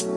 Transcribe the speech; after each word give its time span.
Yo, 0.00 0.08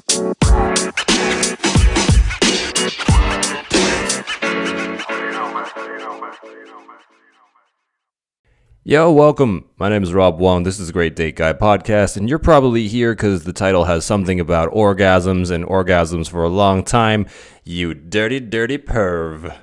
welcome. 9.12 9.66
My 9.76 9.90
name 9.90 10.02
is 10.02 10.14
Rob 10.14 10.40
Wong. 10.40 10.64
This 10.64 10.80
is 10.80 10.88
a 10.88 10.94
Great 10.94 11.18
Date 11.18 11.36
Guy 11.36 11.52
podcast, 11.52 12.16
and 12.16 12.30
you're 12.30 12.40
probably 12.40 12.88
here 12.88 13.14
because 13.14 13.44
the 13.44 13.52
title 13.52 13.84
has 13.84 14.06
something 14.06 14.40
about 14.40 14.72
orgasms 14.72 15.51
and 15.51 15.65
orgasms 15.65 16.29
for 16.29 16.45
a 16.45 16.50
long 16.50 16.86
time. 16.86 17.25
You 17.65 17.93
dirty, 17.93 18.39
dirty 18.39 18.77
perv. 18.77 19.54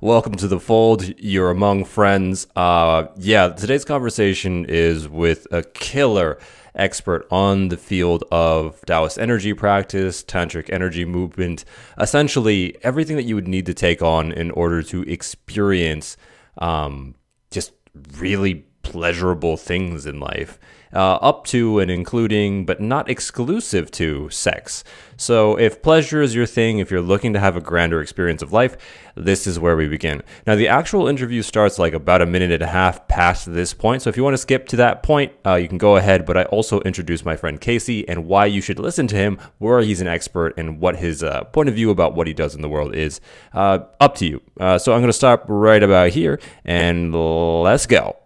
Welcome 0.00 0.36
to 0.36 0.48
the 0.48 0.60
fold. 0.60 1.12
You're 1.18 1.50
among 1.50 1.84
friends. 1.84 2.46
Uh, 2.56 3.08
yeah, 3.18 3.48
today's 3.48 3.84
conversation 3.84 4.64
is 4.64 5.10
with 5.10 5.46
a 5.50 5.62
killer 5.62 6.38
expert 6.78 7.26
on 7.30 7.68
the 7.68 7.76
field 7.76 8.24
of 8.30 8.80
Taoist 8.86 9.18
energy 9.18 9.52
practice, 9.52 10.22
tantric 10.22 10.70
energy 10.72 11.04
movement, 11.04 11.64
essentially 11.98 12.76
everything 12.82 13.16
that 13.16 13.24
you 13.24 13.34
would 13.34 13.48
need 13.48 13.66
to 13.66 13.74
take 13.74 14.00
on 14.02 14.32
in 14.32 14.50
order 14.52 14.82
to 14.84 15.02
experience 15.02 16.16
um, 16.58 17.14
just 17.50 17.72
really 18.16 18.66
pleasurable 18.82 19.56
things 19.56 20.06
in 20.06 20.20
life, 20.20 20.58
uh, 20.92 21.14
up 21.16 21.44
to 21.46 21.78
and 21.78 21.90
including, 21.90 22.64
but 22.64 22.80
not 22.80 23.10
exclusive 23.10 23.90
to, 23.92 24.28
sex. 24.30 24.84
So, 25.20 25.58
if 25.58 25.82
pleasure 25.82 26.22
is 26.22 26.34
your 26.34 26.46
thing, 26.46 26.78
if 26.78 26.92
you're 26.92 27.00
looking 27.00 27.32
to 27.32 27.40
have 27.40 27.56
a 27.56 27.60
grander 27.60 28.00
experience 28.00 28.40
of 28.40 28.52
life, 28.52 28.76
this 29.16 29.48
is 29.48 29.58
where 29.58 29.76
we 29.76 29.88
begin. 29.88 30.22
Now, 30.46 30.54
the 30.54 30.68
actual 30.68 31.08
interview 31.08 31.42
starts 31.42 31.76
like 31.76 31.92
about 31.92 32.22
a 32.22 32.26
minute 32.26 32.52
and 32.52 32.62
a 32.62 32.68
half 32.68 33.08
past 33.08 33.52
this 33.52 33.74
point. 33.74 34.02
So, 34.02 34.10
if 34.10 34.16
you 34.16 34.22
want 34.22 34.34
to 34.34 34.38
skip 34.38 34.68
to 34.68 34.76
that 34.76 35.02
point, 35.02 35.32
uh, 35.44 35.56
you 35.56 35.66
can 35.66 35.76
go 35.78 35.96
ahead. 35.96 36.24
But 36.24 36.36
I 36.36 36.44
also 36.44 36.80
introduce 36.82 37.24
my 37.24 37.34
friend 37.34 37.60
Casey 37.60 38.08
and 38.08 38.26
why 38.26 38.46
you 38.46 38.60
should 38.60 38.78
listen 38.78 39.08
to 39.08 39.16
him, 39.16 39.38
where 39.58 39.80
he's 39.80 40.00
an 40.00 40.06
expert, 40.06 40.54
and 40.56 40.80
what 40.80 40.96
his 40.96 41.24
uh, 41.24 41.44
point 41.44 41.68
of 41.68 41.74
view 41.74 41.90
about 41.90 42.14
what 42.14 42.28
he 42.28 42.32
does 42.32 42.54
in 42.54 42.62
the 42.62 42.68
world 42.68 42.94
is. 42.94 43.20
Uh, 43.52 43.80
up 43.98 44.14
to 44.16 44.26
you. 44.26 44.40
Uh, 44.60 44.78
so, 44.78 44.92
I'm 44.92 45.00
going 45.00 45.08
to 45.08 45.12
stop 45.12 45.44
right 45.48 45.82
about 45.82 46.10
here 46.10 46.38
and 46.64 47.12
let's 47.12 47.86
go. 47.86 48.16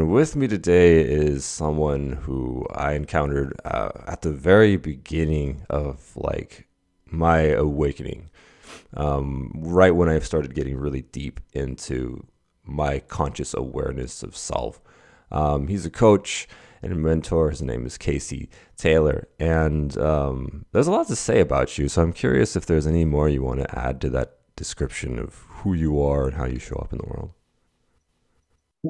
With 0.00 0.36
me 0.36 0.46
today 0.46 1.00
is 1.00 1.44
someone 1.44 2.12
who 2.22 2.64
I 2.72 2.92
encountered 2.92 3.60
uh, 3.64 3.90
at 4.06 4.22
the 4.22 4.30
very 4.30 4.76
beginning 4.76 5.66
of 5.68 6.16
like 6.16 6.68
my 7.04 7.40
awakening, 7.40 8.30
um, 8.96 9.50
right 9.56 9.90
when 9.90 10.08
I 10.08 10.20
started 10.20 10.54
getting 10.54 10.76
really 10.76 11.02
deep 11.02 11.40
into 11.52 12.24
my 12.64 13.00
conscious 13.00 13.54
awareness 13.54 14.22
of 14.22 14.36
self. 14.36 14.80
Um, 15.32 15.66
he's 15.66 15.84
a 15.84 15.90
coach 15.90 16.46
and 16.80 16.92
a 16.92 16.96
mentor. 16.96 17.50
His 17.50 17.60
name 17.60 17.84
is 17.84 17.98
Casey 17.98 18.50
Taylor, 18.76 19.26
and 19.40 19.98
um, 19.98 20.64
there's 20.70 20.86
a 20.86 20.92
lot 20.92 21.08
to 21.08 21.16
say 21.16 21.40
about 21.40 21.76
you. 21.76 21.88
So 21.88 22.02
I'm 22.02 22.12
curious 22.12 22.54
if 22.54 22.66
there's 22.66 22.86
any 22.86 23.04
more 23.04 23.28
you 23.28 23.42
want 23.42 23.60
to 23.60 23.78
add 23.78 24.00
to 24.02 24.10
that 24.10 24.36
description 24.54 25.18
of 25.18 25.34
who 25.48 25.74
you 25.74 26.00
are 26.00 26.28
and 26.28 26.36
how 26.36 26.46
you 26.46 26.60
show 26.60 26.76
up 26.76 26.92
in 26.92 26.98
the 26.98 27.06
world 27.06 27.32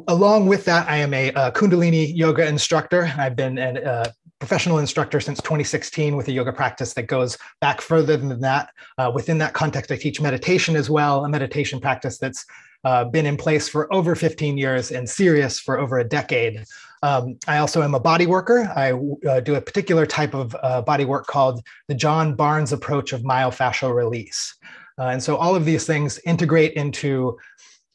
along 0.08 0.46
with 0.46 0.64
that, 0.66 0.88
I 0.88 0.96
am 0.98 1.14
a, 1.14 1.28
a 1.30 1.52
Kundalini 1.52 2.14
yoga 2.14 2.46
instructor. 2.46 3.12
I've 3.16 3.36
been 3.36 3.58
a 3.58 3.80
uh, 3.80 4.10
professional 4.38 4.78
instructor 4.78 5.20
since 5.20 5.40
2016 5.40 6.16
with 6.16 6.28
a 6.28 6.32
yoga 6.32 6.52
practice 6.52 6.94
that 6.94 7.04
goes 7.04 7.36
back 7.60 7.80
further 7.80 8.16
than 8.16 8.40
that. 8.40 8.70
Uh, 8.96 9.10
within 9.14 9.38
that 9.38 9.54
context, 9.54 9.90
I 9.90 9.96
teach 9.96 10.20
meditation 10.20 10.76
as 10.76 10.88
well, 10.88 11.24
a 11.24 11.28
meditation 11.28 11.80
practice 11.80 12.18
that's 12.18 12.44
uh, 12.84 13.04
been 13.04 13.26
in 13.26 13.36
place 13.36 13.68
for 13.68 13.92
over 13.92 14.14
15 14.14 14.56
years 14.56 14.92
and 14.92 15.08
serious 15.08 15.58
for 15.58 15.78
over 15.78 15.98
a 15.98 16.04
decade. 16.04 16.62
Um, 17.02 17.38
I 17.48 17.58
also 17.58 17.82
am 17.82 17.94
a 17.94 18.00
body 18.00 18.26
worker. 18.26 18.70
I 18.74 18.92
uh, 19.28 19.40
do 19.40 19.56
a 19.56 19.60
particular 19.60 20.06
type 20.06 20.34
of 20.34 20.54
uh, 20.62 20.82
body 20.82 21.04
work 21.04 21.26
called 21.26 21.60
the 21.88 21.94
John 21.94 22.34
Barnes 22.34 22.72
approach 22.72 23.12
of 23.12 23.22
myofascial 23.22 23.94
release. 23.94 24.54
Uh, 24.98 25.04
and 25.06 25.22
so 25.22 25.36
all 25.36 25.54
of 25.54 25.64
these 25.64 25.86
things 25.86 26.18
integrate 26.24 26.74
into 26.74 27.36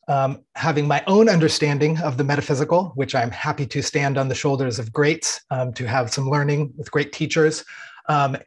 um, 0.07 0.43
having 0.55 0.87
my 0.87 1.03
own 1.07 1.29
understanding 1.29 1.97
of 1.99 2.17
the 2.17 2.23
metaphysical, 2.23 2.91
which 2.95 3.15
I'm 3.15 3.31
happy 3.31 3.65
to 3.67 3.81
stand 3.81 4.17
on 4.17 4.27
the 4.27 4.35
shoulders 4.35 4.79
of 4.79 4.91
greats 4.91 5.41
um, 5.49 5.73
to 5.73 5.85
have 5.87 6.11
some 6.11 6.29
learning 6.29 6.73
with 6.77 6.91
great 6.91 7.13
teachers. 7.13 7.63
Um, 8.09 8.37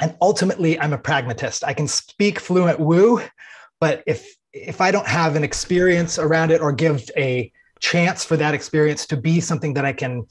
and 0.00 0.16
ultimately, 0.20 0.80
I'm 0.80 0.92
a 0.92 0.98
pragmatist. 0.98 1.64
I 1.64 1.74
can 1.74 1.86
speak 1.86 2.40
fluent 2.40 2.80
woo, 2.80 3.22
but 3.80 4.02
if 4.06 4.36
if 4.52 4.80
I 4.80 4.90
don't 4.90 5.06
have 5.06 5.34
an 5.34 5.44
experience 5.44 6.18
around 6.18 6.50
it 6.50 6.60
or 6.60 6.72
give 6.72 7.08
a 7.16 7.50
chance 7.80 8.22
for 8.22 8.36
that 8.36 8.54
experience 8.54 9.06
to 9.06 9.16
be 9.16 9.40
something 9.40 9.74
that 9.74 9.84
I 9.84 9.94
can 9.94 10.26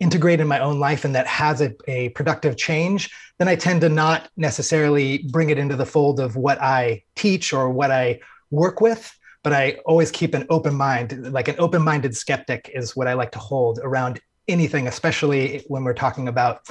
integrate 0.00 0.40
in 0.40 0.48
my 0.48 0.58
own 0.58 0.80
life 0.80 1.04
and 1.04 1.14
that 1.14 1.26
has 1.26 1.60
a, 1.60 1.72
a 1.86 2.08
productive 2.10 2.56
change, 2.56 3.10
then 3.38 3.46
I 3.46 3.54
tend 3.54 3.82
to 3.82 3.88
not 3.88 4.28
necessarily 4.36 5.18
bring 5.30 5.50
it 5.50 5.58
into 5.58 5.76
the 5.76 5.86
fold 5.86 6.18
of 6.18 6.36
what 6.36 6.60
I 6.60 7.04
teach 7.14 7.52
or 7.52 7.70
what 7.70 7.90
I 7.90 8.20
work 8.50 8.80
with 8.80 9.14
but 9.42 9.52
I 9.52 9.78
always 9.86 10.10
keep 10.10 10.34
an 10.34 10.46
open 10.50 10.74
mind. 10.74 11.32
Like 11.32 11.48
an 11.48 11.56
open 11.58 11.82
minded 11.82 12.16
skeptic 12.16 12.70
is 12.74 12.96
what 12.96 13.06
I 13.06 13.14
like 13.14 13.32
to 13.32 13.38
hold 13.38 13.78
around 13.82 14.20
anything, 14.48 14.86
especially 14.86 15.64
when 15.68 15.84
we're 15.84 15.94
talking 15.94 16.28
about 16.28 16.68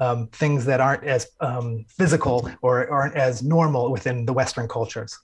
um, 0.00 0.28
things 0.28 0.64
that 0.66 0.80
aren't 0.80 1.04
as 1.04 1.28
um, 1.40 1.84
physical 1.88 2.50
or 2.62 2.88
aren't 2.90 3.16
as 3.16 3.42
normal 3.42 3.90
within 3.90 4.26
the 4.26 4.32
Western 4.32 4.68
cultures. 4.68 5.18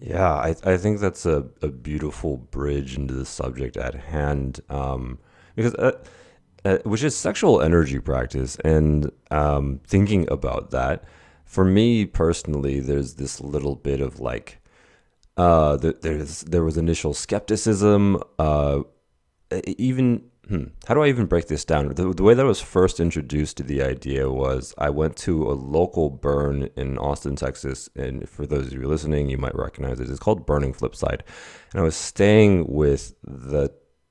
Yeah, 0.00 0.32
I, 0.32 0.54
I 0.64 0.76
think 0.76 1.00
that's 1.00 1.26
a, 1.26 1.46
a 1.62 1.68
beautiful 1.68 2.36
bridge 2.36 2.96
into 2.96 3.14
the 3.14 3.24
subject 3.24 3.76
at 3.76 3.94
hand. 3.94 4.60
Um, 4.68 5.18
because, 5.56 5.74
uh, 5.74 5.98
uh, 6.64 6.78
which 6.84 7.02
is 7.02 7.16
sexual 7.16 7.60
energy 7.60 7.98
practice. 7.98 8.56
And 8.64 9.10
um, 9.30 9.80
thinking 9.86 10.30
about 10.30 10.70
that, 10.70 11.04
for 11.44 11.64
me 11.64 12.04
personally, 12.04 12.78
there's 12.78 13.14
this 13.14 13.40
little 13.40 13.74
bit 13.74 14.00
of 14.00 14.20
like, 14.20 14.57
uh, 15.38 15.76
there's 15.76 16.42
there 16.42 16.64
was 16.64 16.76
initial 16.76 17.14
skepticism. 17.14 18.22
Uh, 18.38 18.82
even 19.78 20.24
hmm, 20.48 20.64
how 20.86 20.94
do 20.94 21.02
I 21.02 21.08
even 21.08 21.26
break 21.26 21.46
this 21.46 21.64
down? 21.64 21.88
The, 21.88 22.12
the 22.12 22.24
way 22.24 22.34
that 22.34 22.44
I 22.44 22.48
was 22.48 22.60
first 22.60 22.98
introduced 22.98 23.56
to 23.58 23.62
the 23.62 23.82
idea 23.82 24.30
was 24.30 24.74
I 24.78 24.90
went 24.90 25.16
to 25.18 25.50
a 25.50 25.54
local 25.54 26.10
burn 26.10 26.68
in 26.76 26.98
Austin, 26.98 27.36
Texas, 27.36 27.88
and 27.94 28.28
for 28.28 28.46
those 28.46 28.66
of 28.66 28.72
you 28.72 28.88
listening, 28.88 29.30
you 29.30 29.38
might 29.38 29.54
recognize 29.54 30.00
it. 30.00 30.10
It's 30.10 30.18
called 30.18 30.44
Burning 30.44 30.74
Flipside, 30.74 31.20
and 31.72 31.80
I 31.80 31.82
was 31.82 31.96
staying 31.96 32.66
with 32.66 33.14
the 33.22 33.70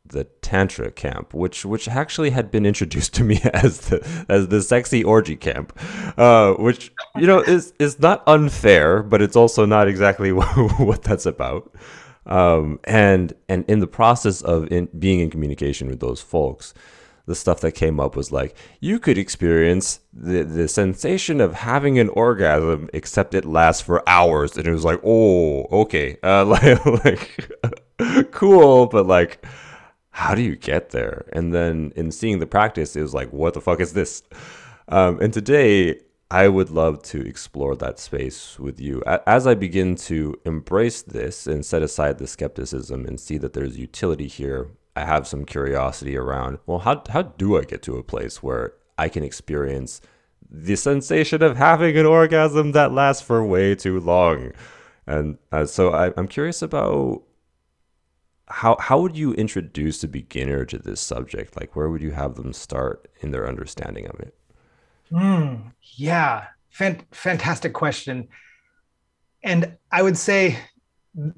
the 0.09 0.25
tantra 0.41 0.91
camp, 0.91 1.33
which 1.33 1.65
which 1.65 1.87
actually 1.87 2.29
had 2.31 2.51
been 2.51 2.65
introduced 2.65 3.13
to 3.15 3.23
me 3.23 3.39
as 3.53 3.79
the 3.89 4.25
as 4.29 4.47
the 4.47 4.61
sexy 4.61 5.03
orgy 5.03 5.35
camp, 5.35 5.77
uh, 6.17 6.53
which 6.53 6.91
you 7.15 7.27
know 7.27 7.39
is 7.39 7.73
is 7.79 7.99
not 7.99 8.23
unfair, 8.27 9.03
but 9.03 9.21
it's 9.21 9.35
also 9.35 9.65
not 9.65 9.87
exactly 9.87 10.31
what 10.31 11.03
that's 11.03 11.25
about. 11.25 11.73
Um, 12.25 12.79
and 12.83 13.33
and 13.47 13.63
in 13.67 13.79
the 13.79 13.87
process 13.87 14.41
of 14.41 14.71
in, 14.71 14.89
being 14.97 15.21
in 15.21 15.29
communication 15.29 15.87
with 15.87 16.01
those 16.01 16.21
folks, 16.21 16.73
the 17.25 17.35
stuff 17.35 17.61
that 17.61 17.73
came 17.73 17.99
up 17.99 18.15
was 18.15 18.31
like 18.31 18.55
you 18.79 18.99
could 18.99 19.17
experience 19.17 19.99
the 20.13 20.43
the 20.43 20.67
sensation 20.67 21.39
of 21.39 21.53
having 21.53 21.99
an 21.99 22.09
orgasm, 22.09 22.89
except 22.93 23.33
it 23.33 23.45
lasts 23.45 23.81
for 23.81 24.07
hours, 24.09 24.57
and 24.57 24.67
it 24.67 24.71
was 24.71 24.83
like, 24.83 24.99
oh, 25.05 25.63
okay, 25.83 26.17
uh, 26.23 26.43
like, 26.45 27.05
like 27.05 28.31
cool, 28.31 28.87
but 28.87 29.05
like 29.05 29.45
how 30.17 30.33
do 30.33 30.41
you 30.41 30.55
get 30.55 30.89
there? 30.89 31.25
And 31.31 31.53
then 31.53 31.93
in 31.95 32.11
seeing 32.11 32.39
the 32.39 32.47
practice, 32.47 32.95
it 32.95 33.03
was 33.03 33.13
like, 33.13 33.31
what 33.31 33.53
the 33.53 33.61
fuck 33.61 33.79
is 33.79 33.93
this? 33.93 34.23
Um, 34.87 35.21
and 35.21 35.31
today, 35.31 35.99
I 36.31 36.47
would 36.47 36.71
love 36.71 37.03
to 37.03 37.21
explore 37.21 37.75
that 37.75 37.99
space 37.99 38.57
with 38.57 38.81
you 38.81 39.03
as 39.27 39.45
I 39.45 39.53
begin 39.53 39.95
to 40.07 40.35
embrace 40.43 41.03
this 41.03 41.45
and 41.45 41.63
set 41.63 41.83
aside 41.83 42.17
the 42.17 42.25
skepticism 42.25 43.05
and 43.05 43.19
see 43.19 43.37
that 43.37 43.53
there's 43.53 43.77
utility 43.77 44.25
here. 44.25 44.71
I 44.95 45.05
have 45.05 45.27
some 45.27 45.45
curiosity 45.45 46.17
around, 46.17 46.57
well, 46.65 46.79
how, 46.79 47.03
how 47.09 47.21
do 47.21 47.55
I 47.55 47.61
get 47.61 47.83
to 47.83 47.97
a 47.97 48.03
place 48.03 48.41
where 48.41 48.73
I 48.97 49.09
can 49.09 49.23
experience 49.23 50.01
the 50.49 50.77
sensation 50.77 51.43
of 51.43 51.57
having 51.57 51.95
an 51.95 52.07
orgasm 52.07 52.71
that 52.71 52.91
lasts 52.91 53.21
for 53.21 53.45
way 53.45 53.75
too 53.75 53.99
long? 53.99 54.53
And 55.05 55.37
uh, 55.51 55.67
so 55.67 55.93
I, 55.93 56.11
I'm 56.17 56.27
curious 56.27 56.63
about 56.63 57.21
how 58.47 58.77
how 58.79 58.99
would 59.01 59.17
you 59.17 59.33
introduce 59.33 60.03
a 60.03 60.07
beginner 60.07 60.65
to 60.65 60.77
this 60.77 61.01
subject? 61.01 61.59
Like, 61.59 61.75
where 61.75 61.89
would 61.89 62.01
you 62.01 62.11
have 62.11 62.35
them 62.35 62.53
start 62.53 63.09
in 63.21 63.31
their 63.31 63.47
understanding 63.47 64.07
of 64.07 64.19
it? 64.19 64.35
Mm, 65.11 65.71
yeah, 65.95 66.45
Fan- 66.69 67.01
fantastic 67.11 67.73
question. 67.73 68.27
And 69.43 69.77
I 69.91 70.03
would 70.03 70.17
say 70.17 70.59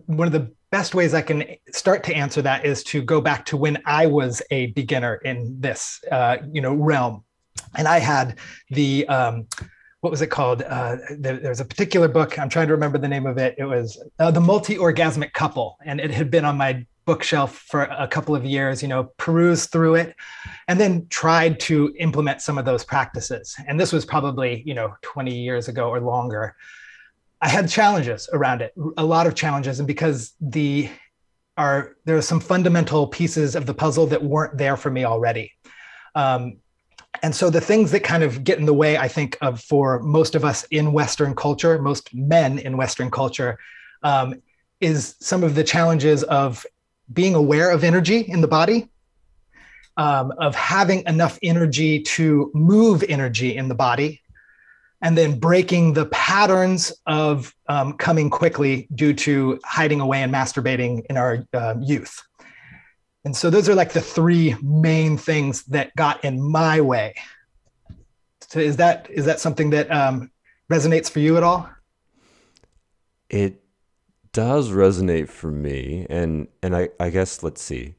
one 0.05 0.27
of 0.27 0.33
the 0.33 0.51
best 0.69 0.93
ways 0.93 1.13
I 1.13 1.21
can 1.21 1.45
start 1.71 2.03
to 2.03 2.13
answer 2.13 2.41
that 2.41 2.65
is 2.65 2.83
to 2.85 3.01
go 3.01 3.21
back 3.21 3.45
to 3.45 3.57
when 3.57 3.81
I 3.85 4.05
was 4.07 4.41
a 4.51 4.67
beginner 4.67 5.15
in 5.15 5.55
this, 5.59 6.01
uh, 6.11 6.37
you 6.51 6.61
know, 6.61 6.73
realm, 6.73 7.23
and 7.75 7.87
I 7.87 7.99
had 7.99 8.39
the 8.69 9.07
um, 9.07 9.47
what 10.01 10.11
was 10.11 10.21
it 10.21 10.27
called? 10.27 10.61
Uh, 10.61 10.97
there, 11.17 11.37
there's 11.37 11.61
a 11.61 11.65
particular 11.65 12.09
book. 12.09 12.37
I'm 12.37 12.49
trying 12.49 12.67
to 12.67 12.73
remember 12.73 12.97
the 12.97 13.07
name 13.07 13.25
of 13.25 13.37
it. 13.37 13.55
It 13.57 13.65
was 13.65 14.01
uh, 14.19 14.31
the 14.31 14.41
multi-orgasmic 14.41 15.31
couple, 15.31 15.77
and 15.85 16.01
it 16.01 16.11
had 16.11 16.29
been 16.29 16.43
on 16.43 16.57
my 16.57 16.85
bookshelf 17.05 17.55
for 17.67 17.83
a 17.83 18.07
couple 18.07 18.35
of 18.35 18.45
years, 18.45 18.81
you 18.81 18.87
know, 18.87 19.11
perused 19.17 19.71
through 19.71 19.95
it, 19.95 20.15
and 20.67 20.79
then 20.79 21.07
tried 21.09 21.59
to 21.61 21.93
implement 21.99 22.41
some 22.41 22.57
of 22.57 22.65
those 22.65 22.83
practices. 22.83 23.55
And 23.67 23.79
this 23.79 23.91
was 23.91 24.05
probably, 24.05 24.63
you 24.65 24.73
know, 24.73 24.95
20 25.01 25.35
years 25.35 25.67
ago 25.67 25.89
or 25.89 25.99
longer. 25.99 26.55
I 27.41 27.49
had 27.49 27.69
challenges 27.69 28.29
around 28.33 28.61
it, 28.61 28.73
a 28.97 29.05
lot 29.05 29.27
of 29.27 29.33
challenges. 29.33 29.79
And 29.79 29.87
because 29.87 30.33
the 30.41 30.89
are 31.57 31.97
there 32.05 32.15
are 32.15 32.21
some 32.21 32.39
fundamental 32.39 33.05
pieces 33.05 33.53
of 33.53 33.65
the 33.65 33.73
puzzle 33.73 34.07
that 34.07 34.23
weren't 34.23 34.57
there 34.57 34.77
for 34.77 34.89
me 34.89 35.03
already. 35.03 35.51
Um, 36.15 36.57
and 37.21 37.35
so 37.35 37.49
the 37.49 37.59
things 37.59 37.91
that 37.91 38.01
kind 38.01 38.23
of 38.23 38.43
get 38.43 38.59
in 38.59 38.65
the 38.65 38.73
way, 38.73 38.97
I 38.97 39.09
think, 39.09 39.37
of 39.41 39.59
for 39.59 39.99
most 39.99 40.35
of 40.35 40.45
us 40.45 40.63
in 40.71 40.93
Western 40.93 41.35
culture, 41.35 41.81
most 41.81 42.13
men 42.13 42.59
in 42.59 42.77
Western 42.77 43.11
culture, 43.11 43.59
um, 44.03 44.41
is 44.79 45.15
some 45.19 45.43
of 45.43 45.55
the 45.55 45.63
challenges 45.63 46.23
of 46.23 46.65
being 47.11 47.35
aware 47.35 47.71
of 47.71 47.83
energy 47.83 48.19
in 48.19 48.41
the 48.41 48.47
body, 48.47 48.89
um, 49.97 50.31
of 50.37 50.55
having 50.55 51.03
enough 51.05 51.37
energy 51.41 52.01
to 52.01 52.51
move 52.53 53.03
energy 53.09 53.55
in 53.55 53.67
the 53.67 53.75
body, 53.75 54.21
and 55.01 55.17
then 55.17 55.39
breaking 55.39 55.93
the 55.93 56.05
patterns 56.07 56.91
of 57.05 57.53
um, 57.67 57.93
coming 57.93 58.29
quickly 58.29 58.87
due 58.95 59.13
to 59.13 59.59
hiding 59.63 60.01
away 60.01 60.21
and 60.23 60.33
masturbating 60.33 61.05
in 61.09 61.17
our 61.17 61.45
uh, 61.53 61.75
youth. 61.81 62.21
And 63.25 63.35
so 63.35 63.49
those 63.49 63.67
are 63.69 63.75
like 63.75 63.93
the 63.93 64.01
three 64.01 64.55
main 64.61 65.17
things 65.17 65.63
that 65.65 65.95
got 65.95 66.23
in 66.23 66.41
my 66.41 66.81
way. 66.81 67.15
So 68.41 68.59
is 68.59 68.77
that 68.77 69.07
is 69.09 69.25
that 69.25 69.39
something 69.39 69.69
that 69.71 69.91
um, 69.91 70.31
resonates 70.71 71.09
for 71.09 71.19
you 71.19 71.37
at 71.37 71.43
all? 71.43 71.69
It 73.29 73.61
does 74.33 74.69
resonate 74.71 75.29
for 75.29 75.51
me, 75.51 76.05
and 76.09 76.47
and 76.61 76.75
I, 76.75 76.89
I 76.99 77.09
guess 77.09 77.43
let's 77.43 77.61
see. 77.61 77.95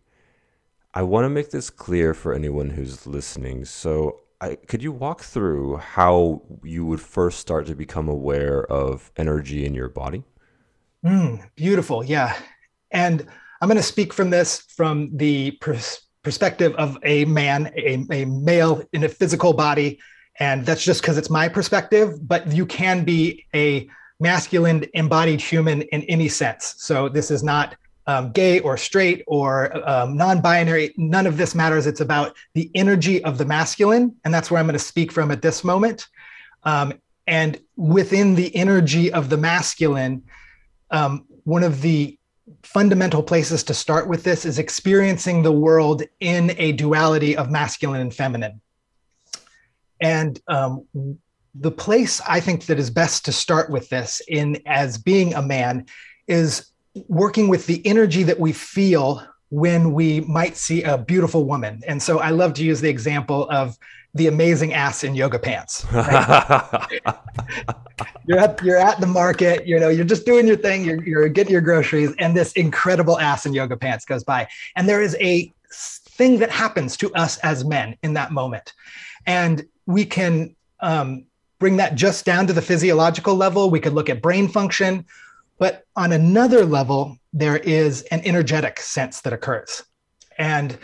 I 0.93 1.03
want 1.03 1.25
to 1.25 1.29
make 1.29 1.50
this 1.50 1.71
clear 1.71 2.15
for 2.15 2.35
anyone 2.35 2.71
who's 2.71 3.06
listening. 3.06 3.65
So, 3.65 4.21
I, 4.41 4.56
could 4.56 4.82
you 4.82 4.91
walk 4.91 5.21
through 5.23 5.77
how 5.77 6.43
you 6.65 6.85
would 6.85 7.00
first 7.00 7.38
start 7.38 7.67
to 7.67 7.77
become 7.77 8.09
aware 8.09 8.65
of 8.67 9.12
energy 9.17 9.65
in 9.65 9.75
your 9.75 9.88
body? 9.88 10.25
Mm, 11.05 11.49
beautiful, 11.55 12.05
yeah. 12.05 12.37
And 12.91 13.25
I'm 13.61 13.69
going 13.69 13.77
to 13.77 13.82
speak 13.82 14.12
from 14.12 14.31
this 14.31 14.62
from 14.75 15.17
the 15.17 15.53
pers- 15.61 16.06
perspective 16.23 16.75
of 16.75 16.99
a 17.05 17.25
man, 17.27 17.73
a, 17.77 18.05
a 18.11 18.25
male 18.25 18.82
in 18.93 19.05
a 19.05 19.09
physical 19.09 19.53
body, 19.53 20.00
and 20.41 20.67
that's 20.67 20.82
just 20.82 21.03
because 21.03 21.19
it's 21.19 21.31
my 21.31 21.49
perspective. 21.49 22.27
But 22.27 22.53
you 22.53 22.67
can 22.67 23.05
be 23.05 23.47
a 23.55 23.88
masculine 24.20 24.84
embodied 24.94 25.40
human 25.40 25.82
in 25.82 26.02
any 26.02 26.28
sense. 26.28 26.75
So 26.78 27.08
this 27.08 27.31
is 27.31 27.43
not 27.43 27.76
um, 28.06 28.32
gay 28.32 28.61
or 28.61 28.76
straight 28.76 29.25
or 29.26 29.88
um, 29.88 30.17
non-binary. 30.17 30.94
None 30.96 31.26
of 31.26 31.37
this 31.37 31.55
matters. 31.55 31.87
It's 31.87 32.00
about 32.00 32.37
the 32.55 32.70
energy 32.75 33.22
of 33.25 33.38
the 33.38 33.44
masculine, 33.44 34.14
and 34.25 34.32
that's 34.32 34.50
where 34.50 34.61
I'm 34.61 34.67
going 34.67 34.75
to 34.75 34.84
speak 34.84 35.12
from 35.12 35.31
at 35.31 35.43
this 35.43 35.64
moment. 35.64 36.06
Um, 36.64 36.94
and 37.26 37.61
within 37.76 38.34
the 38.34 38.55
energy 38.56 39.12
of 39.12 39.28
the 39.28 39.37
masculine, 39.37 40.22
um, 40.90 41.26
one 41.44 41.62
of 41.62 41.81
the 41.81 42.19
fundamental 42.62 43.22
places 43.22 43.62
to 43.64 43.75
start 43.75 44.08
with 44.08 44.25
this 44.25 44.44
is 44.44 44.58
experiencing 44.58 45.43
the 45.43 45.52
world 45.52 46.02
in 46.19 46.52
a 46.58 46.72
duality 46.72 47.37
of 47.37 47.50
masculine 47.50 48.00
and 48.00 48.12
feminine. 48.12 48.61
And 50.00 50.40
um, 50.49 50.87
the 51.55 51.70
place 51.70 52.20
I 52.29 52.41
think 52.41 52.67
that 52.67 52.79
is 52.79 52.91
best 52.91 53.25
to 53.25 53.32
start 53.32 53.70
with 53.70 53.88
this 53.88 54.20
in 54.29 54.62
as 54.67 54.99
being 54.99 55.35
a 55.35 55.43
man 55.43 55.87
is 56.26 56.70
working 57.08 57.49
with 57.49 57.67
the 57.67 57.85
energy 57.87 58.23
that 58.25 58.38
we 58.38 58.52
feel 58.52 59.26
when 59.50 59.93
we 59.93 60.20
might 60.20 60.56
see 60.56 60.82
a 60.82 60.97
beautiful 60.97 61.44
woman. 61.44 61.82
And 61.87 62.02
so 62.02 62.20
I 62.20 62.31
love 62.31 62.55
to 62.55 62.64
use 62.64 62.81
the 62.81 62.88
example 62.88 63.49
of 63.50 63.76
the 64.14 64.26
amazing 64.26 64.75
ass 64.75 65.05
in 65.05 65.14
yoga 65.14 65.38
pants. 65.38 65.85
Right? 65.93 66.91
you're 68.26 68.38
at 68.38 68.62
you're 68.62 68.76
at 68.76 69.00
the 69.00 69.06
market, 69.06 69.67
you 69.67 69.79
know, 69.79 69.88
you're 69.88 70.05
just 70.05 70.26
doing 70.26 70.46
your 70.46 70.56
thing, 70.56 70.85
you're, 70.85 71.03
you're 71.05 71.29
getting 71.29 71.53
your 71.53 71.61
groceries, 71.61 72.12
and 72.19 72.37
this 72.37 72.53
incredible 72.53 73.19
ass 73.20 73.46
in 73.46 73.55
yoga 73.55 73.76
pants 73.76 74.05
goes 74.05 74.25
by. 74.25 74.49
And 74.76 74.88
there 74.88 75.03
is 75.03 75.17
a 75.20 75.53
thing 75.73 76.38
that 76.41 76.50
happens 76.50 76.96
to 76.99 77.12
us 77.14 77.38
as 77.38 77.64
men 77.64 77.96
in 78.03 78.14
that 78.14 78.32
moment. 78.32 78.73
And 79.26 79.64
we 79.87 80.05
can 80.05 80.56
um, 80.81 81.26
bring 81.61 81.77
that 81.77 81.95
just 81.95 82.25
down 82.25 82.49
to 82.49 82.53
the 82.53 82.62
physiological 82.62 83.37
level. 83.37 83.71
We 83.71 83.79
could 83.79 83.93
look 83.93 84.11
at 84.11 84.21
brain 84.21 84.49
function, 84.49 85.05
but 85.59 85.85
on 85.95 86.11
another 86.11 86.65
level, 86.65 87.19
there 87.33 87.59
is 87.59 88.03
an 88.11 88.23
energetic 88.25 88.81
sense 88.81 89.21
that 89.21 89.33
occurs. 89.33 89.85
And 90.39 90.77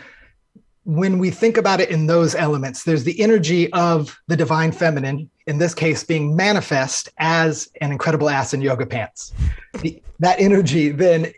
when 0.85 1.19
we 1.19 1.31
think 1.31 1.57
about 1.57 1.81
it 1.81 1.89
in 1.89 2.05
those 2.05 2.33
elements, 2.35 2.83
there's 2.83 3.03
the 3.03 3.19
energy 3.19 3.73
of 3.73 4.17
the 4.27 4.37
divine 4.37 4.71
feminine, 4.71 5.29
in 5.47 5.57
this 5.57 5.73
case 5.73 6.03
being 6.03 6.35
manifest 6.35 7.09
as 7.17 7.67
an 7.81 7.91
incredible 7.91 8.29
ass 8.29 8.53
in 8.53 8.61
yoga 8.61 8.85
pants. 8.85 9.33
The, 9.81 10.01
that 10.19 10.39
energy 10.39 10.89
then 10.89 11.33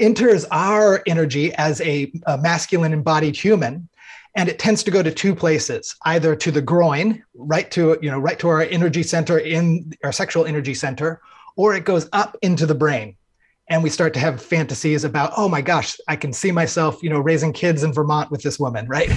enters 0.00 0.44
our 0.50 1.02
energy 1.06 1.54
as 1.54 1.80
a, 1.80 2.12
a 2.26 2.36
masculine 2.38 2.92
embodied 2.92 3.36
human 3.36 3.88
and 4.34 4.48
it 4.48 4.58
tends 4.58 4.82
to 4.84 4.90
go 4.90 5.02
to 5.02 5.10
two 5.10 5.34
places 5.34 5.96
either 6.04 6.36
to 6.36 6.50
the 6.50 6.62
groin 6.62 7.22
right 7.34 7.70
to 7.70 7.98
you 8.00 8.10
know 8.10 8.18
right 8.18 8.38
to 8.38 8.48
our 8.48 8.62
energy 8.62 9.02
center 9.02 9.38
in 9.38 9.92
our 10.04 10.12
sexual 10.12 10.44
energy 10.46 10.74
center 10.74 11.20
or 11.56 11.74
it 11.74 11.84
goes 11.84 12.08
up 12.12 12.36
into 12.42 12.64
the 12.64 12.74
brain. 12.74 13.16
And 13.68 13.82
we 13.82 13.90
start 13.90 14.14
to 14.14 14.20
have 14.20 14.42
fantasies 14.42 15.04
about 15.04 15.32
oh 15.36 15.48
my 15.48 15.60
gosh 15.60 15.96
i 16.08 16.16
can 16.16 16.32
see 16.32 16.50
myself 16.50 17.02
you 17.02 17.10
know 17.10 17.20
raising 17.20 17.52
kids 17.52 17.82
in 17.82 17.92
vermont 17.92 18.30
with 18.30 18.42
this 18.42 18.58
woman 18.58 18.86
right? 18.88 19.10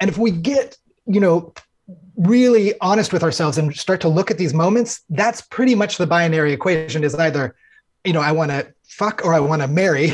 And 0.00 0.10
if 0.10 0.18
we 0.18 0.30
get 0.30 0.76
you 1.06 1.20
know 1.20 1.54
really 2.16 2.74
honest 2.80 3.12
with 3.12 3.22
ourselves 3.22 3.58
and 3.58 3.74
start 3.76 4.00
to 4.00 4.08
look 4.08 4.30
at 4.30 4.38
these 4.38 4.54
moments 4.54 5.02
that's 5.10 5.42
pretty 5.42 5.74
much 5.74 5.98
the 5.98 6.06
binary 6.06 6.52
equation 6.52 7.04
is 7.04 7.14
either 7.14 7.54
you 8.04 8.12
know 8.12 8.20
i 8.20 8.32
want 8.32 8.50
to 8.50 8.66
fuck 8.88 9.22
or 9.24 9.34
i 9.34 9.38
want 9.38 9.60
to 9.62 9.68
marry 9.68 10.12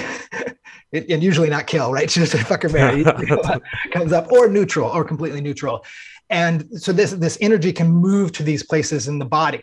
and 0.93 1.23
usually 1.23 1.49
not 1.49 1.67
kill, 1.67 1.93
right? 1.93 2.09
Just 2.09 2.35
fuck 2.35 2.65
or 2.65 2.69
marry 2.69 3.05
comes 3.93 4.13
up, 4.13 4.31
or 4.31 4.49
neutral, 4.49 4.91
or 4.91 5.05
completely 5.05 5.41
neutral. 5.41 5.85
And 6.31 6.81
so 6.81 6.93
this 6.93 7.13
this 7.13 7.39
energy 7.41 7.73
can 7.73 7.89
move 7.89 8.33
to 8.33 8.43
these 8.43 8.63
places 8.63 9.09
in 9.09 9.19
the 9.19 9.25
body. 9.25 9.63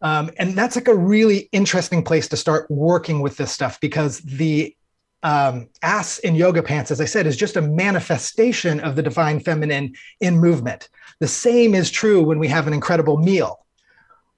Um, 0.00 0.30
and 0.38 0.54
that's 0.54 0.76
like 0.76 0.88
a 0.88 0.94
really 0.94 1.48
interesting 1.52 2.02
place 2.02 2.28
to 2.28 2.36
start 2.36 2.70
working 2.70 3.20
with 3.20 3.36
this 3.36 3.52
stuff 3.52 3.80
because 3.80 4.18
the 4.18 4.76
um, 5.22 5.68
ass 5.82 6.18
in 6.18 6.34
yoga 6.34 6.62
pants, 6.62 6.90
as 6.90 7.00
I 7.00 7.06
said, 7.06 7.26
is 7.26 7.36
just 7.36 7.56
a 7.56 7.62
manifestation 7.62 8.80
of 8.80 8.96
the 8.96 9.02
divine 9.02 9.40
feminine 9.40 9.94
in 10.20 10.38
movement. 10.38 10.90
The 11.20 11.28
same 11.28 11.74
is 11.74 11.90
true 11.90 12.22
when 12.22 12.38
we 12.38 12.48
have 12.48 12.66
an 12.66 12.74
incredible 12.74 13.16
meal, 13.16 13.64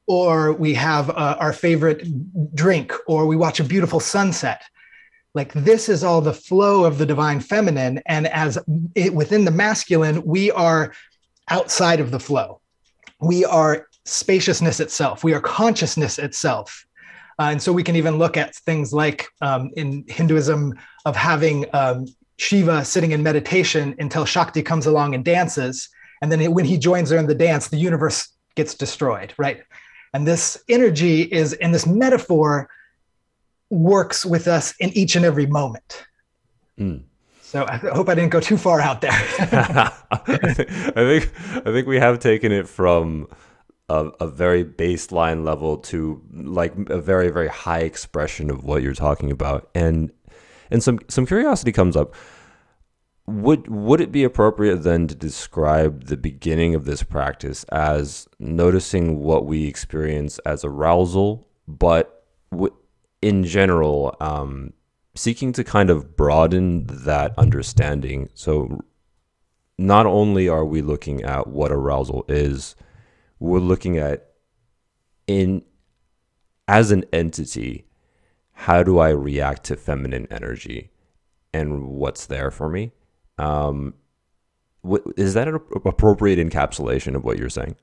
or 0.06 0.52
we 0.52 0.74
have 0.74 1.10
uh, 1.10 1.36
our 1.40 1.52
favorite 1.52 2.06
drink, 2.54 2.92
or 3.08 3.26
we 3.26 3.34
watch 3.34 3.58
a 3.58 3.64
beautiful 3.64 3.98
sunset 3.98 4.62
like 5.36 5.52
this 5.52 5.90
is 5.90 6.02
all 6.02 6.22
the 6.22 6.32
flow 6.32 6.84
of 6.84 6.96
the 6.96 7.04
divine 7.04 7.40
feminine 7.40 8.00
and 8.06 8.26
as 8.28 8.58
it, 8.94 9.12
within 9.14 9.44
the 9.44 9.50
masculine 9.50 10.22
we 10.24 10.50
are 10.50 10.94
outside 11.50 12.00
of 12.00 12.10
the 12.10 12.18
flow. 12.18 12.60
We 13.20 13.44
are 13.44 13.86
spaciousness 14.06 14.80
itself. 14.80 15.22
We 15.22 15.34
are 15.34 15.40
consciousness 15.40 16.18
itself. 16.18 16.86
Uh, 17.38 17.50
and 17.52 17.62
so 17.62 17.70
we 17.70 17.82
can 17.82 17.96
even 17.96 18.16
look 18.16 18.38
at 18.38 18.54
things 18.54 18.94
like 18.94 19.28
um, 19.42 19.70
in 19.76 20.04
hinduism 20.08 20.72
of 21.04 21.14
having 21.14 21.66
um, 21.74 22.06
shiva 22.38 22.82
sitting 22.82 23.12
in 23.12 23.22
meditation 23.22 23.94
until 23.98 24.24
shakti 24.24 24.62
comes 24.62 24.86
along 24.86 25.14
and 25.14 25.22
dances. 25.22 25.90
And 26.22 26.32
then 26.32 26.50
when 26.54 26.64
he 26.64 26.78
joins 26.78 27.10
her 27.10 27.18
in 27.18 27.26
the 27.26 27.34
dance 27.34 27.68
the 27.68 27.76
universe 27.76 28.28
gets 28.54 28.74
destroyed 28.74 29.34
right? 29.36 29.62
And 30.14 30.26
this 30.26 30.56
energy 30.70 31.22
is 31.22 31.52
in 31.52 31.72
this 31.72 31.86
metaphor 31.86 32.70
works 33.70 34.24
with 34.24 34.46
us 34.46 34.74
in 34.78 34.90
each 34.90 35.16
and 35.16 35.24
every 35.24 35.46
moment. 35.46 36.06
Mm. 36.78 37.04
So 37.42 37.64
I 37.66 37.76
hope 37.76 38.08
I 38.08 38.14
didn't 38.14 38.32
go 38.32 38.40
too 38.40 38.58
far 38.58 38.80
out 38.80 39.00
there. 39.00 39.12
I 39.40 40.92
think 40.92 41.32
I 41.64 41.72
think 41.72 41.86
we 41.86 41.98
have 41.98 42.18
taken 42.18 42.50
it 42.52 42.68
from 42.68 43.28
a, 43.88 44.10
a, 44.20 44.26
very 44.26 44.64
baseline 44.64 45.44
level 45.44 45.78
to 45.78 46.20
like 46.32 46.74
a 46.90 47.00
very 47.00 47.30
very 47.30 47.48
high 47.48 47.80
expression 47.80 48.50
of 48.50 48.64
what 48.64 48.82
you're 48.82 48.94
talking 48.94 49.30
about, 49.30 49.70
and 49.74 50.10
and 50.70 50.82
some 50.82 50.98
some 51.08 51.24
curiosity 51.24 51.72
comes 51.72 51.96
up. 51.96 52.14
Would 53.28 53.68
would 53.68 54.00
it 54.00 54.12
be 54.12 54.24
appropriate 54.24 54.78
then 54.78 55.06
to 55.06 55.14
describe 55.14 56.06
the 56.06 56.16
beginning 56.16 56.74
of 56.74 56.84
this 56.84 57.02
practice 57.02 57.64
as 57.70 58.28
noticing 58.38 59.20
what 59.20 59.46
we 59.46 59.66
experience 59.66 60.38
as 60.40 60.64
arousal, 60.64 61.48
but 61.66 62.24
w- 62.50 62.74
in 63.26 63.42
general, 63.42 64.14
um, 64.20 64.72
seeking 65.16 65.52
to 65.52 65.64
kind 65.64 65.90
of 65.90 66.16
broaden 66.16 66.86
that 66.86 67.36
understanding. 67.36 68.28
So, 68.34 68.78
not 69.76 70.06
only 70.06 70.48
are 70.48 70.64
we 70.64 70.80
looking 70.80 71.24
at 71.24 71.48
what 71.48 71.72
arousal 71.72 72.24
is, 72.28 72.76
we're 73.40 73.58
looking 73.58 73.98
at 73.98 74.30
in 75.26 75.64
as 76.68 76.92
an 76.92 77.04
entity 77.12 77.86
how 78.52 78.84
do 78.84 79.00
I 79.00 79.08
react 79.08 79.64
to 79.64 79.76
feminine 79.76 80.28
energy 80.30 80.90
and 81.52 81.88
what's 81.88 82.26
there 82.26 82.52
for 82.52 82.68
me. 82.68 82.92
Um, 83.38 83.94
is 85.16 85.34
that 85.34 85.48
an 85.48 85.60
appropriate 85.84 86.38
encapsulation 86.38 87.16
of 87.16 87.24
what 87.24 87.38
you're 87.38 87.50
saying? 87.50 87.74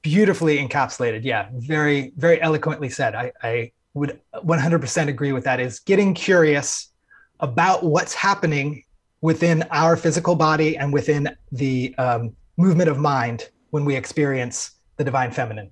Beautifully 0.00 0.66
encapsulated. 0.66 1.24
Yeah, 1.24 1.50
very, 1.52 2.12
very 2.16 2.40
eloquently 2.40 2.88
said. 2.88 3.14
I, 3.14 3.32
I 3.42 3.72
would 3.94 4.20
100% 4.34 5.08
agree 5.08 5.32
with 5.32 5.44
that. 5.44 5.60
Is 5.60 5.78
getting 5.80 6.14
curious 6.14 6.90
about 7.40 7.84
what's 7.84 8.14
happening 8.14 8.84
within 9.20 9.62
our 9.70 9.96
physical 9.96 10.34
body 10.34 10.76
and 10.76 10.92
within 10.92 11.28
the 11.50 11.94
um, 11.98 12.34
movement 12.56 12.88
of 12.88 12.98
mind 12.98 13.50
when 13.70 13.84
we 13.84 13.96
experience 13.96 14.72
the 14.96 15.04
divine 15.04 15.30
feminine. 15.30 15.70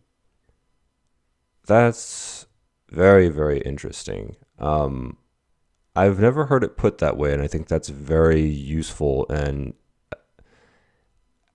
That's 1.67 2.47
very, 2.89 3.29
very 3.29 3.61
interesting. 3.61 4.37
Um, 4.59 5.17
I've 5.95 6.21
never 6.21 6.47
heard 6.47 6.65
it 6.65 6.77
put 6.77 6.99
that 6.99 7.17
way, 7.17 7.33
and 7.33 7.43
I 7.43 7.47
think 7.47 7.69
that's 7.69 7.89
very 7.89 8.43
useful. 8.43 9.27
And 9.29 9.75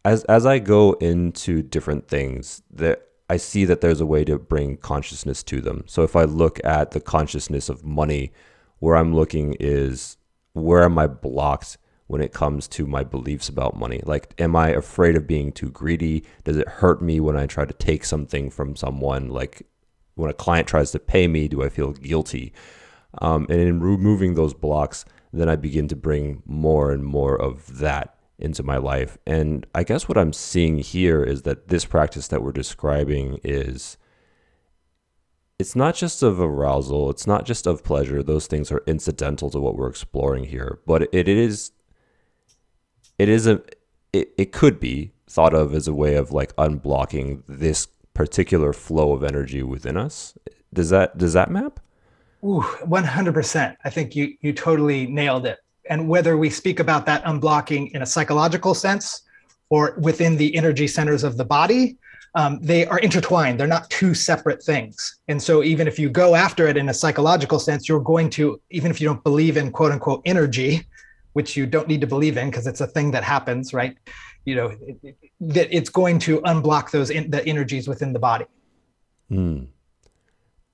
as 0.04 0.24
as 0.26 0.46
I 0.46 0.60
go 0.60 0.94
into 0.94 1.62
different 1.62 2.08
things, 2.08 2.62
that 2.70 3.08
I 3.30 3.38
see 3.38 3.66
that 3.66 3.82
there's 3.82 4.02
a 4.02 4.06
way 4.06 4.24
to 4.26 4.38
bring 4.38 4.78
consciousness 4.78 5.42
to 5.44 5.62
them. 5.62 5.84
So 5.88 6.04
if 6.04 6.16
I 6.16 6.24
look 6.24 6.64
at 6.64 6.92
the 6.92 7.02
consciousness 7.02 7.70
of 7.70 7.84
money, 7.84 8.32
where 8.80 8.96
I'm 8.96 9.16
looking 9.16 9.56
is 9.60 10.18
where 10.54 10.84
am 10.84 10.98
I 10.98 11.08
blocked 11.08 11.78
when 12.08 12.22
it 12.22 12.34
comes 12.34 12.68
to 12.68 12.86
my 12.86 13.04
beliefs 13.04 13.50
about 13.50 13.78
money? 13.78 14.02
Like, 14.04 14.34
am 14.40 14.56
I 14.56 14.70
afraid 14.70 15.16
of 15.16 15.28
being 15.28 15.52
too 15.52 15.70
greedy? 15.70 16.24
Does 16.44 16.58
it 16.58 16.68
hurt 16.68 17.02
me 17.02 17.20
when 17.20 17.36
I 17.36 17.48
try 17.48 17.66
to 17.66 17.74
take 17.74 18.06
something 18.06 18.50
from 18.50 18.76
someone? 18.76 19.30
Like, 19.30 19.64
when 20.14 20.30
a 20.30 20.34
client 20.34 20.68
tries 20.68 20.92
to 20.92 21.00
pay 21.00 21.28
me, 21.28 21.48
do 21.48 21.64
I 21.64 21.70
feel 21.70 21.92
guilty? 21.92 22.54
Um, 23.20 23.48
and 23.50 23.60
in 23.60 23.80
removing 23.80 24.36
those 24.36 24.54
blocks, 24.54 25.04
then 25.34 25.50
I 25.50 25.56
begin 25.56 25.88
to 25.90 25.96
bring 25.96 26.44
more 26.46 26.92
and 26.92 27.04
more 27.04 27.40
of 27.40 27.80
that 27.80 28.15
into 28.38 28.64
my 28.64 28.78
life. 28.78 29.18
And 29.26 29.66
I 29.74 29.84
guess 29.84 30.08
what 30.08 30.18
I'm 30.18 30.34
seeing 30.34 30.80
here 30.80 31.24
is 31.24 31.44
that 31.44 31.70
this 31.70 31.86
practice 31.86 32.28
that 32.28 32.44
we're 32.44 32.52
describing 32.52 33.40
is 33.44 33.98
it's 35.58 35.76
not 35.76 35.96
just 35.96 36.22
of 36.22 36.40
arousal, 36.40 37.10
it's 37.10 37.26
not 37.26 37.46
just 37.46 37.66
of 37.66 37.84
pleasure. 37.84 38.22
Those 38.22 38.48
things 38.48 38.72
are 38.72 38.84
incidental 38.86 39.50
to 39.52 39.60
what 39.60 39.78
we're 39.78 39.90
exploring 39.90 40.46
here, 40.46 40.80
but 40.86 41.04
it 41.14 41.28
is 41.28 41.72
it 43.18 43.30
is 43.30 43.48
a 43.48 43.62
it, 44.12 44.34
it 44.38 44.52
could 44.52 44.80
be 44.80 45.12
thought 45.28 45.54
of 45.54 45.74
as 45.74 45.88
a 45.88 45.94
way 45.94 46.16
of 46.16 46.32
like 46.32 46.56
unblocking 46.56 47.44
this 47.48 47.88
particular 48.14 48.74
flow 48.74 49.14
of 49.14 49.24
energy 49.24 49.64
within 49.64 49.98
us. 49.98 50.38
Does 50.74 50.90
that 50.90 51.18
does 51.18 51.34
that 51.34 51.50
map? 51.50 51.80
Ooh, 52.44 52.62
100%. 52.84 53.76
I 53.84 53.90
think 53.90 54.16
you 54.16 54.36
you 54.42 54.54
totally 54.54 55.08
nailed 55.08 55.46
it. 55.46 55.60
And 55.90 56.08
whether 56.08 56.38
we 56.38 56.50
speak 56.50 56.80
about 56.80 57.06
that 57.06 57.24
unblocking 57.26 57.92
in 57.92 58.02
a 58.02 58.06
psychological 58.06 58.74
sense 58.74 59.22
or 59.70 59.96
within 60.00 60.38
the 60.38 60.56
energy 60.56 60.88
centers 60.88 61.24
of 61.24 61.38
the 61.38 61.46
body, 61.46 61.98
um, 62.36 62.60
they 62.62 62.86
are 62.86 63.00
intertwined. 63.00 63.60
They're 63.60 63.68
not 63.68 63.90
two 63.90 64.14
separate 64.14 64.62
things. 64.62 65.20
And 65.28 65.42
so, 65.42 65.64
even 65.64 65.88
if 65.88 65.98
you 65.98 66.10
go 66.10 66.36
after 66.36 66.68
it 66.68 66.76
in 66.76 66.90
a 66.90 66.94
psychological 66.94 67.60
sense, 67.60 67.88
you're 67.88 68.02
going 68.02 68.30
to, 68.32 68.60
even 68.72 68.92
if 68.92 69.00
you 69.00 69.08
don't 69.08 69.24
believe 69.24 69.56
in 69.56 69.72
quote 69.72 69.94
unquote 69.94 70.22
energy, 70.26 70.86
which 71.34 71.56
you 71.56 71.66
don't 71.66 71.88
need 71.88 72.02
to 72.02 72.08
believe 72.08 72.38
in 72.38 72.50
because 72.50 72.68
it's 72.68 72.82
a 72.82 72.88
thing 72.88 73.12
that 73.12 73.24
happens, 73.24 73.74
right? 73.74 73.98
You 74.44 74.56
know, 74.56 74.76
it, 75.02 75.18
that 75.40 75.76
it's 75.76 75.90
going 75.90 76.20
to 76.20 76.42
unblock 76.42 76.92
those 76.92 77.10
in, 77.10 77.30
the 77.30 77.46
energies 77.46 77.88
within 77.88 78.12
the 78.12 78.20
body. 78.20 78.46
Hmm. 79.30 79.64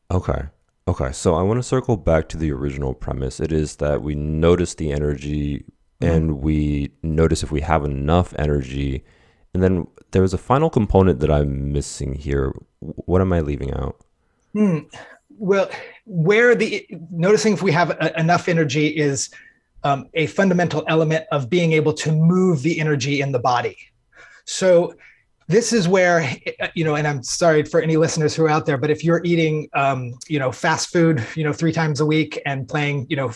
Okay. 0.10 0.44
Okay, 0.92 1.14
so 1.14 1.36
I 1.36 1.42
want 1.42 1.58
to 1.58 1.64
circle 1.64 1.96
back 1.96 2.28
to 2.28 2.38
the 2.38 2.52
original 2.52 2.94
premise. 2.94 3.40
It 3.40 3.54
is 3.54 3.78
that 3.78 4.02
we 4.02 4.14
notice 4.14 4.76
the 4.76 4.92
energy 4.92 5.60
mm-hmm. 6.02 6.06
and 6.06 6.42
we 6.42 6.92
notice 7.02 7.44
if 7.44 7.50
we 7.50 7.62
have 7.62 7.86
enough 7.86 8.34
energy. 8.38 9.06
And 9.54 9.64
then 9.64 9.88
there 10.12 10.22
was 10.22 10.34
a 10.34 10.38
final 10.38 10.70
component 10.70 11.22
that 11.22 11.32
I'm 11.32 11.72
missing 11.72 12.14
here. 12.14 12.54
What 12.80 13.22
am 13.22 13.32
I 13.32 13.40
leaving 13.40 13.74
out? 13.74 14.04
Hmm. 14.52 14.80
Well, 15.30 15.70
where 16.08 16.56
the 16.56 16.86
noticing 17.10 17.54
if 17.54 17.62
we 17.62 17.72
have 17.72 17.92
a, 17.92 18.20
enough 18.20 18.50
energy 18.50 18.88
is 18.88 19.30
um, 19.86 20.10
a 20.14 20.26
fundamental 20.28 20.84
element 20.90 21.24
of 21.32 21.50
being 21.50 21.72
able 21.72 21.94
to 21.94 22.12
move 22.12 22.64
the 22.64 22.82
energy 22.82 23.22
in 23.22 23.32
the 23.32 23.40
body. 23.40 23.78
So 24.44 24.94
this 25.52 25.74
is 25.74 25.88
where 25.88 26.36
you 26.74 26.84
know 26.84 26.96
and 26.96 27.08
i'm 27.08 27.22
sorry 27.22 27.64
for 27.64 27.82
any 27.82 27.98
listeners 27.98 28.36
who 28.36 28.44
are 28.44 28.50
out 28.50 28.66
there 28.66 28.78
but 28.78 28.90
if 28.90 29.04
you're 29.04 29.22
eating 29.24 29.70
um, 29.74 30.14
you 30.28 30.40
know 30.40 30.52
fast 30.52 30.92
food 30.92 31.24
you 31.36 31.44
know 31.44 31.54
three 31.54 31.72
times 31.72 32.00
a 32.00 32.06
week 32.06 32.42
and 32.46 32.68
playing 32.68 33.06
you 33.10 33.16
know 33.16 33.32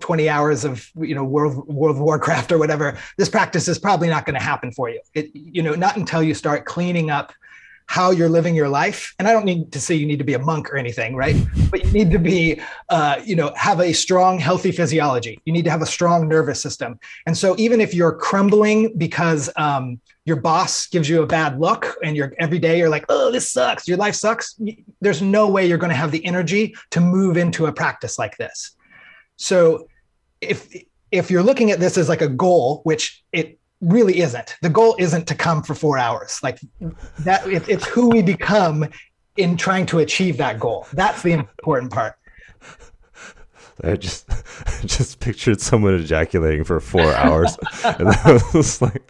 20 0.00 0.28
hours 0.28 0.64
of 0.64 0.90
you 0.98 1.14
know 1.14 1.24
world 1.24 1.66
world 1.68 1.96
of 1.96 2.02
warcraft 2.02 2.50
or 2.52 2.58
whatever 2.58 2.98
this 3.16 3.28
practice 3.28 3.68
is 3.68 3.78
probably 3.78 4.08
not 4.08 4.26
going 4.26 4.34
to 4.34 4.42
happen 4.42 4.72
for 4.72 4.90
you. 4.90 5.00
It 5.14 5.30
you 5.34 5.62
know 5.62 5.74
not 5.74 5.96
until 5.96 6.22
you 6.22 6.34
start 6.34 6.64
cleaning 6.64 7.10
up 7.10 7.32
how 7.88 8.10
you're 8.10 8.28
living 8.28 8.54
your 8.54 8.68
life. 8.68 9.14
And 9.18 9.26
i 9.26 9.32
don't 9.32 9.44
need 9.44 9.72
to 9.72 9.80
say 9.80 9.94
you 9.94 10.06
need 10.06 10.18
to 10.18 10.24
be 10.24 10.34
a 10.34 10.38
monk 10.38 10.70
or 10.70 10.76
anything 10.76 11.16
right? 11.16 11.36
But 11.70 11.84
you 11.84 11.90
need 11.90 12.10
to 12.12 12.18
be 12.18 12.60
uh, 12.90 13.20
you 13.24 13.34
know 13.34 13.52
have 13.56 13.80
a 13.80 13.92
strong 13.92 14.38
healthy 14.38 14.70
physiology. 14.70 15.40
You 15.44 15.52
need 15.52 15.64
to 15.64 15.70
have 15.70 15.82
a 15.82 15.86
strong 15.86 16.28
nervous 16.28 16.60
system. 16.60 17.00
And 17.26 17.36
so 17.36 17.56
even 17.58 17.80
if 17.80 17.94
you're 17.94 18.12
crumbling 18.12 18.96
because 18.96 19.50
um, 19.56 20.00
your 20.26 20.36
boss 20.36 20.86
gives 20.86 21.08
you 21.08 21.22
a 21.22 21.26
bad 21.26 21.58
look 21.58 21.96
and 22.04 22.16
you're 22.16 22.32
every 22.38 22.58
day 22.58 22.78
you're 22.78 22.90
like 22.90 23.06
oh 23.08 23.32
this 23.32 23.50
sucks. 23.50 23.88
Your 23.88 23.96
life 23.96 24.14
sucks 24.14 24.58
there's 25.00 25.22
no 25.22 25.48
way 25.48 25.66
you're 25.66 25.78
going 25.78 25.90
to 25.90 25.96
have 25.96 26.12
the 26.12 26.24
energy 26.24 26.74
to 26.90 27.00
move 27.00 27.36
into 27.36 27.66
a 27.66 27.72
practice 27.72 28.18
like 28.18 28.36
this. 28.36 28.76
So 29.36 29.88
if 30.40 30.74
if 31.10 31.30
you're 31.30 31.42
looking 31.42 31.70
at 31.70 31.80
this 31.80 31.96
as 31.96 32.08
like 32.08 32.20
a 32.20 32.28
goal 32.28 32.82
which 32.84 33.24
it 33.32 33.57
really 33.80 34.20
isn't. 34.20 34.56
The 34.62 34.70
goal 34.70 34.96
isn't 34.98 35.26
to 35.28 35.34
come 35.34 35.62
for 35.62 35.74
four 35.74 35.98
hours. 35.98 36.40
Like 36.42 36.60
that 37.20 37.46
it, 37.46 37.68
it's 37.68 37.86
who 37.86 38.08
we 38.08 38.22
become 38.22 38.86
in 39.36 39.56
trying 39.56 39.86
to 39.86 40.00
achieve 40.00 40.36
that 40.38 40.58
goal. 40.58 40.86
That's 40.92 41.22
the 41.22 41.32
important 41.32 41.92
part. 41.92 42.14
I 43.84 43.94
just 43.94 44.28
just 44.86 45.20
pictured 45.20 45.60
someone 45.60 45.94
ejaculating 45.94 46.64
for 46.64 46.80
four 46.80 47.14
hours, 47.14 47.56
and 47.84 48.08
I 48.08 48.40
was 48.54 48.82
like, 48.82 49.08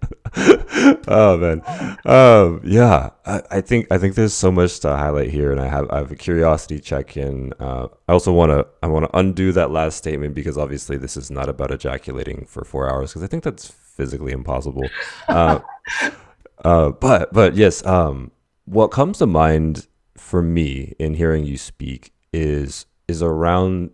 "Oh 1.08 1.38
man, 1.38 1.62
um, 2.04 2.60
yeah." 2.64 3.10
I, 3.24 3.42
I, 3.50 3.60
think 3.62 3.86
I 3.90 3.96
think 3.96 4.14
there's 4.14 4.34
so 4.34 4.50
much 4.50 4.80
to 4.80 4.88
highlight 4.88 5.30
here, 5.30 5.52
and 5.52 5.60
I 5.60 5.68
have 5.68 5.90
I 5.90 5.98
have 5.98 6.10
a 6.10 6.16
curiosity 6.16 6.80
check 6.80 7.16
in. 7.16 7.54
Uh, 7.58 7.88
I 8.08 8.12
also 8.12 8.32
want 8.32 8.50
to 8.50 8.66
I 8.82 8.88
want 8.88 9.06
to 9.06 9.18
undo 9.18 9.52
that 9.52 9.70
last 9.70 9.96
statement 9.96 10.34
because 10.34 10.58
obviously 10.58 10.98
this 10.98 11.16
is 11.16 11.30
not 11.30 11.48
about 11.48 11.70
ejaculating 11.70 12.44
for 12.46 12.62
four 12.62 12.92
hours 12.92 13.10
because 13.10 13.22
I 13.22 13.26
think 13.26 13.44
that's 13.44 13.72
physically 13.98 14.32
impossible. 14.32 14.88
Uh, 15.28 15.60
uh, 16.64 16.90
but 16.92 17.30
but 17.34 17.54
yes, 17.54 17.84
um, 17.84 18.30
what 18.64 18.88
comes 18.88 19.18
to 19.18 19.26
mind 19.26 19.86
for 20.16 20.40
me 20.40 20.94
in 20.98 21.14
hearing 21.14 21.44
you 21.44 21.58
speak 21.58 22.12
is 22.32 22.86
is 23.06 23.22
around 23.22 23.90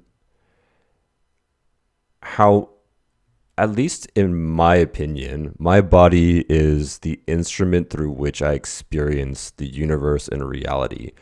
how 2.22 2.68
at 3.56 3.70
least 3.70 4.10
in 4.14 4.34
my 4.34 4.74
opinion, 4.74 5.54
my 5.58 5.80
body 5.80 6.44
is 6.48 6.98
the 6.98 7.20
instrument 7.26 7.88
through 7.90 8.10
which 8.10 8.42
I 8.42 8.52
experience 8.52 9.52
the 9.52 9.66
universe 9.66 10.28
and 10.28 10.48
reality. 10.48 11.12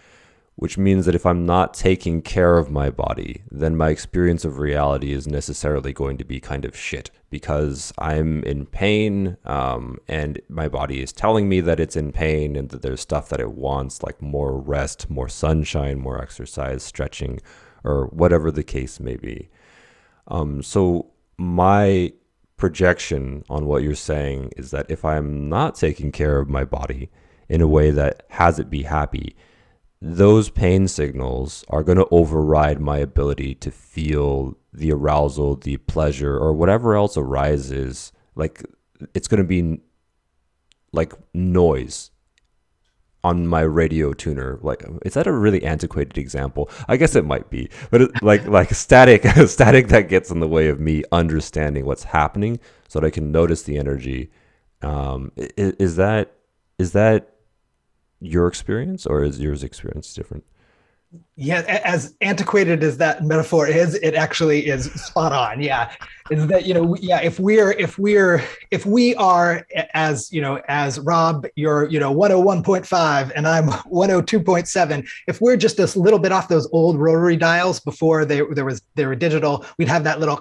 Which 0.57 0.77
means 0.77 1.07
that 1.07 1.15
if 1.15 1.25
I'm 1.25 1.47
not 1.47 1.73
taking 1.73 2.21
care 2.21 2.59
of 2.59 2.71
my 2.71 2.91
body, 2.91 3.43
then 3.51 3.77
my 3.77 3.89
experience 3.89 4.45
of 4.45 4.59
reality 4.59 5.13
is 5.13 5.27
necessarily 5.27 5.93
going 5.93 6.19
to 6.19 6.25
be 6.25 6.41
kind 6.41 6.65
of 6.65 6.77
shit 6.77 7.11
because 7.31 7.93
I'm 7.97 8.43
in 8.45 8.67
pain 8.67 9.39
um, 9.47 9.99
and 10.07 10.41
my 10.51 10.69
body 10.69 11.03
is 11.03 11.11
telling 11.13 11.49
me 11.49 11.63
that 11.63 11.81
it's 11.81 11.97
in 11.97 12.13
pain 12.13 12.55
and 12.55 12.69
that 12.69 12.83
there's 12.83 13.01
stuff 13.01 13.31
that 13.31 13.41
it 13.41 13.53
wants, 13.53 14.03
like 14.03 14.21
more 14.21 14.61
rest, 14.61 15.09
more 15.09 15.29
sunshine, 15.29 15.99
more 15.99 16.21
exercise, 16.21 16.83
stretching, 16.83 17.41
or 17.83 18.07
whatever 18.09 18.51
the 18.51 18.63
case 18.63 19.01
may 19.01 19.17
be. 19.17 19.49
Um, 20.29 20.63
so 20.63 21.11
my 21.39 22.13
projection 22.57 23.45
on 23.49 23.67
what 23.67 23.83
you're 23.83 23.95
saying 23.95 24.51
is 24.57 24.71
that 24.71 24.87
if 24.89 25.05
I'm 25.05 25.49
not 25.49 25.75
taking 25.75 26.13
care 26.13 26.39
of 26.39 26.49
my 26.49 26.65
body 26.65 27.11
in 27.49 27.61
a 27.61 27.67
way 27.67 27.91
that 27.91 28.25
has 28.29 28.59
it 28.59 28.71
be 28.71 28.83
happy, 28.83 29.35
those 30.05 30.51
pain 30.51 30.89
signals 30.89 31.65
are 31.69 31.85
going 31.85 31.97
to 31.97 32.09
override 32.11 32.81
my 32.81 32.99
ability 32.99 33.55
to 33.55 33.71
feel 33.71 34.57
the 34.73 34.91
arousal, 34.91 35.55
the 35.55 35.77
pleasure, 35.77 36.37
or 36.37 36.53
whatever 36.53 36.97
else 36.97 37.17
arises. 37.17 38.11
Like 38.35 38.65
it's 39.15 39.29
going 39.29 39.39
to 39.39 39.47
be 39.47 39.81
like 40.93 41.13
noise 41.33 42.11
on 43.23 43.47
my 43.47 43.61
radio 43.61 44.13
tuner. 44.13 44.59
Like, 44.61 44.83
is 45.03 45.15
that 45.15 45.29
a 45.29 45.33
really 45.33 45.63
antiquated 45.63 46.19
example? 46.19 46.69
I 46.89 46.97
guess 46.97 47.15
it 47.15 47.25
might 47.25 47.49
be, 47.49 47.71
but 47.93 48.03
it, 48.03 48.23
like 48.25 48.45
like 48.47 48.71
static, 48.75 49.25
static 49.47 49.87
that 49.89 50.09
gets 50.09 50.33
in 50.33 50.41
the 50.41 50.49
way 50.49 50.67
of 50.67 50.81
me 50.81 51.05
understanding 51.13 51.87
what's 51.87 52.03
happening, 52.03 52.59
so 52.89 52.99
that 52.99 53.07
I 53.07 53.11
can 53.11 53.31
notice 53.31 53.63
the 53.63 53.79
energy. 53.79 54.33
Um, 54.83 55.31
is, 55.37 55.75
is 55.75 55.97
that 55.97 56.33
is 56.77 56.91
that 56.91 57.32
your 58.23 58.47
experience, 58.47 59.07
or 59.07 59.25
is 59.25 59.41
yours 59.41 59.63
experience 59.63 60.15
different? 60.15 60.45
yeah, 61.37 61.63
as 61.85 62.15
antiquated 62.21 62.83
as 62.83 62.97
that 62.99 63.23
metaphor 63.23 63.67
is, 63.67 63.95
it 63.97 64.15
actually 64.15 64.67
is 64.67 64.91
spot 64.93 65.33
on. 65.33 65.61
Yeah, 65.61 65.93
is 66.31 66.47
that 66.47 66.67
you 66.67 66.73
know, 66.73 66.97
yeah, 66.97 67.21
if 67.21 67.39
we're 67.39 67.73
if 67.73 67.99
we're 67.99 68.43
if 68.71 68.87
we 68.87 69.15
are 69.17 69.67
as 69.95 70.33
you 70.33 70.41
know, 70.41 70.61
as 70.69 70.99
Rob, 71.01 71.47
you're 71.55 71.89
you 71.89 72.01
know 72.01 72.15
101.5 72.15 73.33
and 73.35 73.47
I'm 73.47 73.69
102.7. 73.69 75.09
If 75.27 75.41
we're 75.41 75.57
just 75.57 75.79
a 75.79 75.99
little 75.99 76.19
bit 76.19 76.33
off 76.33 76.49
those 76.49 76.69
old 76.73 76.99
rotary 76.99 77.37
dials 77.37 77.81
before 77.81 78.25
they 78.25 78.43
there 78.53 78.65
was 78.65 78.83
they 78.95 79.07
were 79.07 79.17
digital, 79.17 79.67
we'd 79.79 79.89
have 79.89 80.05
that 80.05 80.21
little, 80.21 80.41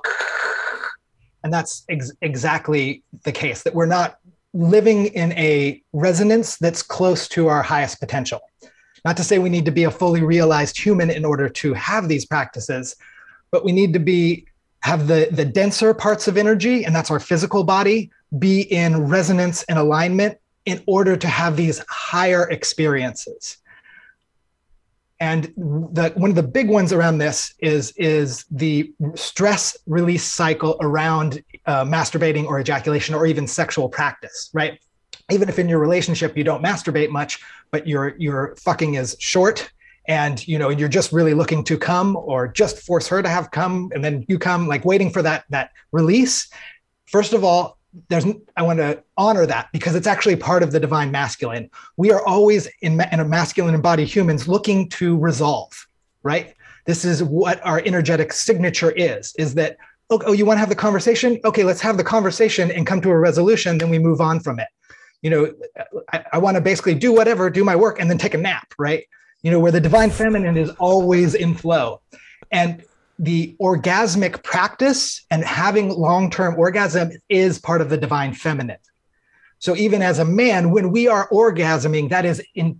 and 1.43 1.51
that's 1.53 1.83
ex- 1.89 2.11
exactly 2.21 3.03
the 3.23 3.31
case. 3.31 3.63
That 3.63 3.75
we're 3.75 3.87
not 3.87 4.17
living 4.53 5.07
in 5.07 5.31
a 5.33 5.81
resonance 5.93 6.57
that's 6.57 6.81
close 6.81 7.27
to 7.29 7.47
our 7.47 7.63
highest 7.63 7.99
potential 7.99 8.41
not 9.05 9.17
to 9.17 9.23
say 9.23 9.39
we 9.39 9.49
need 9.49 9.65
to 9.65 9.71
be 9.71 9.83
a 9.83 9.91
fully 9.91 10.21
realized 10.21 10.79
human 10.79 11.09
in 11.09 11.25
order 11.25 11.49
to 11.49 11.73
have 11.73 12.07
these 12.07 12.25
practices, 12.25 12.95
but 13.51 13.65
we 13.65 13.71
need 13.71 13.93
to 13.93 13.99
be 13.99 14.45
have 14.81 15.07
the 15.07 15.27
the 15.31 15.45
denser 15.45 15.93
parts 15.93 16.27
of 16.27 16.37
energy, 16.37 16.85
and 16.85 16.95
that's 16.95 17.11
our 17.11 17.19
physical 17.19 17.63
body, 17.63 18.11
be 18.39 18.61
in 18.61 19.07
resonance 19.07 19.63
and 19.63 19.77
alignment 19.77 20.37
in 20.65 20.81
order 20.85 21.17
to 21.17 21.27
have 21.27 21.57
these 21.57 21.83
higher 21.89 22.49
experiences. 22.49 23.57
And 25.21 25.53
the, 25.55 26.11
one 26.15 26.31
of 26.31 26.35
the 26.35 26.43
big 26.43 26.67
ones 26.67 26.91
around 26.91 27.19
this 27.19 27.53
is, 27.59 27.93
is 27.95 28.43
the 28.49 28.91
stress 29.13 29.77
release 29.85 30.23
cycle 30.23 30.77
around 30.81 31.43
uh, 31.67 31.85
masturbating 31.85 32.47
or 32.47 32.59
ejaculation 32.59 33.13
or 33.13 33.27
even 33.27 33.45
sexual 33.45 33.87
practice, 33.87 34.49
right? 34.51 34.79
Even 35.29 35.47
if 35.47 35.59
in 35.59 35.69
your 35.69 35.77
relationship 35.77 36.35
you 36.35 36.43
don't 36.43 36.63
masturbate 36.63 37.09
much, 37.09 37.39
but 37.69 37.87
your 37.87 38.15
your 38.17 38.55
fucking 38.57 38.95
is 38.95 39.15
short 39.19 39.71
and 40.07 40.45
you 40.47 40.57
know 40.57 40.69
you're 40.69 40.89
just 40.89 41.11
really 41.11 41.35
looking 41.35 41.63
to 41.63 41.77
come 41.77 42.17
or 42.17 42.47
just 42.47 42.79
force 42.79 43.07
her 43.07 43.21
to 43.21 43.29
have 43.29 43.51
come 43.51 43.91
and 43.93 44.03
then 44.03 44.25
you 44.27 44.39
come 44.39 44.67
like 44.67 44.83
waiting 44.83 45.11
for 45.11 45.21
that 45.21 45.45
that 45.49 45.69
release 45.91 46.49
first 47.05 47.33
of 47.33 47.43
all 47.43 47.77
there's 48.07 48.25
i 48.55 48.61
want 48.61 48.79
to 48.79 49.01
honor 49.17 49.45
that 49.45 49.67
because 49.73 49.95
it's 49.95 50.07
actually 50.07 50.35
part 50.35 50.63
of 50.63 50.71
the 50.71 50.79
divine 50.79 51.11
masculine 51.11 51.69
we 51.97 52.11
are 52.11 52.25
always 52.25 52.67
in, 52.81 53.01
in 53.11 53.19
a 53.19 53.25
masculine 53.25 53.75
embodied 53.75 54.07
humans 54.07 54.47
looking 54.47 54.87
to 54.89 55.17
resolve 55.17 55.87
right 56.23 56.55
this 56.85 57.03
is 57.05 57.23
what 57.23 57.65
our 57.65 57.81
energetic 57.85 58.31
signature 58.31 58.91
is 58.91 59.33
is 59.37 59.53
that 59.53 59.77
oh, 60.09 60.21
oh 60.25 60.31
you 60.31 60.45
want 60.45 60.55
to 60.55 60.61
have 60.61 60.69
the 60.69 60.75
conversation 60.75 61.39
okay 61.43 61.63
let's 61.63 61.81
have 61.81 61.97
the 61.97 62.03
conversation 62.03 62.71
and 62.71 62.87
come 62.87 63.01
to 63.01 63.09
a 63.09 63.17
resolution 63.17 63.77
then 63.77 63.89
we 63.89 63.99
move 63.99 64.21
on 64.21 64.39
from 64.39 64.59
it 64.59 64.67
you 65.21 65.29
know, 65.29 65.53
I, 66.11 66.25
I 66.33 66.37
want 66.39 66.55
to 66.55 66.61
basically 66.61 66.95
do 66.95 67.13
whatever, 67.13 67.49
do 67.49 67.63
my 67.63 67.75
work, 67.75 67.99
and 67.99 68.09
then 68.09 68.17
take 68.17 68.33
a 68.33 68.37
nap, 68.37 68.73
right? 68.77 69.05
You 69.43 69.51
know, 69.51 69.59
where 69.59 69.71
the 69.71 69.79
divine 69.79 70.09
feminine 70.09 70.57
is 70.57 70.69
always 70.71 71.35
in 71.35 71.55
flow. 71.55 72.01
And 72.51 72.83
the 73.21 73.55
orgasmic 73.61 74.43
practice 74.43 75.23
and 75.29 75.43
having 75.43 75.89
long 75.89 76.29
term 76.31 76.55
orgasm 76.57 77.11
is 77.29 77.59
part 77.59 77.79
of 77.79 77.89
the 77.89 77.97
divine 77.97 78.33
feminine. 78.33 78.79
So 79.59 79.75
even 79.75 80.01
as 80.01 80.17
a 80.17 80.25
man, 80.25 80.71
when 80.71 80.91
we 80.91 81.07
are 81.07 81.29
orgasming, 81.29 82.09
that 82.09 82.25
is 82.25 82.41
in, 82.55 82.79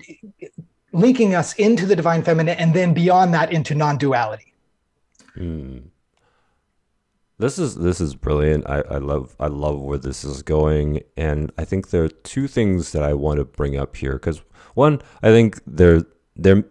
linking 0.92 1.36
us 1.36 1.54
into 1.54 1.86
the 1.86 1.96
divine 1.96 2.24
feminine 2.24 2.58
and 2.58 2.74
then 2.74 2.94
beyond 2.94 3.36
that 3.36 3.54
into 3.54 3.76
non 3.76 4.00
duality. 4.00 4.54
Mm. 5.38 5.84
This 7.38 7.60
is 7.60 7.76
this 7.76 8.02
is 8.02 8.16
brilliant. 8.16 8.70
I, 8.70 8.82
I 8.82 8.98
love 8.98 9.36
I 9.40 9.48
love 9.48 9.80
where 9.80 9.98
this 9.98 10.24
is 10.24 10.42
going, 10.42 11.02
and 11.18 11.52
I 11.58 11.66
think 11.66 11.90
there 11.90 12.04
are 12.04 12.10
two 12.10 12.48
things 12.48 12.92
that 12.92 13.04
I 13.04 13.14
want 13.14 13.38
to 13.38 13.46
bring 13.46 13.78
up 13.78 13.96
here. 13.96 14.14
Because 14.14 14.42
one, 14.74 15.02
I 15.24 15.30
think 15.30 15.60
there 15.66 16.04
there, 16.36 16.64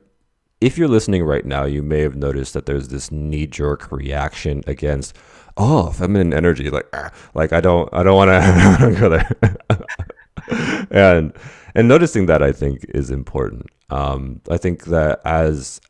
if 0.60 0.76
you're 0.76 0.88
listening 0.88 1.24
right 1.24 1.44
now, 1.44 1.64
you 1.64 1.82
may 1.82 2.00
have 2.00 2.16
noticed 2.16 2.52
that 2.54 2.66
there's 2.66 2.88
this 2.88 3.10
knee 3.10 3.46
jerk 3.46 3.90
reaction 3.90 4.62
against 4.66 5.16
oh 5.56 5.90
feminine 5.90 6.32
energy. 6.34 6.70
Like 6.70 6.88
ah, 6.92 7.10
like 7.34 7.52
I 7.52 7.60
don't 7.60 7.88
I 7.92 8.02
don't 8.02 8.16
want 8.16 8.30
to 8.80 9.00
go 9.00 9.08
there. 9.08 10.86
and 10.90 11.32
and 11.74 11.88
noticing 11.88 12.26
that 12.26 12.42
I 12.42 12.52
think 12.52 12.84
is 12.90 13.10
important. 13.10 13.66
Um, 13.88 14.40
I 14.50 14.56
think 14.56 14.84
that 14.86 15.20
as 15.24 15.80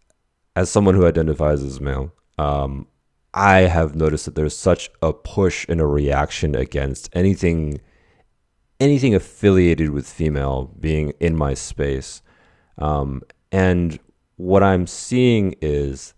as 0.56 0.70
someone 0.70 0.94
who 0.94 1.06
identifies 1.06 1.62
as 1.62 1.80
male, 1.80 2.12
um, 2.38 2.86
I 3.34 3.60
have 3.60 3.94
noticed 3.94 4.24
that 4.24 4.34
there's 4.34 4.56
such 4.56 4.90
a 5.02 5.12
push 5.12 5.66
and 5.68 5.80
a 5.80 5.86
reaction 5.86 6.54
against 6.54 7.08
anything 7.12 7.80
anything 8.78 9.14
affiliated 9.14 9.90
with 9.90 10.08
female 10.08 10.74
being 10.80 11.12
in 11.20 11.36
my 11.36 11.54
space. 11.54 12.22
Um, 12.78 13.22
and 13.52 13.98
what 14.40 14.62
I'm 14.62 14.86
seeing 14.86 15.54
is 15.60 16.14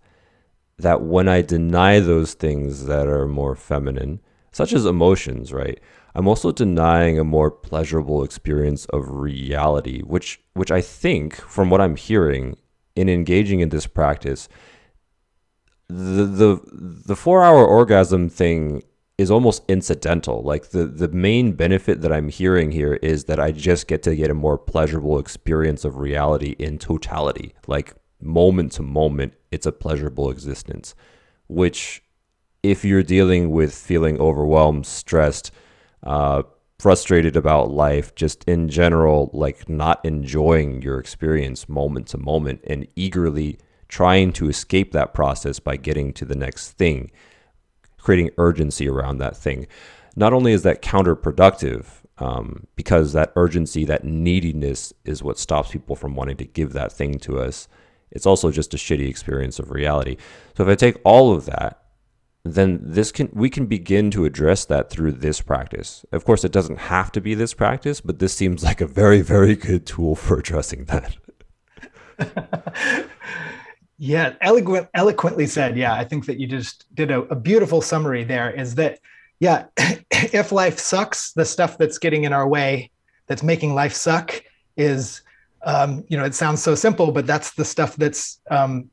that 0.77 1.01
when 1.01 1.27
I 1.27 1.41
deny 1.41 1.99
those 1.99 2.33
things 2.33 2.85
that 2.85 3.07
are 3.07 3.27
more 3.27 3.55
feminine, 3.55 4.21
such 4.51 4.71
as 4.71 4.85
emotions, 4.85 5.51
right? 5.51 5.79
I'm 6.15 6.27
also 6.27 6.51
denying 6.51 7.19
a 7.19 7.23
more 7.23 7.51
pleasurable 7.51 8.23
experience 8.23 8.85
of 8.85 9.09
reality, 9.09 10.01
which 10.01 10.39
which 10.53 10.71
I 10.71 10.79
think, 10.81 11.35
from 11.35 11.69
what 11.69 11.81
I'm 11.81 11.95
hearing 11.95 12.57
in 12.95 13.09
engaging 13.09 13.59
in 13.59 13.69
this 13.69 13.87
practice, 13.87 14.47
the 15.89 16.23
the 16.25 16.61
the 17.05 17.15
four 17.15 17.43
hour 17.43 17.65
orgasm 17.65 18.29
thing 18.29 18.83
is 19.17 19.31
almost 19.31 19.63
incidental. 19.67 20.43
Like 20.43 20.69
the 20.69 20.85
the 20.85 21.09
main 21.09 21.53
benefit 21.53 22.01
that 22.01 22.13
I'm 22.13 22.29
hearing 22.29 22.71
here 22.71 22.93
is 23.01 23.25
that 23.25 23.39
I 23.39 23.51
just 23.51 23.87
get 23.87 24.01
to 24.03 24.15
get 24.15 24.31
a 24.31 24.35
more 24.35 24.57
pleasurable 24.57 25.19
experience 25.19 25.83
of 25.83 25.97
reality 25.97 26.55
in 26.59 26.77
totality. 26.77 27.53
Like 27.67 27.95
moment 28.23 28.71
to 28.73 28.81
moment, 28.81 29.33
it's 29.51 29.65
a 29.65 29.71
pleasurable 29.71 30.29
existence. 30.29 30.95
Which, 31.47 32.03
if 32.61 32.85
you're 32.85 33.03
dealing 33.03 33.51
with 33.51 33.73
feeling 33.73 34.19
overwhelmed, 34.19 34.85
stressed, 34.85 35.51
uh, 36.03 36.43
frustrated 36.79 37.35
about 37.35 37.71
life, 37.71 38.13
just 38.15 38.43
in 38.45 38.67
general, 38.69 39.29
like 39.33 39.69
not 39.69 40.03
enjoying 40.03 40.81
your 40.81 40.99
experience 40.99 41.69
moment 41.69 42.07
to 42.07 42.17
moment 42.17 42.61
and 42.65 42.87
eagerly 42.95 43.57
trying 43.87 44.33
to 44.33 44.49
escape 44.49 44.91
that 44.91 45.13
process 45.13 45.59
by 45.59 45.77
getting 45.77 46.11
to 46.13 46.25
the 46.25 46.35
next 46.35 46.71
thing, 46.71 47.11
creating 47.99 48.31
urgency 48.37 48.89
around 48.89 49.17
that 49.19 49.37
thing. 49.37 49.67
Not 50.15 50.33
only 50.33 50.51
is 50.51 50.63
that 50.63 50.81
counterproductive, 50.81 51.85
um, 52.17 52.67
because 52.75 53.13
that 53.13 53.31
urgency, 53.35 53.85
that 53.85 54.03
neediness 54.03 54.93
is 55.05 55.23
what 55.23 55.39
stops 55.39 55.71
people 55.71 55.95
from 55.95 56.15
wanting 56.15 56.37
to 56.37 56.45
give 56.45 56.73
that 56.73 56.91
thing 56.91 57.17
to 57.19 57.39
us. 57.39 57.67
It's 58.13 58.25
also 58.25 58.51
just 58.51 58.73
a 58.73 58.77
shitty 58.77 59.09
experience 59.09 59.59
of 59.59 59.71
reality. 59.71 60.15
So 60.55 60.63
if 60.63 60.69
I 60.69 60.75
take 60.75 60.97
all 61.03 61.33
of 61.33 61.45
that, 61.45 61.79
then 62.45 62.79
this 62.81 63.11
can 63.11 63.29
we 63.33 63.49
can 63.49 63.65
begin 63.65 64.11
to 64.11 64.25
address 64.25 64.65
that 64.65 64.89
through 64.89 65.13
this 65.13 65.41
practice. 65.41 66.05
Of 66.11 66.23
course, 66.23 66.43
it 66.45 66.51
doesn't 66.51 66.77
have 66.77 67.11
to 67.13 67.21
be 67.21 67.35
this 67.35 67.53
practice, 67.53 67.99
but 67.99 68.19
this 68.19 68.33
seems 68.33 68.63
like 68.63 68.79
a 68.81 68.87
very, 68.87 69.21
very 69.21 69.55
good 69.55 69.85
tool 69.85 70.15
for 70.15 70.39
addressing 70.39 70.85
that. 70.85 71.17
Yeah, 74.05 74.33
eloquent, 74.41 74.89
eloquently 74.93 75.47
said. 75.47 75.77
Yeah, 75.77 75.93
I 75.93 76.03
think 76.03 76.25
that 76.25 76.37
you 76.37 76.45
just 76.45 76.93
did 76.93 77.09
a, 77.09 77.21
a 77.21 77.35
beautiful 77.35 77.81
summary 77.81 78.25
there. 78.25 78.51
Is 78.51 78.75
that, 78.75 78.99
yeah, 79.39 79.67
if 80.11 80.51
life 80.51 80.77
sucks, 80.77 81.31
the 81.31 81.45
stuff 81.45 81.77
that's 81.77 81.97
getting 81.97 82.25
in 82.25 82.33
our 82.33 82.45
way, 82.45 82.91
that's 83.27 83.43
making 83.43 83.75
life 83.75 83.93
suck, 83.93 84.43
is, 84.75 85.21
um, 85.63 86.03
you 86.07 86.17
know, 86.17 86.25
it 86.25 86.35
sounds 86.35 86.61
so 86.61 86.75
simple, 86.75 87.11
but 87.11 87.25
that's 87.25 87.53
the 87.53 87.65
stuff 87.65 87.95
that's 87.95 88.39
um, 88.51 88.89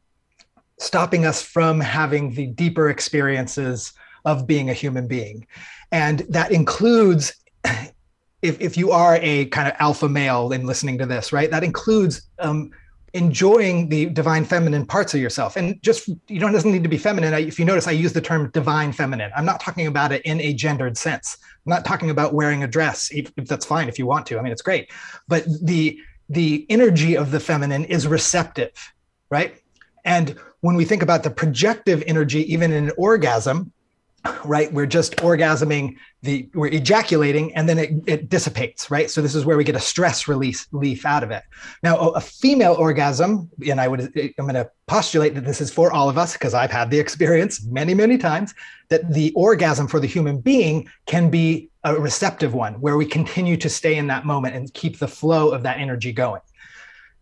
stopping 0.78 1.26
us 1.26 1.42
from 1.42 1.80
having 1.80 2.32
the 2.32 2.46
deeper 2.46 2.90
experiences 2.90 3.92
of 4.24 4.46
being 4.46 4.70
a 4.70 4.74
human 4.74 5.06
being. 5.06 5.46
And 5.92 6.20
that 6.28 6.52
includes 6.52 7.34
if, 8.42 8.60
if 8.60 8.76
you 8.76 8.90
are 8.92 9.18
a 9.20 9.46
kind 9.46 9.68
of 9.68 9.74
alpha 9.78 10.08
male 10.08 10.52
in 10.52 10.66
listening 10.66 10.98
to 10.98 11.06
this, 11.06 11.32
right? 11.32 11.50
That 11.50 11.64
includes 11.64 12.22
um, 12.38 12.70
enjoying 13.12 13.88
the 13.88 14.06
divine 14.06 14.44
feminine 14.44 14.86
parts 14.86 15.14
of 15.14 15.20
yourself. 15.20 15.56
And 15.56 15.82
just 15.82 16.08
you 16.28 16.38
don't 16.38 16.52
doesn't 16.52 16.70
need 16.70 16.84
to 16.84 16.88
be 16.88 16.98
feminine. 16.98 17.34
If 17.34 17.58
you 17.58 17.64
notice 17.64 17.88
i 17.88 17.90
use 17.90 18.12
the 18.12 18.20
term 18.20 18.50
divine 18.50 18.92
feminine. 18.92 19.32
I'm 19.36 19.44
not 19.44 19.60
talking 19.60 19.86
about 19.86 20.12
it 20.12 20.22
in 20.22 20.40
a 20.40 20.54
gendered 20.54 20.96
sense. 20.96 21.36
I'm 21.66 21.70
not 21.70 21.84
talking 21.84 22.10
about 22.10 22.34
wearing 22.34 22.62
a 22.62 22.68
dress 22.68 23.10
if, 23.12 23.32
if 23.36 23.48
that's 23.48 23.66
fine 23.66 23.88
if 23.88 23.98
you 23.98 24.06
want 24.06 24.26
to. 24.26 24.38
I 24.38 24.42
mean 24.42 24.52
it's 24.52 24.62
great. 24.62 24.90
But 25.26 25.44
the 25.62 25.98
the 26.30 26.64
energy 26.70 27.16
of 27.16 27.30
the 27.32 27.40
feminine 27.40 27.84
is 27.84 28.06
receptive 28.06 28.72
right? 29.30 29.54
And 30.04 30.36
when 30.60 30.76
we 30.76 30.84
think 30.84 31.02
about 31.02 31.22
the 31.22 31.30
projective 31.30 32.02
energy 32.06 32.52
even 32.52 32.72
in 32.72 32.84
an 32.84 32.92
orgasm 32.96 33.72
right 34.44 34.70
we're 34.74 34.84
just 34.84 35.16
orgasming 35.16 35.96
the 36.20 36.46
we're 36.52 36.66
ejaculating 36.66 37.54
and 37.54 37.66
then 37.66 37.78
it, 37.78 37.90
it 38.06 38.28
dissipates 38.28 38.90
right? 38.90 39.10
So 39.10 39.22
this 39.22 39.34
is 39.34 39.46
where 39.46 39.56
we 39.56 39.64
get 39.64 39.76
a 39.76 39.80
stress 39.80 40.28
release 40.28 40.66
leaf 40.72 41.06
out 41.06 41.22
of 41.22 41.30
it. 41.30 41.42
Now 41.82 42.10
a 42.10 42.20
female 42.20 42.74
orgasm 42.74 43.50
and 43.66 43.80
i 43.80 43.88
would 43.88 44.00
i'm 44.00 44.44
going 44.44 44.54
to 44.54 44.70
postulate 44.86 45.34
that 45.34 45.44
this 45.46 45.60
is 45.60 45.72
for 45.72 45.90
all 45.90 46.10
of 46.10 46.18
us 46.18 46.34
because 46.34 46.52
i've 46.52 46.70
had 46.70 46.90
the 46.90 46.98
experience 47.04 47.64
many 47.64 47.94
many 47.94 48.18
times 48.18 48.54
that 48.90 49.10
the 49.12 49.32
orgasm 49.34 49.88
for 49.88 50.00
the 50.00 50.06
human 50.06 50.38
being 50.38 50.88
can 51.06 51.30
be 51.30 51.69
a 51.84 51.94
receptive 51.94 52.54
one 52.54 52.74
where 52.74 52.96
we 52.96 53.06
continue 53.06 53.56
to 53.56 53.68
stay 53.68 53.96
in 53.96 54.06
that 54.08 54.26
moment 54.26 54.54
and 54.54 54.72
keep 54.74 54.98
the 54.98 55.08
flow 55.08 55.50
of 55.50 55.62
that 55.62 55.78
energy 55.78 56.12
going 56.12 56.42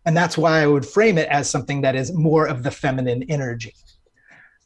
And 0.05 0.15
that's 0.15 0.37
why 0.37 0.61
I 0.61 0.67
would 0.67 0.85
frame 0.85 1.17
it 1.17 1.29
as 1.29 1.49
something 1.49 1.81
that 1.81 1.95
is 1.95 2.11
more 2.13 2.47
of 2.47 2.63
the 2.63 2.71
feminine 2.71 3.23
energy. 3.23 3.75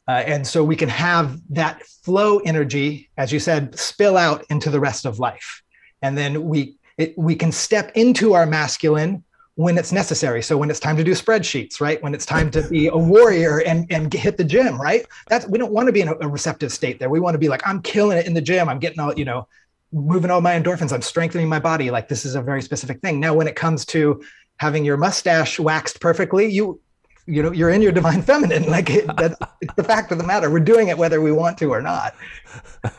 Uh, 0.06 0.22
and 0.26 0.46
so 0.46 0.62
we 0.62 0.76
can 0.76 0.88
have 0.88 1.40
that 1.50 1.82
flow 1.82 2.38
energy, 2.40 3.08
as 3.16 3.32
you 3.32 3.40
said, 3.40 3.78
spill 3.78 4.16
out 4.16 4.44
into 4.50 4.70
the 4.70 4.80
rest 4.80 5.06
of 5.06 5.18
life. 5.18 5.62
And 6.02 6.16
then 6.18 6.44
we 6.44 6.76
it, 6.98 7.16
we 7.18 7.34
can 7.34 7.50
step 7.50 7.90
into 7.96 8.34
our 8.34 8.46
masculine 8.46 9.24
when 9.56 9.78
it's 9.78 9.92
necessary. 9.92 10.42
So 10.42 10.56
when 10.56 10.70
it's 10.70 10.80
time 10.80 10.96
to 10.96 11.04
do 11.04 11.12
spreadsheets, 11.12 11.80
right? 11.80 12.02
When 12.02 12.14
it's 12.14 12.26
time 12.26 12.50
to 12.52 12.68
be 12.68 12.88
a 12.88 12.96
warrior 12.96 13.60
and, 13.62 13.86
and 13.90 14.12
hit 14.12 14.36
the 14.36 14.44
gym, 14.44 14.80
right? 14.80 15.06
That's 15.28 15.46
we 15.48 15.58
don't 15.58 15.72
want 15.72 15.86
to 15.86 15.92
be 15.92 16.00
in 16.00 16.08
a, 16.08 16.14
a 16.20 16.28
receptive 16.28 16.72
state 16.72 16.98
there. 16.98 17.08
We 17.08 17.20
want 17.20 17.34
to 17.34 17.38
be 17.38 17.48
like, 17.48 17.66
I'm 17.66 17.80
killing 17.82 18.18
it 18.18 18.26
in 18.26 18.34
the 18.34 18.40
gym. 18.40 18.68
I'm 18.68 18.78
getting 18.78 19.00
all, 19.00 19.14
you 19.14 19.24
know, 19.24 19.48
moving 19.94 20.30
all 20.30 20.40
my 20.40 20.58
endorphins. 20.58 20.92
I'm 20.92 21.02
strengthening 21.02 21.48
my 21.48 21.60
body. 21.60 21.90
Like 21.90 22.08
this 22.08 22.24
is 22.24 22.34
a 22.34 22.42
very 22.42 22.60
specific 22.60 23.00
thing. 23.00 23.20
Now, 23.20 23.32
when 23.34 23.46
it 23.46 23.56
comes 23.56 23.84
to 23.86 24.22
having 24.58 24.84
your 24.84 24.96
mustache 24.96 25.58
waxed 25.58 26.00
perfectly, 26.00 26.46
you 26.46 26.80
you 27.26 27.42
know 27.42 27.52
you're 27.52 27.70
in 27.70 27.80
your 27.80 27.92
divine 27.92 28.20
feminine 28.30 28.64
like 28.64 28.90
it, 28.90 29.06
that's 29.16 29.36
the 29.76 29.84
fact 29.84 30.12
of 30.12 30.18
the 30.18 30.24
matter 30.24 30.50
we're 30.50 30.60
doing 30.60 30.88
it 30.88 30.98
whether 30.98 31.22
we 31.22 31.32
want 31.32 31.56
to 31.56 31.72
or 31.72 31.80
not 31.80 32.14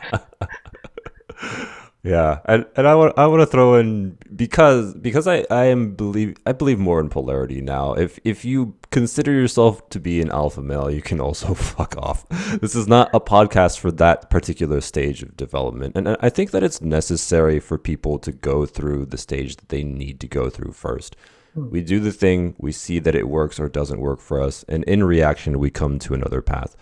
yeah 2.06 2.38
and, 2.44 2.64
and 2.76 2.86
i 2.86 2.94
want 2.94 3.12
i 3.18 3.26
want 3.26 3.40
to 3.40 3.46
throw 3.46 3.74
in 3.74 4.16
because 4.34 4.94
because 4.94 5.26
i 5.26 5.44
i 5.50 5.64
am 5.64 5.94
believe 5.94 6.36
i 6.46 6.52
believe 6.52 6.78
more 6.78 7.00
in 7.00 7.08
polarity 7.08 7.60
now 7.60 7.92
if 7.94 8.18
if 8.24 8.44
you 8.44 8.74
consider 8.90 9.32
yourself 9.32 9.86
to 9.90 9.98
be 9.98 10.20
an 10.20 10.30
alpha 10.30 10.62
male 10.62 10.90
you 10.90 11.02
can 11.02 11.20
also 11.20 11.52
fuck 11.72 11.96
off 11.98 12.28
this 12.60 12.74
is 12.74 12.86
not 12.86 13.10
a 13.12 13.20
podcast 13.20 13.78
for 13.78 13.90
that 13.90 14.30
particular 14.30 14.80
stage 14.80 15.22
of 15.22 15.36
development 15.36 15.96
and 15.96 16.16
i 16.20 16.28
think 16.28 16.52
that 16.52 16.62
it's 16.62 16.80
necessary 16.80 17.58
for 17.58 17.76
people 17.76 18.18
to 18.18 18.30
go 18.30 18.64
through 18.64 19.04
the 19.04 19.18
stage 19.18 19.56
that 19.56 19.68
they 19.68 19.82
need 19.82 20.20
to 20.20 20.28
go 20.28 20.48
through 20.48 20.72
first 20.72 21.16
Hmm. 21.56 21.70
We 21.70 21.82
do 21.82 21.98
the 22.00 22.12
thing, 22.12 22.54
we 22.58 22.70
see 22.70 22.98
that 23.00 23.14
it 23.14 23.28
works 23.28 23.58
or 23.58 23.68
doesn't 23.68 24.00
work 24.00 24.20
for 24.20 24.40
us, 24.40 24.64
and 24.68 24.84
in 24.84 25.02
reaction, 25.02 25.58
we 25.58 25.70
come 25.70 25.98
to 26.00 26.14
another 26.14 26.42
path. 26.42 26.76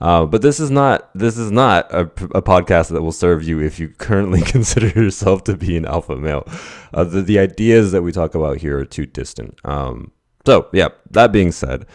Uh, 0.00 0.24
but 0.24 0.42
this 0.42 0.60
is 0.60 0.70
not 0.70 1.10
this 1.14 1.36
is 1.36 1.50
not 1.50 1.92
a, 1.92 2.02
a, 2.02 2.42
podcast 2.42 2.90
that 2.90 3.02
will 3.02 3.10
serve 3.10 3.42
you 3.42 3.60
if 3.60 3.80
you 3.80 3.88
currently 3.88 4.40
consider 4.54 4.88
yourself 4.88 5.42
to 5.44 5.56
be 5.56 5.76
an 5.76 5.84
alpha 5.84 6.16
male. 6.16 6.46
Uh, 6.94 7.02
the, 7.02 7.20
the 7.20 7.38
ideas 7.38 7.90
that 7.90 8.02
we 8.02 8.12
talk 8.12 8.34
about 8.34 8.58
here 8.58 8.78
are 8.78 8.84
too 8.84 9.06
distant. 9.06 9.58
Um, 9.64 10.12
so 10.46 10.68
yeah, 10.72 10.88
that 11.10 11.32
being 11.32 11.50
said, 11.50 11.86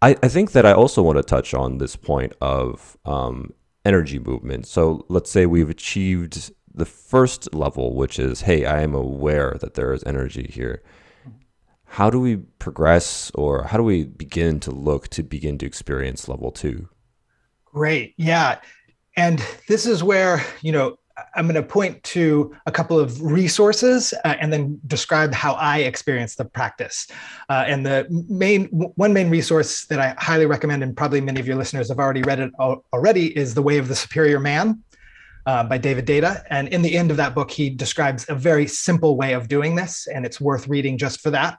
I, 0.00 0.16
I 0.22 0.28
think 0.28 0.52
that 0.52 0.64
I 0.64 0.72
also 0.72 1.02
want 1.02 1.18
to 1.18 1.24
touch 1.24 1.52
on 1.52 1.78
this 1.78 1.96
point 1.96 2.34
of 2.40 2.96
um, 3.04 3.52
energy 3.84 4.20
movement. 4.20 4.66
So 4.66 5.04
let's 5.08 5.30
say 5.30 5.44
we've 5.44 5.70
achieved 5.70 6.52
the 6.72 6.86
first 6.86 7.52
level, 7.52 7.96
which 7.96 8.20
is, 8.20 8.42
hey, 8.42 8.64
I 8.64 8.82
am 8.82 8.94
aware 8.94 9.56
that 9.60 9.74
there 9.74 9.92
is 9.92 10.04
energy 10.06 10.48
here 10.52 10.82
how 11.94 12.08
do 12.08 12.20
we 12.20 12.36
progress 12.36 13.32
or 13.34 13.64
how 13.64 13.76
do 13.76 13.82
we 13.82 14.04
begin 14.04 14.60
to 14.60 14.70
look 14.70 15.08
to 15.08 15.24
begin 15.24 15.58
to 15.58 15.66
experience 15.66 16.28
level 16.28 16.52
two? 16.52 16.88
Great. 17.72 18.14
Yeah. 18.16 18.58
And 19.16 19.44
this 19.68 19.86
is 19.86 20.02
where, 20.02 20.44
you 20.62 20.72
know, 20.72 20.96
I'm 21.34 21.44
going 21.46 21.54
to 21.54 21.62
point 21.62 22.02
to 22.04 22.56
a 22.66 22.72
couple 22.72 22.98
of 22.98 23.20
resources 23.22 24.14
uh, 24.24 24.36
and 24.40 24.52
then 24.52 24.80
describe 24.86 25.34
how 25.34 25.52
I 25.54 25.78
experience 25.78 26.34
the 26.34 26.46
practice. 26.46 27.06
Uh, 27.48 27.64
and 27.66 27.84
the 27.84 28.06
main 28.28 28.66
one 28.68 29.12
main 29.12 29.28
resource 29.28 29.84
that 29.86 29.98
I 29.98 30.14
highly 30.18 30.46
recommend, 30.46 30.82
and 30.82 30.96
probably 30.96 31.20
many 31.20 31.38
of 31.38 31.46
your 31.46 31.56
listeners 31.56 31.88
have 31.88 31.98
already 31.98 32.22
read 32.22 32.40
it 32.40 32.50
already, 32.58 33.36
is 33.36 33.54
"The 33.54 33.62
Way 33.62 33.78
of 33.78 33.88
the 33.88 33.94
Superior 33.94 34.40
Man" 34.40 34.82
uh, 35.46 35.64
by 35.64 35.78
David 35.78 36.06
Deida. 36.06 36.42
And 36.48 36.68
in 36.68 36.80
the 36.82 36.96
end 36.96 37.10
of 37.10 37.16
that 37.18 37.34
book, 37.34 37.50
he 37.50 37.68
describes 37.68 38.24
a 38.28 38.34
very 38.34 38.66
simple 38.66 39.16
way 39.16 39.34
of 39.34 39.46
doing 39.46 39.74
this, 39.74 40.06
and 40.06 40.24
it's 40.24 40.40
worth 40.40 40.68
reading 40.68 40.96
just 40.96 41.20
for 41.20 41.30
that. 41.30 41.58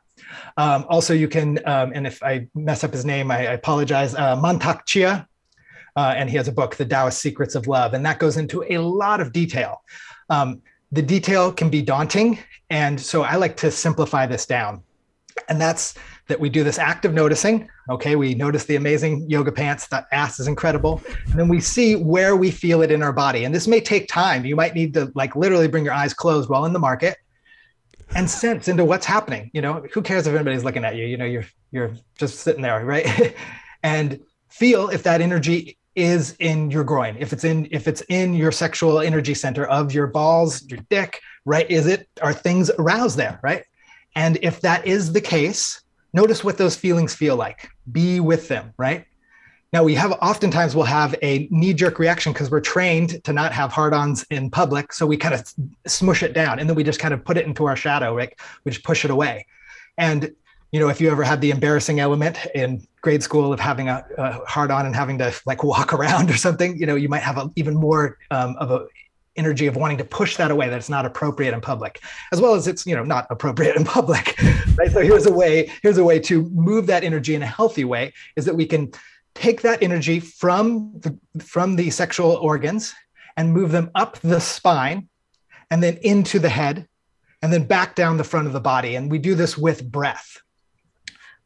Um, 0.57 0.85
also, 0.89 1.13
you 1.13 1.27
can, 1.27 1.59
um, 1.67 1.91
and 1.93 2.07
if 2.07 2.23
I 2.23 2.47
mess 2.55 2.83
up 2.83 2.93
his 2.93 3.05
name, 3.05 3.29
I, 3.31 3.39
I 3.39 3.53
apologize, 3.53 4.15
uh, 4.15 4.35
Mantak 4.35 4.85
Chia, 4.85 5.27
uh, 5.95 6.13
and 6.15 6.29
he 6.29 6.37
has 6.37 6.47
a 6.47 6.51
book, 6.51 6.75
The 6.75 6.85
Taoist 6.85 7.19
Secrets 7.19 7.55
of 7.55 7.67
Love, 7.67 7.93
and 7.93 8.05
that 8.05 8.19
goes 8.19 8.37
into 8.37 8.63
a 8.69 8.77
lot 8.77 9.21
of 9.21 9.31
detail. 9.31 9.83
Um, 10.29 10.61
the 10.91 11.01
detail 11.01 11.51
can 11.51 11.69
be 11.69 11.81
daunting, 11.81 12.39
and 12.69 12.99
so 12.99 13.23
I 13.23 13.35
like 13.35 13.57
to 13.57 13.71
simplify 13.71 14.25
this 14.25 14.45
down. 14.45 14.83
And 15.47 15.59
that's 15.59 15.95
that 16.27 16.39
we 16.39 16.49
do 16.49 16.63
this 16.63 16.79
act 16.79 17.05
of 17.05 17.13
noticing. 17.13 17.69
Okay, 17.89 18.15
we 18.15 18.33
notice 18.33 18.65
the 18.65 18.75
amazing 18.75 19.29
yoga 19.29 19.51
pants, 19.51 19.87
that 19.87 20.07
ass 20.11 20.39
is 20.39 20.47
incredible. 20.47 21.01
And 21.25 21.39
then 21.39 21.47
we 21.47 21.59
see 21.59 21.95
where 21.95 22.35
we 22.35 22.51
feel 22.51 22.81
it 22.81 22.91
in 22.91 23.03
our 23.03 23.11
body. 23.11 23.43
And 23.43 23.53
this 23.53 23.67
may 23.67 23.81
take 23.81 24.07
time. 24.07 24.45
You 24.45 24.55
might 24.55 24.73
need 24.73 24.93
to 24.93 25.11
like 25.15 25.35
literally 25.35 25.67
bring 25.67 25.83
your 25.83 25.93
eyes 25.93 26.13
closed 26.13 26.49
while 26.49 26.65
in 26.65 26.73
the 26.73 26.79
market 26.79 27.17
and 28.15 28.29
sense 28.29 28.67
into 28.67 28.85
what's 28.85 29.05
happening. 29.05 29.51
You 29.53 29.61
know, 29.61 29.85
who 29.93 30.01
cares 30.01 30.27
if 30.27 30.33
anybody's 30.33 30.63
looking 30.63 30.85
at 30.85 30.95
you? 30.95 31.05
You 31.05 31.17
know, 31.17 31.25
you're 31.25 31.45
you're 31.71 31.95
just 32.17 32.39
sitting 32.39 32.61
there, 32.61 32.85
right? 32.85 33.35
and 33.83 34.19
feel 34.49 34.89
if 34.89 35.03
that 35.03 35.21
energy 35.21 35.77
is 35.95 36.35
in 36.39 36.71
your 36.71 36.83
groin, 36.83 37.17
if 37.19 37.33
it's 37.33 37.43
in 37.43 37.67
if 37.71 37.87
it's 37.87 38.01
in 38.09 38.33
your 38.33 38.51
sexual 38.51 38.99
energy 38.99 39.33
center 39.33 39.65
of 39.65 39.93
your 39.93 40.07
balls, 40.07 40.63
your 40.69 40.79
dick, 40.89 41.19
right? 41.45 41.69
Is 41.69 41.85
it 41.87 42.07
are 42.21 42.33
things 42.33 42.71
aroused 42.79 43.17
there, 43.17 43.39
right? 43.43 43.63
And 44.15 44.37
if 44.41 44.61
that 44.61 44.85
is 44.87 45.13
the 45.13 45.21
case, 45.21 45.81
notice 46.13 46.43
what 46.43 46.57
those 46.57 46.75
feelings 46.75 47.13
feel 47.13 47.35
like. 47.35 47.69
Be 47.91 48.19
with 48.19 48.47
them, 48.47 48.73
right? 48.77 49.05
Now 49.73 49.83
we 49.83 49.95
have 49.95 50.11
oftentimes 50.21 50.75
we'll 50.75 50.85
have 50.85 51.15
a 51.21 51.47
knee-jerk 51.49 51.97
reaction 51.97 52.33
because 52.33 52.51
we're 52.51 52.59
trained 52.59 53.23
to 53.23 53.31
not 53.31 53.53
have 53.53 53.71
hard-ons 53.71 54.25
in 54.29 54.49
public. 54.49 54.91
So 54.91 55.05
we 55.05 55.15
kind 55.15 55.33
of 55.33 55.49
smush 55.87 56.23
it 56.23 56.33
down 56.33 56.59
and 56.59 56.67
then 56.67 56.75
we 56.75 56.83
just 56.83 56.99
kind 56.99 57.13
of 57.13 57.23
put 57.23 57.37
it 57.37 57.45
into 57.45 57.65
our 57.65 57.77
shadow, 57.77 58.13
right? 58.13 58.33
We 58.65 58.71
just 58.71 58.83
push 58.83 59.05
it 59.05 59.11
away. 59.11 59.45
And 59.97 60.31
you 60.71 60.79
know, 60.79 60.89
if 60.89 61.01
you 61.01 61.09
ever 61.11 61.23
had 61.23 61.41
the 61.41 61.51
embarrassing 61.51 61.99
element 61.99 62.37
in 62.55 62.85
grade 63.01 63.23
school 63.23 63.51
of 63.51 63.59
having 63.59 63.89
a, 63.89 64.05
a 64.17 64.45
hard-on 64.45 64.85
and 64.85 64.95
having 64.95 65.17
to 65.17 65.33
like 65.45 65.63
walk 65.63 65.93
around 65.97 66.29
or 66.29 66.37
something, 66.37 66.77
you 66.77 66.85
know, 66.85 66.95
you 66.95 67.09
might 67.09 67.23
have 67.23 67.37
a, 67.37 67.49
even 67.55 67.75
more 67.75 68.17
um, 68.31 68.55
of 68.57 68.71
a 68.71 68.85
energy 69.37 69.65
of 69.65 69.77
wanting 69.77 69.97
to 69.97 70.03
push 70.03 70.35
that 70.35 70.51
away 70.51 70.67
that 70.67 70.77
it's 70.77 70.89
not 70.89 71.05
appropriate 71.05 71.53
in 71.53 71.61
public 71.61 72.01
as 72.33 72.41
well 72.41 72.53
as 72.53 72.67
it's 72.67 72.85
you 72.85 72.93
know 72.93 73.01
not 73.01 73.25
appropriate 73.29 73.77
in 73.77 73.85
public 73.85 74.37
right 74.75 74.91
so 74.91 74.99
here's 74.99 75.25
a 75.25 75.31
way 75.31 75.71
here's 75.81 75.97
a 75.97 76.03
way 76.03 76.19
to 76.19 76.43
move 76.49 76.85
that 76.85 77.05
energy 77.05 77.33
in 77.33 77.41
a 77.41 77.45
healthy 77.45 77.85
way 77.85 78.11
is 78.35 78.43
that 78.43 78.53
we 78.53 78.65
can 78.65 78.91
take 79.33 79.61
that 79.61 79.81
energy 79.81 80.19
from 80.19 80.91
the, 80.99 81.17
from 81.41 81.75
the 81.75 81.89
sexual 81.89 82.31
organs 82.33 82.93
and 83.37 83.53
move 83.53 83.71
them 83.71 83.89
up 83.95 84.19
the 84.19 84.39
spine 84.39 85.07
and 85.69 85.81
then 85.81 85.97
into 86.01 86.39
the 86.39 86.49
head 86.49 86.87
and 87.41 87.51
then 87.51 87.63
back 87.63 87.95
down 87.95 88.17
the 88.17 88.23
front 88.23 88.47
of 88.47 88.53
the 88.53 88.59
body. 88.59 88.95
And 88.95 89.09
we 89.09 89.17
do 89.17 89.35
this 89.35 89.57
with 89.57 89.89
breath. 89.89 90.37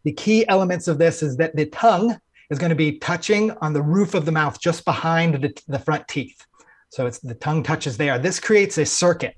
The 0.05 0.13
key 0.13 0.47
elements 0.47 0.87
of 0.87 0.97
this 0.97 1.21
is 1.21 1.35
that 1.37 1.55
the 1.55 1.65
tongue 1.65 2.17
is 2.49 2.57
going 2.57 2.69
to 2.69 2.75
be 2.75 2.99
touching 2.99 3.51
on 3.61 3.73
the 3.73 3.81
roof 3.81 4.13
of 4.13 4.25
the 4.25 4.31
mouth 4.31 4.59
just 4.61 4.85
behind 4.85 5.35
the, 5.35 5.61
the 5.67 5.79
front 5.79 6.07
teeth. 6.07 6.45
So 6.89 7.05
it's 7.05 7.19
the 7.19 7.35
tongue 7.35 7.63
touches 7.63 7.97
there. 7.97 8.17
This 8.17 8.39
creates 8.39 8.77
a 8.77 8.85
circuit. 8.85 9.35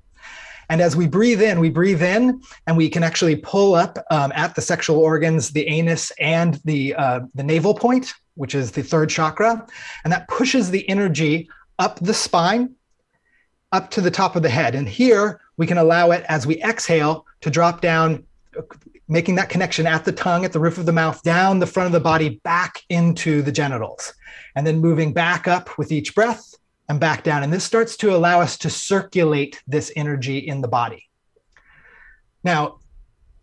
And 0.70 0.80
as 0.80 0.94
we 0.94 1.06
breathe 1.06 1.42
in, 1.42 1.58
we 1.58 1.70
breathe 1.70 2.02
in 2.02 2.40
and 2.66 2.76
we 2.76 2.88
can 2.88 3.02
actually 3.02 3.36
pull 3.36 3.74
up 3.74 3.98
um, 4.10 4.30
at 4.36 4.54
the 4.54 4.60
sexual 4.60 4.98
organs, 4.98 5.50
the 5.50 5.66
anus 5.66 6.12
and 6.20 6.60
the, 6.64 6.94
uh, 6.94 7.20
the 7.34 7.42
navel 7.42 7.74
point 7.74 8.12
which 8.38 8.54
is 8.54 8.70
the 8.70 8.82
third 8.82 9.10
chakra. 9.10 9.66
And 10.04 10.12
that 10.12 10.28
pushes 10.28 10.70
the 10.70 10.88
energy 10.88 11.50
up 11.78 11.98
the 11.98 12.14
spine, 12.14 12.74
up 13.72 13.90
to 13.90 14.00
the 14.00 14.12
top 14.12 14.36
of 14.36 14.42
the 14.42 14.48
head. 14.48 14.74
And 14.74 14.88
here 14.88 15.40
we 15.56 15.66
can 15.66 15.76
allow 15.76 16.12
it 16.12 16.24
as 16.28 16.46
we 16.46 16.62
exhale 16.62 17.26
to 17.40 17.50
drop 17.50 17.80
down, 17.80 18.24
making 19.08 19.36
that 19.36 19.48
connection 19.48 19.86
at 19.86 20.04
the 20.04 20.12
tongue, 20.12 20.44
at 20.44 20.52
the 20.52 20.60
roof 20.60 20.78
of 20.78 20.86
the 20.86 20.92
mouth, 20.92 21.22
down 21.22 21.58
the 21.58 21.66
front 21.66 21.86
of 21.86 21.92
the 21.92 22.00
body, 22.00 22.40
back 22.44 22.82
into 22.88 23.42
the 23.42 23.52
genitals. 23.52 24.12
And 24.56 24.66
then 24.66 24.80
moving 24.80 25.12
back 25.12 25.48
up 25.48 25.78
with 25.78 25.92
each 25.92 26.14
breath 26.14 26.54
and 26.88 26.98
back 26.98 27.22
down. 27.22 27.42
And 27.42 27.52
this 27.52 27.64
starts 27.64 27.96
to 27.98 28.14
allow 28.14 28.40
us 28.40 28.58
to 28.58 28.70
circulate 28.70 29.62
this 29.66 29.92
energy 29.96 30.38
in 30.38 30.60
the 30.60 30.68
body. 30.68 31.08
Now, 32.44 32.78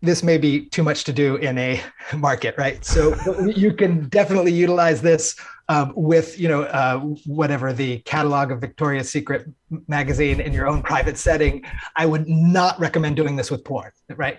this 0.02 0.24
may 0.24 0.38
be 0.38 0.68
too 0.70 0.84
much 0.84 1.04
to 1.06 1.14
do 1.14 1.36
in 1.38 1.58
a 1.58 1.82
market, 2.18 2.56
right? 2.58 2.84
So 2.86 3.16
you 3.46 3.74
can 3.74 4.08
definitely 4.10 4.54
utilize 4.54 5.02
this 5.02 5.36
um, 5.68 5.94
with, 5.96 6.40
you 6.40 6.48
know, 6.48 6.64
uh, 6.64 7.00
whatever 7.26 7.74
the 7.74 8.00
catalog 8.00 8.52
of 8.52 8.62
Victoria's 8.62 9.10
Secret 9.10 9.48
magazine 9.88 10.40
in 10.40 10.54
your 10.54 10.68
own 10.68 10.84
private 10.84 11.18
setting. 11.18 11.64
I 11.96 12.06
would 12.06 12.28
not 12.28 12.80
recommend 12.80 13.16
doing 13.16 13.36
this 13.36 13.50
with 13.50 13.64
porn, 13.64 13.92
right? 14.16 14.38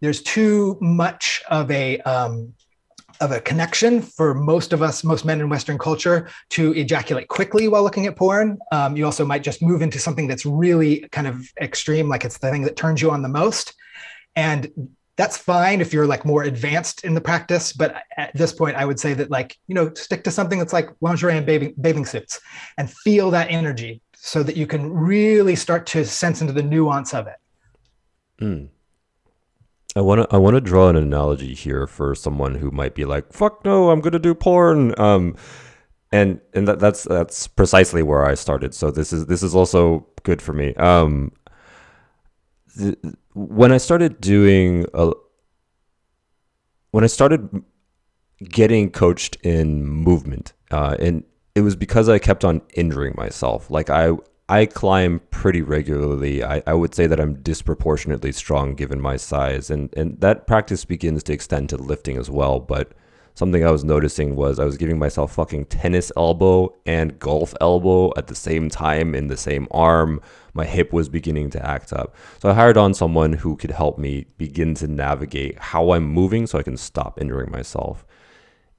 There's 0.00 0.22
too 0.22 0.78
much 0.80 1.42
of 1.48 1.70
a 1.70 2.00
um, 2.00 2.54
of 3.20 3.30
a 3.30 3.40
connection 3.40 4.02
for 4.02 4.34
most 4.34 4.72
of 4.72 4.82
us, 4.82 5.04
most 5.04 5.24
men 5.24 5.40
in 5.40 5.48
Western 5.48 5.78
culture, 5.78 6.28
to 6.50 6.72
ejaculate 6.72 7.28
quickly 7.28 7.68
while 7.68 7.82
looking 7.82 8.06
at 8.06 8.16
porn. 8.16 8.58
Um, 8.72 8.96
you 8.96 9.04
also 9.04 9.24
might 9.24 9.42
just 9.42 9.62
move 9.62 9.82
into 9.82 9.98
something 9.98 10.26
that's 10.26 10.44
really 10.44 11.08
kind 11.12 11.26
of 11.26 11.48
extreme, 11.60 12.08
like 12.08 12.24
it's 12.24 12.38
the 12.38 12.50
thing 12.50 12.62
that 12.62 12.76
turns 12.76 13.00
you 13.00 13.10
on 13.10 13.22
the 13.22 13.28
most. 13.28 13.74
And 14.36 14.90
that's 15.16 15.36
fine 15.36 15.80
if 15.80 15.92
you're 15.92 16.06
like 16.06 16.24
more 16.24 16.42
advanced 16.42 17.04
in 17.04 17.14
the 17.14 17.20
practice 17.20 17.72
but 17.72 18.02
at 18.16 18.34
this 18.34 18.52
point 18.52 18.76
i 18.76 18.84
would 18.84 18.98
say 18.98 19.14
that 19.14 19.30
like 19.30 19.56
you 19.68 19.74
know 19.74 19.92
stick 19.94 20.24
to 20.24 20.30
something 20.30 20.58
that's 20.58 20.72
like 20.72 20.90
lingerie 21.00 21.36
and 21.36 21.46
bathing, 21.46 21.74
bathing 21.80 22.04
suits 22.04 22.40
and 22.78 22.90
feel 22.90 23.30
that 23.30 23.50
energy 23.50 24.00
so 24.16 24.42
that 24.42 24.56
you 24.56 24.66
can 24.66 24.92
really 24.92 25.54
start 25.54 25.86
to 25.86 26.04
sense 26.04 26.40
into 26.40 26.52
the 26.52 26.62
nuance 26.62 27.14
of 27.14 27.26
it 27.26 27.36
mm. 28.40 28.68
I 29.96 30.00
want 30.00 30.22
to 30.22 30.34
I 30.34 30.38
want 30.38 30.54
to 30.54 30.60
draw 30.60 30.88
an 30.88 30.96
analogy 30.96 31.54
here 31.54 31.86
for 31.86 32.14
someone 32.14 32.56
who 32.56 32.70
might 32.70 32.94
be 32.94 33.04
like, 33.04 33.32
"Fuck 33.32 33.64
no, 33.64 33.90
I'm 33.90 34.00
gonna 34.00 34.18
do 34.18 34.34
porn." 34.34 34.98
Um, 34.98 35.36
and 36.10 36.40
and 36.52 36.66
that, 36.66 36.80
that's 36.80 37.04
that's 37.04 37.46
precisely 37.46 38.02
where 38.02 38.24
I 38.24 38.34
started. 38.34 38.74
So 38.74 38.90
this 38.90 39.12
is 39.12 39.26
this 39.26 39.42
is 39.42 39.54
also 39.54 40.06
good 40.24 40.42
for 40.42 40.52
me. 40.52 40.74
Um, 40.74 41.32
when 43.34 43.70
I 43.72 43.78
started 43.78 44.20
doing 44.20 44.86
a, 44.94 45.12
when 46.90 47.04
I 47.04 47.08
started 47.08 47.62
getting 48.42 48.90
coached 48.90 49.36
in 49.42 49.86
movement, 49.86 50.54
uh, 50.72 50.96
and 50.98 51.22
it 51.54 51.60
was 51.60 51.76
because 51.76 52.08
I 52.08 52.18
kept 52.18 52.44
on 52.44 52.62
injuring 52.74 53.14
myself. 53.16 53.70
Like 53.70 53.90
I 53.90 54.12
I 54.48 54.66
climb 54.66 55.20
pretty 55.30 55.62
regularly. 55.62 56.44
I, 56.44 56.62
I 56.66 56.74
would 56.74 56.94
say 56.94 57.06
that 57.06 57.18
I'm 57.18 57.40
disproportionately 57.40 58.30
strong 58.32 58.74
given 58.74 59.00
my 59.00 59.16
size, 59.16 59.70
and, 59.70 59.92
and 59.96 60.20
that 60.20 60.46
practice 60.46 60.84
begins 60.84 61.22
to 61.24 61.32
extend 61.32 61.70
to 61.70 61.78
lifting 61.78 62.18
as 62.18 62.28
well. 62.28 62.60
But 62.60 62.92
something 63.34 63.64
I 63.64 63.70
was 63.70 63.84
noticing 63.84 64.36
was 64.36 64.58
I 64.58 64.66
was 64.66 64.76
giving 64.76 64.98
myself 64.98 65.32
fucking 65.32 65.66
tennis 65.66 66.12
elbow 66.14 66.74
and 66.84 67.18
golf 67.18 67.54
elbow 67.58 68.12
at 68.18 68.26
the 68.26 68.34
same 68.34 68.68
time 68.68 69.14
in 69.14 69.28
the 69.28 69.36
same 69.38 69.66
arm. 69.70 70.20
My 70.52 70.66
hip 70.66 70.92
was 70.92 71.08
beginning 71.08 71.48
to 71.50 71.66
act 71.66 71.94
up. 71.94 72.14
So 72.38 72.50
I 72.50 72.54
hired 72.54 72.76
on 72.76 72.92
someone 72.92 73.32
who 73.32 73.56
could 73.56 73.70
help 73.70 73.96
me 73.96 74.26
begin 74.36 74.74
to 74.74 74.86
navigate 74.86 75.58
how 75.58 75.92
I'm 75.92 76.04
moving 76.04 76.46
so 76.46 76.58
I 76.58 76.62
can 76.62 76.76
stop 76.76 77.18
injuring 77.18 77.50
myself. 77.50 78.04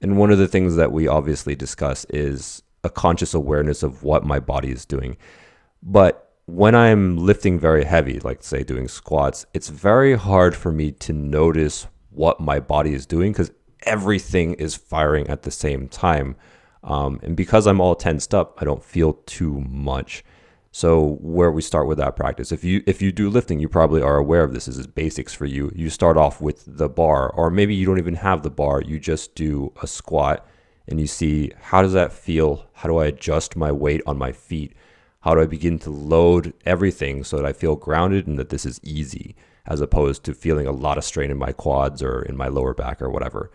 And 0.00 0.16
one 0.16 0.30
of 0.30 0.38
the 0.38 0.48
things 0.48 0.76
that 0.76 0.92
we 0.92 1.08
obviously 1.08 1.56
discuss 1.56 2.04
is 2.10 2.62
a 2.84 2.88
conscious 2.88 3.34
awareness 3.34 3.82
of 3.82 4.04
what 4.04 4.24
my 4.24 4.38
body 4.38 4.70
is 4.70 4.86
doing 4.86 5.16
but 5.82 6.26
when 6.46 6.74
I'm 6.74 7.16
lifting 7.16 7.58
very 7.58 7.84
heavy, 7.84 8.20
like 8.20 8.42
say 8.42 8.62
doing 8.62 8.88
squats, 8.88 9.46
it's 9.52 9.68
very 9.68 10.14
hard 10.14 10.54
for 10.54 10.72
me 10.72 10.92
to 10.92 11.12
notice 11.12 11.88
what 12.10 12.40
my 12.40 12.60
body 12.60 12.94
is 12.94 13.04
doing 13.04 13.32
because 13.32 13.50
everything 13.82 14.54
is 14.54 14.74
firing 14.74 15.28
at 15.28 15.42
the 15.42 15.50
same 15.50 15.88
time. 15.88 16.36
Um, 16.84 17.18
and 17.22 17.36
because 17.36 17.66
I'm 17.66 17.80
all 17.80 17.96
tensed 17.96 18.34
up, 18.34 18.54
I 18.60 18.64
don't 18.64 18.82
feel 18.82 19.14
too 19.26 19.60
much. 19.68 20.24
So 20.70 21.16
where 21.20 21.50
we 21.50 21.62
start 21.62 21.88
with 21.88 21.98
that 21.98 22.16
practice, 22.16 22.52
if 22.52 22.62
you 22.62 22.82
if 22.86 23.00
you 23.00 23.10
do 23.10 23.30
lifting, 23.30 23.58
you 23.58 23.68
probably 23.68 24.02
are 24.02 24.18
aware 24.18 24.44
of 24.44 24.52
this. 24.52 24.66
This 24.66 24.76
is 24.76 24.86
basics 24.86 25.32
for 25.32 25.46
you. 25.46 25.72
You 25.74 25.88
start 25.88 26.18
off 26.18 26.40
with 26.40 26.64
the 26.66 26.88
bar, 26.88 27.30
or 27.30 27.50
maybe 27.50 27.74
you 27.74 27.86
don't 27.86 27.98
even 27.98 28.16
have 28.16 28.42
the 28.42 28.50
bar. 28.50 28.82
You 28.82 29.00
just 29.00 29.34
do 29.34 29.72
a 29.80 29.86
squat, 29.86 30.46
and 30.86 31.00
you 31.00 31.06
see 31.06 31.50
how 31.58 31.80
does 31.80 31.94
that 31.94 32.12
feel? 32.12 32.66
How 32.74 32.90
do 32.90 32.98
I 32.98 33.06
adjust 33.06 33.56
my 33.56 33.72
weight 33.72 34.02
on 34.06 34.18
my 34.18 34.32
feet? 34.32 34.76
How 35.26 35.34
do 35.34 35.40
I 35.40 35.46
begin 35.46 35.80
to 35.80 35.90
load 35.90 36.52
everything 36.64 37.24
so 37.24 37.36
that 37.36 37.44
I 37.44 37.52
feel 37.52 37.74
grounded 37.74 38.28
and 38.28 38.38
that 38.38 38.50
this 38.50 38.64
is 38.64 38.78
easy, 38.84 39.34
as 39.66 39.80
opposed 39.80 40.22
to 40.22 40.34
feeling 40.34 40.68
a 40.68 40.70
lot 40.70 40.98
of 40.98 41.02
strain 41.02 41.32
in 41.32 41.36
my 41.36 41.50
quads 41.50 42.00
or 42.00 42.22
in 42.22 42.36
my 42.36 42.46
lower 42.46 42.74
back 42.74 43.02
or 43.02 43.10
whatever? 43.10 43.50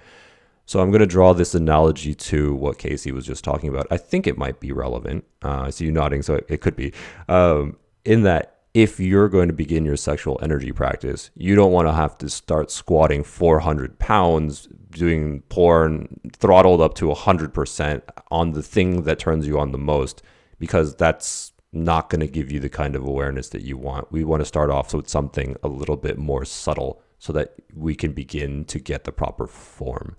So 0.66 0.82
I'm 0.82 0.92
going 0.92 1.00
to 1.00 1.06
draw 1.06 1.34
this 1.34 1.56
analogy 1.56 2.14
to 2.14 2.54
what 2.54 2.78
Casey 2.78 3.14
was 3.14 3.26
just 3.26 3.46
talking 3.46 3.70
about. 3.70 3.88
I 3.90 3.96
think 3.96 4.28
it 4.28 4.38
might 4.38 4.60
be 4.60 4.74
relevant. 4.74 5.24
Uh, 5.42 5.62
I 5.62 5.70
see 5.70 5.86
you 5.86 5.94
nodding, 5.94 6.24
so 6.24 6.42
it, 6.50 6.60
could 6.60 6.76
be. 6.76 6.92
Um, 7.30 7.78
in 8.04 8.24
that, 8.24 8.58
if 8.74 9.00
you're 9.00 9.30
going 9.30 9.48
to 9.48 9.54
begin 9.54 9.86
your 9.86 9.96
sexual 9.96 10.38
energy 10.44 10.74
practice, 10.74 11.32
you 11.36 11.56
don't 11.56 11.72
want 11.72 11.88
to 11.88 11.94
have 11.94 12.18
to 12.18 12.30
start 12.30 12.70
squatting 12.70 13.24
400 13.24 13.98
pounds, 13.98 14.68
doing 14.90 15.40
porn 15.44 16.20
throttled 16.34 16.82
up 16.82 16.96
to 16.96 17.06
100% 17.06 18.02
on 18.30 18.52
the 18.52 18.62
thing 18.62 19.04
that 19.04 19.20
turns 19.20 19.48
you 19.48 19.58
on 19.58 19.72
the 19.72 19.78
most, 19.78 20.22
because 20.60 20.96
that's 20.96 21.51
not 21.74 22.10
going 22.10 22.20
to 22.20 22.28
give 22.28 22.52
you 22.52 22.60
the 22.60 22.70
kind 22.70 22.96
of 22.96 23.04
awareness 23.06 23.50
that 23.50 23.62
you 23.62 23.78
want. 23.78 24.12
We 24.12 24.24
want 24.24 24.42
to 24.42 24.46
start 24.46 24.70
off 24.70 24.94
with 24.94 25.08
something 25.08 25.56
a 25.64 25.68
little 25.68 25.98
bit 25.98 26.18
more 26.18 26.44
subtle 26.44 27.02
so 27.18 27.32
that 27.34 27.56
we 27.74 27.96
can 27.96 28.12
begin 28.12 28.66
to 28.66 28.80
get 28.80 29.04
the 29.04 29.12
proper 29.12 29.48
form. 29.48 30.16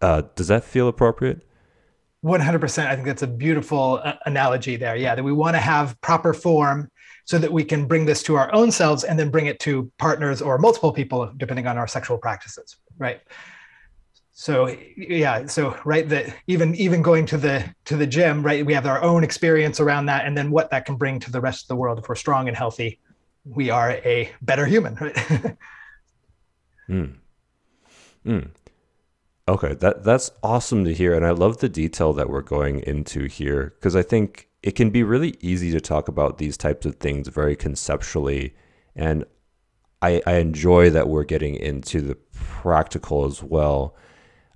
Uh, 0.00 0.22
does 0.34 0.48
that 0.48 0.64
feel 0.64 0.88
appropriate? 0.88 1.44
100%. 2.24 2.86
I 2.86 2.94
think 2.94 3.06
that's 3.06 3.22
a 3.22 3.26
beautiful 3.26 4.00
uh, 4.04 4.14
analogy 4.26 4.76
there. 4.76 4.94
Yeah, 4.94 5.14
that 5.14 5.22
we 5.22 5.32
want 5.32 5.56
to 5.56 5.60
have 5.60 5.98
proper 6.02 6.34
form 6.34 6.90
so 7.24 7.38
that 7.38 7.50
we 7.50 7.64
can 7.64 7.86
bring 7.86 8.04
this 8.04 8.22
to 8.24 8.36
our 8.36 8.52
own 8.54 8.70
selves 8.70 9.04
and 9.04 9.18
then 9.18 9.30
bring 9.30 9.46
it 9.46 9.58
to 9.60 9.90
partners 9.98 10.42
or 10.42 10.58
multiple 10.58 10.92
people, 10.92 11.32
depending 11.38 11.66
on 11.66 11.78
our 11.78 11.86
sexual 11.86 12.18
practices, 12.18 12.76
right? 12.98 13.20
So 14.40 14.74
yeah 14.96 15.44
so 15.44 15.78
right 15.84 16.08
that 16.08 16.34
even 16.46 16.74
even 16.76 17.02
going 17.02 17.26
to 17.26 17.36
the 17.36 17.62
to 17.84 17.94
the 17.94 18.06
gym 18.06 18.42
right 18.42 18.64
we 18.64 18.72
have 18.72 18.86
our 18.86 19.02
own 19.02 19.22
experience 19.22 19.80
around 19.80 20.06
that 20.06 20.24
and 20.24 20.34
then 20.34 20.50
what 20.50 20.70
that 20.70 20.86
can 20.86 20.96
bring 20.96 21.20
to 21.20 21.30
the 21.30 21.42
rest 21.42 21.64
of 21.64 21.68
the 21.68 21.76
world 21.76 21.98
if 21.98 22.08
we're 22.08 22.14
strong 22.14 22.48
and 22.48 22.56
healthy 22.56 22.98
we 23.44 23.68
are 23.68 23.90
a 23.90 24.30
better 24.40 24.64
human 24.64 24.94
right 24.94 25.14
mm. 26.88 27.14
Mm. 28.24 28.48
okay 29.46 29.74
that 29.74 30.04
that's 30.04 30.30
awesome 30.42 30.86
to 30.86 30.94
hear 30.94 31.12
and 31.12 31.26
i 31.26 31.32
love 31.32 31.58
the 31.58 31.68
detail 31.68 32.14
that 32.14 32.30
we're 32.30 32.40
going 32.40 32.80
into 32.80 33.26
here 33.26 33.74
because 33.76 33.94
i 33.94 34.02
think 34.02 34.48
it 34.62 34.70
can 34.70 34.88
be 34.88 35.02
really 35.02 35.36
easy 35.40 35.70
to 35.70 35.82
talk 35.82 36.08
about 36.08 36.38
these 36.38 36.56
types 36.56 36.86
of 36.86 36.94
things 36.94 37.28
very 37.28 37.56
conceptually 37.56 38.54
and 38.96 39.26
I, 40.02 40.22
I 40.26 40.36
enjoy 40.36 40.88
that 40.88 41.08
we're 41.08 41.24
getting 41.24 41.56
into 41.56 42.00
the 42.00 42.14
practical 42.32 43.26
as 43.26 43.42
well 43.42 43.94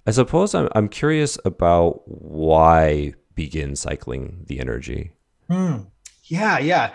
I 0.07 0.11
suppose 0.11 0.55
I'm, 0.55 0.69
I'm 0.75 0.89
curious 0.89 1.39
about 1.45 2.03
why 2.07 3.15
begin 3.35 3.75
cycling 3.77 4.45
the 4.47 4.61
energy. 4.61 5.13
Mm, 5.51 5.87
yeah, 6.25 6.59
yeah. 6.59 6.95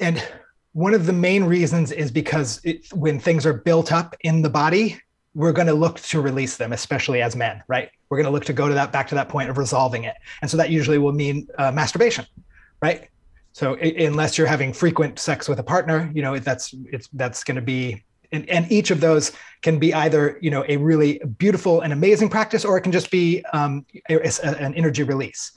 And 0.00 0.26
one 0.72 0.94
of 0.94 1.06
the 1.06 1.12
main 1.12 1.44
reasons 1.44 1.92
is 1.92 2.10
because 2.10 2.60
it, 2.64 2.92
when 2.92 3.18
things 3.18 3.46
are 3.46 3.52
built 3.52 3.92
up 3.92 4.14
in 4.20 4.42
the 4.42 4.50
body, 4.50 5.00
we're 5.34 5.52
going 5.52 5.66
to 5.66 5.74
look 5.74 6.00
to 6.00 6.20
release 6.20 6.56
them, 6.56 6.72
especially 6.72 7.20
as 7.20 7.36
men, 7.36 7.62
right? 7.68 7.90
We're 8.08 8.16
going 8.16 8.26
to 8.26 8.30
look 8.30 8.44
to 8.46 8.52
go 8.52 8.68
to 8.68 8.74
that 8.74 8.92
back 8.92 9.08
to 9.08 9.14
that 9.16 9.28
point 9.28 9.50
of 9.50 9.58
resolving 9.58 10.04
it, 10.04 10.14
and 10.40 10.50
so 10.50 10.56
that 10.56 10.70
usually 10.70 10.98
will 10.98 11.12
mean 11.12 11.46
uh, 11.58 11.72
masturbation, 11.72 12.24
right? 12.80 13.08
So 13.52 13.74
unless 13.74 14.36
you're 14.36 14.46
having 14.46 14.72
frequent 14.72 15.18
sex 15.18 15.48
with 15.48 15.58
a 15.58 15.62
partner, 15.62 16.10
you 16.14 16.22
know 16.22 16.38
that's 16.38 16.74
it's 16.92 17.08
that's 17.14 17.42
going 17.42 17.56
to 17.56 17.62
be 17.62 18.04
and, 18.36 18.48
and 18.48 18.70
each 18.70 18.90
of 18.90 19.00
those 19.00 19.32
can 19.62 19.78
be 19.78 19.92
either 19.94 20.38
you 20.40 20.50
know 20.50 20.64
a 20.68 20.76
really 20.76 21.20
beautiful 21.38 21.80
and 21.80 21.92
amazing 21.92 22.28
practice 22.28 22.64
or 22.64 22.76
it 22.76 22.82
can 22.82 22.92
just 22.92 23.10
be 23.10 23.44
um, 23.52 23.84
a, 24.08 24.16
a, 24.16 24.30
an 24.60 24.74
energy 24.74 25.02
release. 25.02 25.52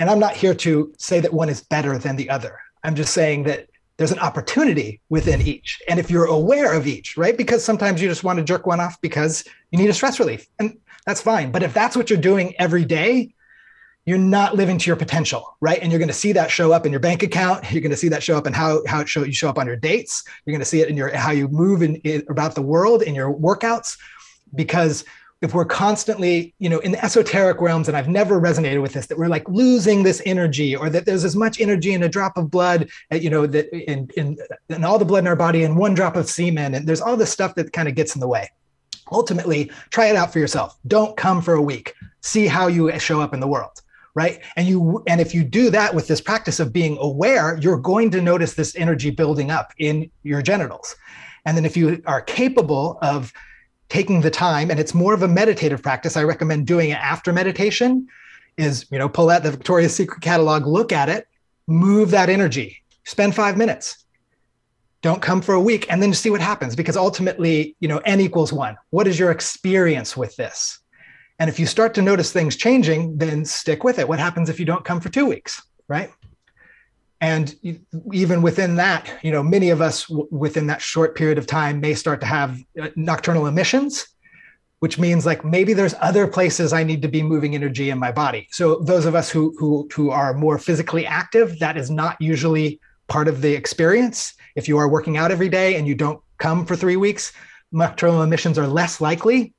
And 0.00 0.08
i'm 0.10 0.20
not 0.20 0.34
here 0.34 0.54
to 0.54 0.92
say 0.98 1.20
that 1.20 1.32
one 1.32 1.48
is 1.48 1.60
better 1.62 1.98
than 1.98 2.16
the 2.16 2.30
other. 2.30 2.58
I'm 2.84 2.94
just 2.94 3.12
saying 3.14 3.44
that 3.44 3.68
there's 3.96 4.12
an 4.12 4.20
opportunity 4.20 5.00
within 5.08 5.40
each. 5.42 5.80
And 5.88 5.98
if 5.98 6.08
you're 6.10 6.26
aware 6.26 6.72
of 6.72 6.86
each 6.86 7.16
right? 7.16 7.36
Because 7.36 7.64
sometimes 7.64 8.00
you 8.00 8.08
just 8.08 8.24
want 8.24 8.38
to 8.38 8.44
jerk 8.44 8.66
one 8.66 8.80
off 8.80 9.00
because 9.00 9.44
you 9.70 9.78
need 9.78 9.90
a 9.90 9.94
stress 9.94 10.20
relief 10.20 10.46
and 10.58 10.78
that's 11.06 11.22
fine. 11.22 11.50
But 11.50 11.62
if 11.62 11.72
that's 11.72 11.96
what 11.96 12.10
you're 12.10 12.20
doing 12.20 12.54
every 12.58 12.84
day 12.84 13.34
you're 14.08 14.18
not 14.18 14.54
living 14.54 14.78
to 14.78 14.86
your 14.86 14.96
potential, 14.96 15.56
right? 15.60 15.78
And 15.82 15.92
you're 15.92 15.98
going 15.98 16.08
to 16.08 16.14
see 16.14 16.32
that 16.32 16.50
show 16.50 16.72
up 16.72 16.86
in 16.86 16.92
your 16.92 17.00
bank 17.00 17.22
account. 17.22 17.70
You're 17.70 17.82
going 17.82 17.90
to 17.90 17.96
see 17.96 18.08
that 18.08 18.22
show 18.22 18.36
up 18.38 18.46
in 18.46 18.52
how 18.52 18.82
how 18.86 19.00
it 19.00 19.08
show 19.08 19.22
you 19.22 19.32
show 19.32 19.48
up 19.48 19.58
on 19.58 19.66
your 19.66 19.76
dates. 19.76 20.24
You're 20.44 20.52
going 20.52 20.60
to 20.60 20.64
see 20.64 20.80
it 20.80 20.88
in 20.88 20.96
your 20.96 21.14
how 21.14 21.32
you 21.32 21.48
move 21.48 21.82
in, 21.82 21.96
in 21.96 22.24
about 22.28 22.54
the 22.54 22.62
world 22.62 23.02
in 23.02 23.14
your 23.14 23.32
workouts, 23.34 23.98
because 24.54 25.04
if 25.40 25.54
we're 25.54 25.64
constantly, 25.64 26.54
you 26.58 26.68
know, 26.68 26.78
in 26.80 26.92
the 26.92 27.04
esoteric 27.04 27.60
realms, 27.60 27.86
and 27.86 27.96
I've 27.96 28.08
never 28.08 28.40
resonated 28.40 28.82
with 28.82 28.92
this, 28.92 29.06
that 29.06 29.18
we're 29.18 29.28
like 29.28 29.48
losing 29.48 30.02
this 30.02 30.20
energy, 30.26 30.74
or 30.74 30.90
that 30.90 31.06
there's 31.06 31.24
as 31.24 31.36
much 31.36 31.60
energy 31.60 31.92
in 31.92 32.02
a 32.02 32.08
drop 32.08 32.36
of 32.36 32.50
blood, 32.50 32.88
uh, 33.12 33.16
you 33.16 33.30
know, 33.30 33.46
that 33.46 33.68
in 33.92 34.08
in, 34.16 34.38
in 34.68 34.84
all 34.84 34.98
the 34.98 35.04
blood 35.04 35.20
in 35.24 35.26
our 35.28 35.36
body 35.36 35.64
in 35.64 35.76
one 35.76 35.94
drop 35.94 36.16
of 36.16 36.28
semen, 36.28 36.74
and 36.74 36.86
there's 36.86 37.00
all 37.00 37.16
this 37.16 37.30
stuff 37.30 37.54
that 37.56 37.72
kind 37.72 37.88
of 37.88 37.94
gets 37.94 38.14
in 38.14 38.20
the 38.20 38.28
way. 38.28 38.50
Ultimately, 39.12 39.70
try 39.90 40.06
it 40.06 40.16
out 40.16 40.32
for 40.32 40.38
yourself. 40.38 40.78
Don't 40.86 41.16
come 41.16 41.40
for 41.42 41.54
a 41.54 41.62
week. 41.62 41.94
See 42.20 42.46
how 42.46 42.66
you 42.66 42.98
show 42.98 43.20
up 43.20 43.32
in 43.34 43.40
the 43.40 43.46
world 43.46 43.82
right? 44.18 44.40
And 44.56 44.66
you 44.66 45.02
and 45.06 45.20
if 45.20 45.32
you 45.34 45.44
do 45.44 45.70
that 45.70 45.94
with 45.94 46.08
this 46.08 46.20
practice 46.20 46.58
of 46.60 46.72
being 46.72 46.98
aware 47.00 47.58
you're 47.62 47.78
going 47.78 48.10
to 48.10 48.20
notice 48.20 48.54
this 48.54 48.74
energy 48.76 49.10
building 49.10 49.50
up 49.50 49.72
in 49.78 50.10
your 50.24 50.42
genitals. 50.42 50.96
And 51.44 51.56
then 51.56 51.64
if 51.64 51.76
you 51.76 52.02
are 52.04 52.20
capable 52.20 52.98
of 53.00 53.32
taking 53.88 54.20
the 54.20 54.30
time 54.30 54.70
and 54.70 54.78
it's 54.78 54.92
more 54.92 55.14
of 55.14 55.22
a 55.22 55.28
meditative 55.28 55.82
practice 55.82 56.14
i 56.14 56.22
recommend 56.22 56.66
doing 56.66 56.90
it 56.90 56.98
after 56.98 57.32
meditation 57.32 58.06
is 58.58 58.84
you 58.90 58.98
know 58.98 59.08
pull 59.08 59.30
out 59.30 59.42
the 59.42 59.50
victoria's 59.50 59.94
secret 59.94 60.20
catalog 60.20 60.66
look 60.66 60.92
at 60.92 61.08
it 61.08 61.26
move 61.66 62.10
that 62.10 62.28
energy 62.28 62.82
spend 63.08 63.34
five 63.34 63.56
minutes. 63.56 64.04
Don't 65.00 65.22
come 65.22 65.40
for 65.40 65.54
a 65.54 65.60
week 65.60 65.86
and 65.90 66.02
then 66.02 66.12
see 66.12 66.30
what 66.30 66.40
happens 66.40 66.76
because 66.76 66.96
ultimately 66.96 67.76
you 67.80 67.88
know 67.88 67.98
n 67.98 68.20
equals 68.20 68.52
one. 68.52 68.76
What 68.90 69.06
is 69.06 69.18
your 69.18 69.30
experience 69.30 70.16
with 70.16 70.36
this 70.36 70.80
and 71.38 71.48
if 71.48 71.58
you 71.60 71.66
start 71.66 71.94
to 71.94 72.02
notice 72.02 72.32
things 72.32 72.56
changing, 72.56 73.18
then 73.18 73.44
stick 73.44 73.84
with 73.84 73.98
it. 73.98 74.08
What 74.08 74.18
happens 74.18 74.48
if 74.48 74.58
you 74.58 74.66
don't 74.66 74.84
come 74.84 75.00
for 75.00 75.08
two 75.08 75.26
weeks, 75.26 75.62
right? 75.86 76.10
And 77.20 77.54
even 78.12 78.42
within 78.42 78.76
that, 78.76 79.12
you 79.22 79.32
know, 79.32 79.42
many 79.42 79.70
of 79.70 79.80
us 79.80 80.06
w- 80.06 80.28
within 80.30 80.66
that 80.68 80.80
short 80.80 81.16
period 81.16 81.38
of 81.38 81.46
time 81.46 81.80
may 81.80 81.94
start 81.94 82.20
to 82.20 82.26
have 82.26 82.60
uh, 82.80 82.88
nocturnal 82.94 83.46
emissions, 83.46 84.06
which 84.80 84.98
means 84.98 85.26
like 85.26 85.44
maybe 85.44 85.72
there's 85.72 85.94
other 86.00 86.28
places 86.28 86.72
I 86.72 86.84
need 86.84 87.02
to 87.02 87.08
be 87.08 87.22
moving 87.22 87.54
energy 87.54 87.90
in 87.90 87.98
my 87.98 88.12
body. 88.12 88.46
So 88.50 88.76
those 88.80 89.04
of 89.04 89.16
us 89.16 89.30
who 89.30 89.54
who 89.58 89.88
who 89.92 90.10
are 90.10 90.32
more 90.34 90.58
physically 90.58 91.06
active, 91.06 91.58
that 91.58 91.76
is 91.76 91.90
not 91.90 92.16
usually 92.20 92.80
part 93.08 93.26
of 93.26 93.42
the 93.42 93.52
experience. 93.52 94.34
If 94.54 94.68
you 94.68 94.78
are 94.78 94.88
working 94.88 95.16
out 95.16 95.32
every 95.32 95.48
day 95.48 95.76
and 95.76 95.88
you 95.88 95.96
don't 95.96 96.20
come 96.38 96.66
for 96.66 96.76
three 96.76 96.96
weeks, 96.96 97.32
nocturnal 97.72 98.22
emissions 98.22 98.58
are 98.58 98.66
less 98.66 99.00
likely. 99.00 99.54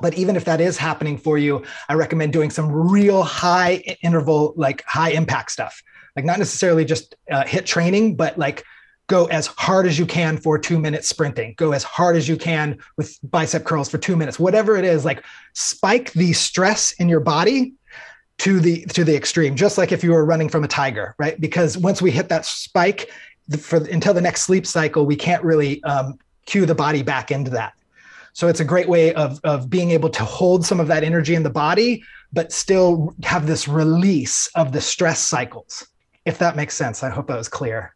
But 0.00 0.14
even 0.14 0.36
if 0.36 0.44
that 0.44 0.60
is 0.60 0.76
happening 0.76 1.18
for 1.18 1.38
you, 1.38 1.64
I 1.88 1.94
recommend 1.94 2.32
doing 2.32 2.50
some 2.50 2.70
real 2.70 3.22
high 3.22 3.96
interval, 4.02 4.54
like 4.56 4.84
high 4.84 5.10
impact 5.10 5.52
stuff. 5.52 5.82
Like 6.16 6.24
not 6.24 6.38
necessarily 6.38 6.84
just 6.84 7.14
uh, 7.30 7.44
HIIT 7.44 7.66
training, 7.66 8.16
but 8.16 8.38
like 8.38 8.64
go 9.08 9.26
as 9.26 9.46
hard 9.46 9.86
as 9.86 9.98
you 9.98 10.06
can 10.06 10.36
for 10.36 10.58
two 10.58 10.78
minutes 10.78 11.08
sprinting. 11.08 11.54
Go 11.56 11.72
as 11.72 11.82
hard 11.82 12.16
as 12.16 12.28
you 12.28 12.36
can 12.36 12.78
with 12.96 13.18
bicep 13.22 13.64
curls 13.64 13.88
for 13.88 13.98
two 13.98 14.16
minutes. 14.16 14.38
Whatever 14.38 14.76
it 14.76 14.84
is 14.84 15.04
like 15.04 15.24
spike 15.54 16.12
the 16.12 16.32
stress 16.32 16.92
in 16.92 17.08
your 17.08 17.20
body 17.20 17.74
to 18.38 18.60
the 18.60 18.84
to 18.86 19.04
the 19.04 19.16
extreme. 19.16 19.56
Just 19.56 19.78
like 19.78 19.92
if 19.92 20.04
you 20.04 20.12
were 20.12 20.24
running 20.24 20.48
from 20.48 20.64
a 20.64 20.68
tiger 20.68 21.14
right? 21.18 21.40
Because 21.40 21.76
once 21.78 22.02
we 22.02 22.10
hit 22.10 22.28
that 22.28 22.44
spike 22.44 23.10
for 23.58 23.76
until 23.76 24.12
the 24.12 24.20
next 24.20 24.42
sleep 24.42 24.66
cycle 24.66 25.06
we 25.06 25.16
can't 25.16 25.42
really 25.42 25.82
um, 25.84 26.18
cue 26.44 26.66
the 26.66 26.74
body 26.74 27.02
back 27.02 27.30
into 27.30 27.50
that 27.50 27.72
so 28.38 28.46
it's 28.46 28.60
a 28.60 28.64
great 28.64 28.88
way 28.88 29.12
of, 29.14 29.40
of 29.42 29.68
being 29.68 29.90
able 29.90 30.08
to 30.08 30.24
hold 30.24 30.64
some 30.64 30.78
of 30.78 30.86
that 30.86 31.02
energy 31.02 31.34
in 31.34 31.42
the 31.42 31.50
body 31.50 32.02
but 32.32 32.52
still 32.52 33.14
have 33.22 33.46
this 33.46 33.66
release 33.66 34.48
of 34.54 34.72
the 34.72 34.80
stress 34.80 35.18
cycles 35.20 35.88
if 36.24 36.38
that 36.38 36.56
makes 36.56 36.74
sense 36.74 37.02
i 37.02 37.08
hope 37.08 37.26
that 37.26 37.36
was 37.36 37.48
clear 37.48 37.94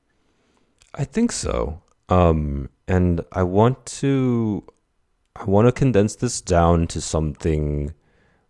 I 0.95 1.05
think 1.05 1.33
so. 1.33 1.81
Um, 2.09 2.69
and 2.87 3.25
I 3.33 3.43
want 3.43 3.85
to 3.87 4.65
I 5.37 5.45
want 5.45 5.67
to 5.67 5.73
condense 5.73 6.17
this 6.17 6.41
down 6.41 6.87
to 6.89 7.01
something 7.01 7.95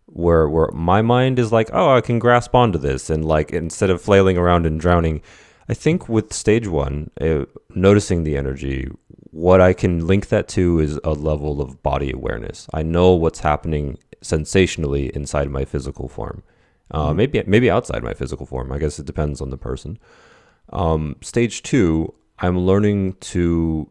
where 0.07 0.49
where 0.49 0.69
my 0.73 1.01
mind 1.01 1.39
is 1.39 1.51
like, 1.51 1.69
oh, 1.71 1.95
I 1.95 2.01
can 2.01 2.19
grasp 2.19 2.53
onto 2.53 2.77
this, 2.77 3.09
and 3.09 3.23
like 3.23 3.51
instead 3.51 3.89
of 3.89 4.01
flailing 4.01 4.37
around 4.37 4.65
and 4.65 4.79
drowning, 4.79 5.21
I 5.69 5.73
think 5.73 6.09
with 6.09 6.33
stage 6.33 6.67
one, 6.67 7.09
uh, 7.21 7.45
noticing 7.73 8.23
the 8.23 8.37
energy, 8.37 8.89
what 9.31 9.61
I 9.61 9.73
can 9.73 10.05
link 10.05 10.27
that 10.27 10.47
to 10.49 10.79
is 10.79 10.99
a 11.03 11.13
level 11.13 11.61
of 11.61 11.81
body 11.81 12.11
awareness. 12.11 12.67
I 12.73 12.83
know 12.83 13.11
what's 13.11 13.39
happening 13.39 13.97
sensationally 14.21 15.11
inside 15.15 15.49
my 15.49 15.65
physical 15.65 16.07
form, 16.07 16.43
uh, 16.91 17.07
mm-hmm. 17.07 17.17
maybe 17.17 17.43
maybe 17.47 17.71
outside 17.71 18.03
my 18.03 18.13
physical 18.13 18.45
form. 18.45 18.71
I 18.71 18.77
guess 18.77 18.99
it 18.99 19.05
depends 19.05 19.41
on 19.41 19.49
the 19.49 19.57
person. 19.57 19.97
Um, 20.71 21.15
stage 21.21 21.63
two, 21.63 22.13
I'm 22.39 22.59
learning 22.59 23.13
to 23.31 23.89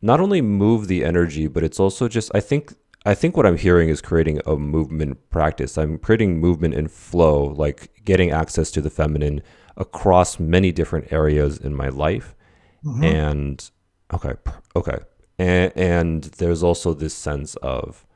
not 0.00 0.20
only 0.20 0.40
move 0.40 0.88
the 0.88 1.04
energy, 1.04 1.46
but 1.46 1.62
it's 1.62 1.78
also 1.78 2.08
just 2.08 2.30
I 2.34 2.40
think 2.40 2.74
I 3.04 3.14
think 3.14 3.36
what 3.36 3.46
I'm 3.46 3.58
hearing 3.58 3.88
is 3.88 4.00
creating 4.00 4.40
a 4.46 4.56
movement 4.56 5.30
practice. 5.30 5.76
I'm 5.76 5.98
creating 5.98 6.40
movement 6.40 6.74
and 6.74 6.90
flow, 6.90 7.44
like 7.44 7.90
getting 8.04 8.30
access 8.30 8.70
to 8.72 8.80
the 8.80 8.90
feminine 8.90 9.42
across 9.76 10.38
many 10.38 10.72
different 10.72 11.12
areas 11.12 11.58
in 11.58 11.74
my 11.74 11.88
life. 11.88 12.34
Mm-hmm. 12.84 13.04
And 13.04 13.70
okay, 14.12 14.34
okay. 14.76 14.98
And, 15.38 15.72
and 15.76 16.24
there's 16.24 16.62
also 16.62 16.94
this 16.94 17.14
sense 17.14 17.56
of 17.56 18.06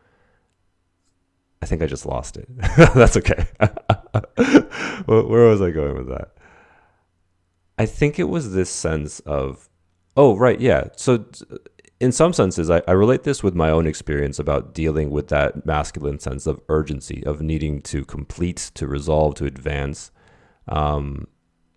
I 1.63 1.67
think 1.67 1.83
I 1.83 1.87
just 1.87 2.07
lost 2.07 2.37
it. 2.37 2.49
That's 2.95 3.17
okay. 3.17 3.47
Where 5.07 5.49
was 5.49 5.63
I 5.63 5.71
going 5.71 5.97
with 5.97 6.09
that? 6.09 6.33
I 7.79 7.87
think 7.87 8.19
it 8.19 8.25
was 8.25 8.53
this 8.53 8.71
sense 8.71 9.21
of, 9.21 9.69
oh, 10.17 10.37
right, 10.37 10.61
yeah. 10.61 10.89
So, 10.97 11.25
in 11.99 12.13
some 12.13 12.33
senses, 12.33 12.71
I, 12.71 12.83
I 12.87 12.93
relate 12.93 13.23
this 13.23 13.43
with 13.43 13.55
my 13.55 13.71
own 13.71 13.87
experience 13.87 14.39
about 14.39 14.75
dealing 14.75 15.11
with 15.11 15.29
that 15.29 15.65
masculine 15.67 16.19
sense 16.19 16.47
of 16.47 16.61
urgency, 16.69 17.25
of 17.25 17.41
needing 17.41 17.83
to 17.83 18.05
complete, 18.05 18.71
to 18.75 18.87
resolve, 18.87 19.35
to 19.37 19.47
advance. 19.47 20.11
Um, 20.69 21.27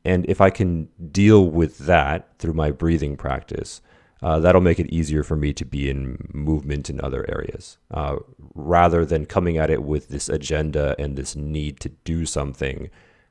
and 0.06 0.26
if 0.30 0.42
I 0.42 0.50
can 0.50 0.90
deal 1.12 1.50
with 1.50 1.80
that 1.80 2.30
through 2.40 2.54
my 2.54 2.72
breathing 2.72 3.18
practice, 3.18 3.82
uh, 4.22 4.40
that'll 4.40 4.62
make 4.62 4.80
it 4.80 4.94
easier 4.94 5.24
for 5.24 5.36
me 5.36 5.54
to 5.54 5.66
be 5.66 5.90
in 5.90 6.30
movement 6.34 6.90
in 6.90 7.00
other 7.02 7.26
areas 7.30 7.78
uh, 7.92 8.18
rather 8.54 9.06
than 9.06 9.26
coming 9.26 9.58
at 9.58 9.70
it 9.70 9.84
with 9.84 10.10
this 10.10 10.28
agenda 10.28 10.96
and 11.00 11.16
this 11.16 11.36
need 11.36 11.80
to 11.80 11.90
do 12.04 12.26
something 12.26 12.90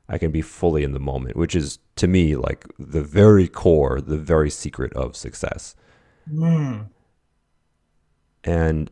I 0.09 0.17
can 0.17 0.31
be 0.31 0.41
fully 0.41 0.83
in 0.83 0.93
the 0.93 0.99
moment, 0.99 1.37
which 1.37 1.55
is 1.55 1.77
to 1.97 2.07
me 2.07 2.35
like 2.35 2.65
the 2.79 3.03
very 3.03 3.47
core, 3.47 4.01
the 4.01 4.17
very 4.17 4.49
secret 4.49 4.91
of 4.93 5.15
success. 5.15 5.75
Mm. 6.31 6.87
And 8.43 8.89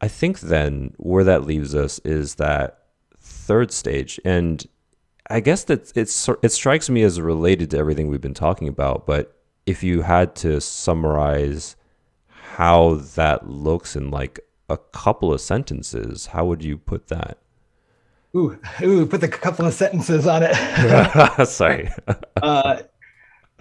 I 0.00 0.08
think 0.08 0.40
then 0.40 0.94
where 0.96 1.22
that 1.22 1.44
leaves 1.44 1.74
us 1.74 2.00
is 2.00 2.34
that 2.36 2.86
third 3.20 3.70
stage. 3.70 4.18
And 4.24 4.66
I 5.30 5.40
guess 5.40 5.64
that 5.64 5.92
it's 5.96 6.28
it 6.42 6.50
strikes 6.50 6.90
me 6.90 7.02
as 7.02 7.20
related 7.20 7.70
to 7.70 7.78
everything 7.78 8.08
we've 8.08 8.20
been 8.20 8.34
talking 8.34 8.68
about, 8.68 9.06
but 9.06 9.36
if 9.64 9.82
you 9.82 10.02
had 10.02 10.34
to 10.36 10.60
summarize 10.60 11.76
how 12.28 12.94
that 13.14 13.48
looks 13.48 13.94
in 13.94 14.10
like 14.10 14.40
a 14.68 14.76
couple 14.76 15.32
of 15.32 15.40
sentences, 15.40 16.26
how 16.26 16.44
would 16.46 16.64
you 16.64 16.76
put 16.76 17.08
that? 17.08 17.38
Ooh, 18.36 18.58
ooh, 18.82 19.06
put 19.06 19.22
a 19.22 19.28
couple 19.28 19.66
of 19.66 19.74
sentences 19.74 20.26
on 20.26 20.42
it. 20.44 20.54
Sorry. 21.46 21.90
uh, 22.42 22.82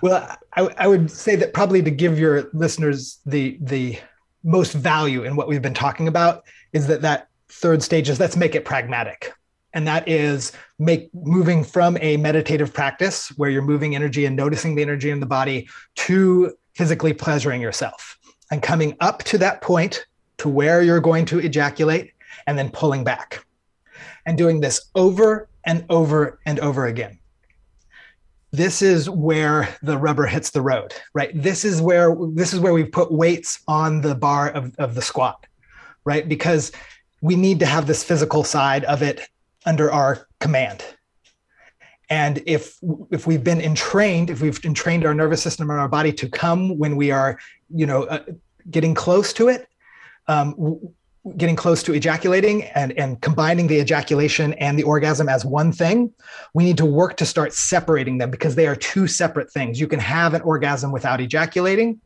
well, 0.02 0.36
I, 0.56 0.70
I 0.78 0.88
would 0.88 1.12
say 1.12 1.36
that 1.36 1.54
probably 1.54 1.82
to 1.84 1.92
give 1.92 2.18
your 2.18 2.50
listeners 2.54 3.20
the 3.26 3.58
the 3.62 4.00
most 4.44 4.74
value 4.74 5.24
in 5.24 5.36
what 5.36 5.48
we've 5.48 5.62
been 5.62 5.74
talking 5.74 6.08
about 6.08 6.46
is 6.74 6.88
that 6.88 7.02
that 7.02 7.28
third 7.50 7.84
stage 7.84 8.10
is 8.10 8.20
let's 8.20 8.38
make 8.38 8.56
it 8.56 8.66
pragmatic 8.66 9.34
and 9.74 9.88
that 9.88 10.08
is 10.08 10.52
make 10.78 11.10
moving 11.14 11.64
from 11.64 11.98
a 12.02 12.18
meditative 12.18 12.74
practice 12.74 13.30
where 13.38 13.50
you're 13.50 13.62
moving 13.62 13.96
energy 13.96 14.26
and 14.26 14.36
noticing 14.36 14.76
the 14.76 14.82
energy 14.82 15.12
in 15.12 15.20
the 15.20 15.26
body 15.26 15.70
to 15.96 16.54
physically 16.76 17.14
pleasuring 17.14 17.62
yourself 17.62 18.18
and 18.52 18.62
coming 18.64 18.96
up 19.00 19.24
to 19.24 19.38
that 19.38 19.62
point 19.62 20.06
to 20.38 20.50
where 20.50 20.82
you're 20.82 21.00
going 21.00 21.26
to 21.26 21.40
ejaculate 21.40 22.14
and 22.48 22.58
then 22.58 22.70
pulling 22.70 23.04
back 23.04 23.46
and 24.26 24.38
doing 24.38 24.60
this 24.60 24.90
over 24.96 25.50
and 25.66 25.86
over 25.90 26.40
and 26.46 26.60
over 26.60 26.88
again. 26.88 27.20
This 28.52 28.82
is 28.82 29.10
where 29.10 29.70
the 29.84 29.98
rubber 29.98 30.26
hits 30.26 30.50
the 30.50 30.62
road, 30.62 30.94
right? 31.14 31.30
This 31.36 31.64
is 31.64 31.82
where 31.82 32.16
this 32.34 32.52
is 32.52 32.60
where 32.60 32.74
we 32.74 32.84
put 32.84 33.12
weights 33.12 33.60
on 33.68 34.02
the 34.02 34.16
bar 34.16 34.50
of, 34.50 34.74
of 34.80 34.96
the 34.96 35.04
squat, 35.04 35.46
right? 36.04 36.28
Because 36.28 36.72
we 37.22 37.36
need 37.36 37.60
to 37.60 37.68
have 37.68 37.86
this 37.86 38.04
physical 38.04 38.44
side 38.44 38.86
of 38.86 39.04
it 39.04 39.28
under 39.66 39.92
our 39.92 40.28
command. 40.40 40.84
And 42.10 42.42
if 42.46 42.78
if 43.12 43.28
we've 43.28 43.44
been 43.44 43.62
entrained, 43.62 44.30
if 44.30 44.42
we've 44.42 44.64
entrained 44.66 45.06
our 45.06 45.14
nervous 45.14 45.44
system 45.44 45.70
and 45.70 45.80
our 45.80 45.88
body 45.90 46.12
to 46.14 46.28
come 46.28 46.78
when 46.78 46.96
we 46.96 47.12
are, 47.12 47.40
you 47.70 47.86
know, 47.86 48.04
uh, 48.04 48.24
getting 48.72 48.96
close 48.96 49.32
to 49.34 49.48
it, 49.48 49.68
um, 50.28 50.80
getting 51.38 51.56
close 51.56 51.84
to 51.84 51.94
ejaculating 51.94 52.64
and, 52.64 52.94
and 52.94 53.22
combining 53.22 53.68
the 53.68 53.80
ejaculation 53.80 54.54
and 54.54 54.80
the 54.80 54.84
orgasm 54.84 55.30
as 55.30 55.46
one 55.46 55.72
thing, 55.72 56.12
we 56.54 56.64
need 56.64 56.78
to 56.78 56.86
work 56.86 57.18
to 57.18 57.26
start 57.26 57.54
separating 57.54 58.18
them 58.18 58.32
because 58.32 58.56
they 58.56 58.68
are 58.68 58.76
two 58.76 59.06
separate 59.06 59.52
things. 59.52 59.80
You 59.80 59.88
can 59.88 60.00
have 60.00 60.34
an 60.34 60.42
orgasm 60.42 60.92
without 60.92 61.22
ejaculating. 61.22 62.00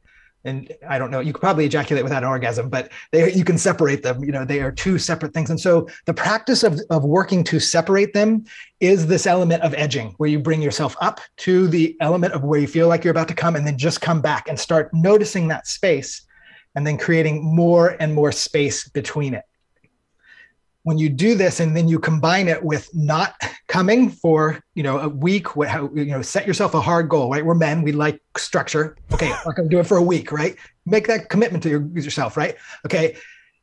And 0.45 0.71
I 0.87 0.99
don't 0.99 1.09
know, 1.09 1.21
you 1.21 1.31
could 1.31 1.39
probably 1.39 1.65
ejaculate 1.65 2.03
without 2.03 2.23
an 2.23 2.29
orgasm, 2.29 2.69
but 2.69 2.91
they, 3.11 3.31
you 3.33 3.45
can 3.45 3.57
separate 3.57 4.03
them. 4.03 4.23
You 4.23 4.31
know, 4.31 4.43
they 4.43 4.59
are 4.59 4.71
two 4.71 4.97
separate 4.97 5.33
things. 5.33 5.49
And 5.49 5.59
so 5.59 5.87
the 6.05 6.13
practice 6.13 6.63
of, 6.63 6.81
of 6.89 7.05
working 7.05 7.43
to 7.45 7.59
separate 7.59 8.13
them 8.13 8.43
is 8.81 9.07
this 9.07 9.25
element 9.25 9.63
of 9.63 9.73
edging, 9.75 10.13
where 10.17 10.29
you 10.29 10.39
bring 10.39 10.61
yourself 10.61 10.97
up 10.99 11.21
to 11.37 11.67
the 11.67 11.95
element 12.01 12.33
of 12.33 12.43
where 12.43 12.59
you 12.59 12.67
feel 12.67 12.89
like 12.89 13.03
you're 13.03 13.11
about 13.11 13.29
to 13.29 13.33
come 13.35 13.55
and 13.55 13.65
then 13.65 13.77
just 13.77 14.01
come 14.01 14.21
back 14.21 14.49
and 14.49 14.59
start 14.59 14.89
noticing 14.93 15.47
that 15.47 15.65
space 15.65 16.23
and 16.75 16.85
then 16.85 16.97
creating 16.97 17.43
more 17.43 17.95
and 17.99 18.13
more 18.13 18.31
space 18.31 18.89
between 18.89 19.33
it. 19.33 19.45
When 20.83 20.97
you 20.97 21.09
do 21.09 21.35
this 21.35 21.59
and 21.59 21.75
then 21.75 21.87
you 21.87 21.97
combine 21.97 22.47
it 22.47 22.61
with 22.61 22.93
not 22.93 23.35
coming 23.67 24.09
for 24.09 24.61
you 24.75 24.83
know 24.83 24.99
a 24.99 25.09
week, 25.09 25.47
you 25.55 26.05
know, 26.05 26.21
set 26.21 26.45
yourself 26.45 26.73
a 26.73 26.81
hard 26.81 27.09
goal, 27.09 27.31
right? 27.31 27.45
We're 27.45 27.55
men, 27.55 27.81
we 27.81 27.91
like 27.91 28.21
structure. 28.37 28.97
Okay, 29.13 29.31
I'm 29.31 29.53
gonna 29.53 29.69
do 29.69 29.79
it 29.79 29.87
for 29.87 29.97
a 29.97 30.03
week, 30.03 30.31
right? 30.31 30.55
Make 30.85 31.07
that 31.07 31.29
commitment 31.29 31.63
to 31.63 31.69
your, 31.69 31.87
yourself, 31.87 32.35
right? 32.35 32.55
Okay, 32.85 33.15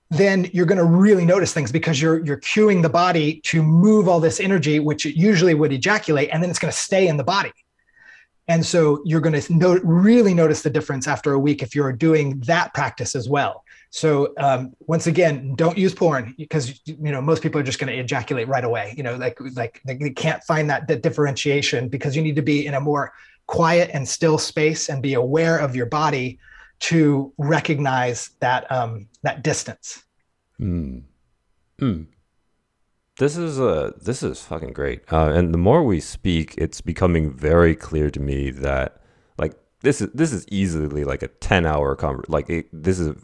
then 0.09 0.51
you're 0.53 0.67
going 0.67 0.79
to 0.79 0.85
really 0.85 1.25
notice 1.25 1.53
things 1.53 1.71
because 1.71 2.03
you're 2.03 2.25
you're 2.25 2.41
cueing 2.41 2.83
the 2.83 2.89
body 2.89 3.41
to 3.45 3.63
move 3.63 4.09
all 4.09 4.19
this 4.19 4.41
energy 4.41 4.81
which 4.81 5.07
it 5.07 5.15
usually 5.15 5.55
would 5.55 5.73
ejaculate 5.73 6.31
and 6.33 6.43
then 6.43 6.51
it's 6.51 6.59
going 6.59 6.73
to 6.73 6.77
stay 6.77 7.07
in 7.07 7.17
the 7.17 7.23
body 7.23 7.53
and 8.51 8.67
so 8.67 9.01
you're 9.05 9.21
going 9.21 9.41
to 9.41 9.55
no, 9.55 9.79
really 9.85 10.35
notice 10.35 10.63
the 10.63 10.71
difference 10.71 11.07
after 11.07 11.35
a 11.35 11.39
week 11.39 11.63
if 11.63 11.73
you're 11.73 11.93
doing 11.93 12.41
that 12.41 12.75
practice 12.75 13.15
as 13.15 13.29
well. 13.29 13.65
So 13.91 14.33
um, 14.39 14.73
once 14.87 15.09
again, 15.09 15.57
don't 15.57 15.77
use 15.77 15.93
porn 15.93 16.33
because 16.39 16.81
you 16.87 17.11
know 17.11 17.21
most 17.21 17.43
people 17.43 17.61
are 17.61 17.65
just 17.65 17.81
going 17.81 17.93
to 17.93 17.99
ejaculate 17.99 18.47
right 18.47 18.65
away. 18.65 18.95
You 18.97 19.03
know, 19.03 19.17
like 19.17 19.39
like 19.57 19.81
they 19.85 20.11
can't 20.11 20.43
find 20.45 20.71
that, 20.71 20.87
that 20.87 21.03
differentiation 21.03 21.89
because 21.89 22.15
you 22.15 22.23
need 22.23 22.37
to 22.37 22.43
be 22.43 22.67
in 22.67 22.75
a 22.75 22.81
more 22.81 23.13
quiet 23.49 23.91
and 23.93 24.09
still 24.09 24.39
space 24.39 24.89
and 24.89 25.03
be 25.03 25.15
aware 25.15 25.59
of 25.59 25.75
your 25.75 25.87
body 25.87 26.39
to 26.79 27.33
recognize 27.37 28.31
that 28.39 28.71
um, 28.71 29.09
that 29.23 29.43
distance. 29.43 30.05
Mm. 30.61 31.03
Mm. 31.81 32.07
This 33.19 33.37
is 33.37 33.59
uh 33.59 33.91
this 34.01 34.23
is 34.23 34.41
fucking 34.41 34.73
great. 34.73 35.03
Uh, 35.13 35.33
and 35.33 35.53
the 35.53 35.59
more 35.59 35.83
we 35.83 35.99
speak, 35.99 36.55
it's 36.57 36.81
becoming 36.81 37.33
very 37.33 37.75
clear 37.75 38.09
to 38.11 38.21
me 38.21 38.51
that 38.51 39.03
like 39.37 39.55
this 39.81 40.01
is 40.01 40.11
this 40.15 40.33
is 40.33 40.47
easily 40.49 41.03
like 41.03 41.23
a 41.25 41.29
10 41.29 41.67
hour 41.67 41.97
conver- 41.97 42.29
like 42.29 42.49
it, 42.49 42.69
this 42.73 43.01
is 43.01 43.17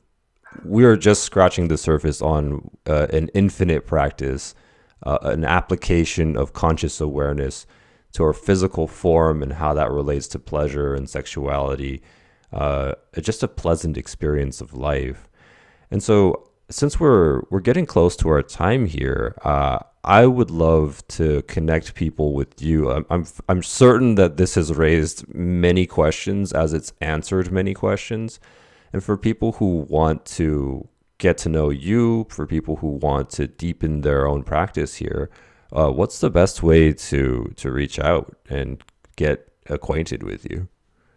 we 0.64 0.84
are 0.84 0.96
just 0.96 1.22
scratching 1.22 1.68
the 1.68 1.76
surface 1.76 2.22
on 2.22 2.70
uh, 2.86 3.06
an 3.12 3.28
infinite 3.34 3.86
practice 3.86 4.54
uh, 5.02 5.18
an 5.22 5.44
application 5.44 6.36
of 6.36 6.52
conscious 6.52 7.00
awareness 7.00 7.66
to 8.12 8.24
our 8.24 8.32
physical 8.32 8.86
form 8.86 9.42
and 9.42 9.54
how 9.54 9.74
that 9.74 9.90
relates 9.90 10.26
to 10.28 10.38
pleasure 10.38 10.94
and 10.94 11.08
sexuality 11.08 12.02
uh, 12.52 12.92
just 13.20 13.42
a 13.42 13.48
pleasant 13.48 13.96
experience 13.96 14.60
of 14.60 14.74
life 14.74 15.28
and 15.90 16.02
so 16.02 16.48
since 16.70 16.98
we're 16.98 17.42
we're 17.50 17.60
getting 17.60 17.86
close 17.86 18.16
to 18.16 18.28
our 18.28 18.42
time 18.42 18.86
here 18.86 19.34
uh, 19.44 19.78
I 20.06 20.26
would 20.26 20.52
love 20.52 21.06
to 21.08 21.42
connect 21.42 21.96
people 21.96 22.32
with 22.32 22.62
you. 22.62 22.92
I'm, 22.92 23.04
I'm, 23.10 23.26
I'm 23.48 23.62
certain 23.64 24.14
that 24.14 24.36
this 24.36 24.54
has 24.54 24.72
raised 24.72 25.34
many 25.34 25.84
questions 25.84 26.52
as 26.52 26.72
it's 26.72 26.92
answered 27.00 27.50
many 27.50 27.74
questions. 27.74 28.38
And 28.92 29.02
for 29.02 29.16
people 29.16 29.52
who 29.52 29.86
want 29.88 30.24
to 30.26 30.88
get 31.18 31.38
to 31.38 31.48
know 31.48 31.70
you, 31.70 32.26
for 32.28 32.46
people 32.46 32.76
who 32.76 32.88
want 32.88 33.30
to 33.30 33.46
deepen 33.46 34.02
their 34.02 34.26
own 34.26 34.42
practice 34.42 34.96
here, 34.96 35.30
uh, 35.72 35.90
what's 35.90 36.20
the 36.20 36.30
best 36.30 36.62
way 36.62 36.92
to 36.92 37.52
to 37.56 37.70
reach 37.70 37.98
out 37.98 38.36
and 38.48 38.82
get 39.16 39.48
acquainted 39.68 40.22
with 40.22 40.48
you? 40.50 40.68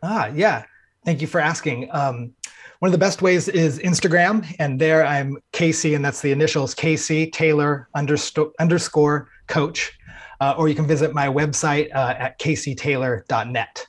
Ah, 0.01 0.27
yeah. 0.27 0.63
Thank 1.05 1.21
you 1.21 1.27
for 1.27 1.39
asking. 1.39 1.89
Um, 1.91 2.33
one 2.79 2.87
of 2.87 2.93
the 2.93 2.97
best 2.97 3.21
ways 3.21 3.47
is 3.49 3.79
Instagram, 3.79 4.45
and 4.57 4.79
there 4.79 5.05
I'm 5.05 5.37
Casey, 5.51 5.95
and 5.95 6.03
that's 6.03 6.21
the 6.21 6.31
initials 6.31 6.73
Casey 6.73 7.29
Taylor 7.29 7.89
understo- 7.95 8.51
underscore 8.59 9.27
coach. 9.47 9.97
Uh, 10.41 10.55
or 10.57 10.69
you 10.69 10.75
can 10.75 10.87
visit 10.87 11.13
my 11.13 11.27
website 11.27 11.93
uh, 11.93 12.15
at 12.17 12.39
caseytaylor.net. 12.39 13.85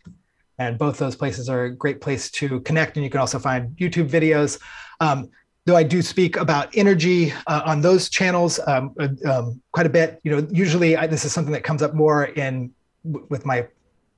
And 0.60 0.78
both 0.78 0.98
those 0.98 1.16
places 1.16 1.48
are 1.48 1.64
a 1.64 1.74
great 1.74 2.02
place 2.02 2.30
to 2.32 2.60
connect, 2.60 2.96
and 2.96 3.02
you 3.02 3.10
can 3.10 3.18
also 3.18 3.38
find 3.38 3.74
YouTube 3.78 4.10
videos. 4.10 4.60
Um, 5.00 5.30
though 5.64 5.74
I 5.74 5.82
do 5.82 6.02
speak 6.02 6.36
about 6.36 6.68
energy 6.76 7.32
uh, 7.46 7.62
on 7.64 7.80
those 7.80 8.10
channels 8.10 8.60
um, 8.66 8.94
uh, 9.00 9.08
um, 9.26 9.62
quite 9.72 9.86
a 9.86 9.88
bit. 9.88 10.20
You 10.22 10.32
know, 10.32 10.46
usually 10.50 10.98
I, 10.98 11.06
this 11.06 11.24
is 11.24 11.32
something 11.32 11.52
that 11.54 11.64
comes 11.64 11.82
up 11.82 11.94
more 11.94 12.26
in 12.26 12.72
with 13.04 13.46
my 13.46 13.68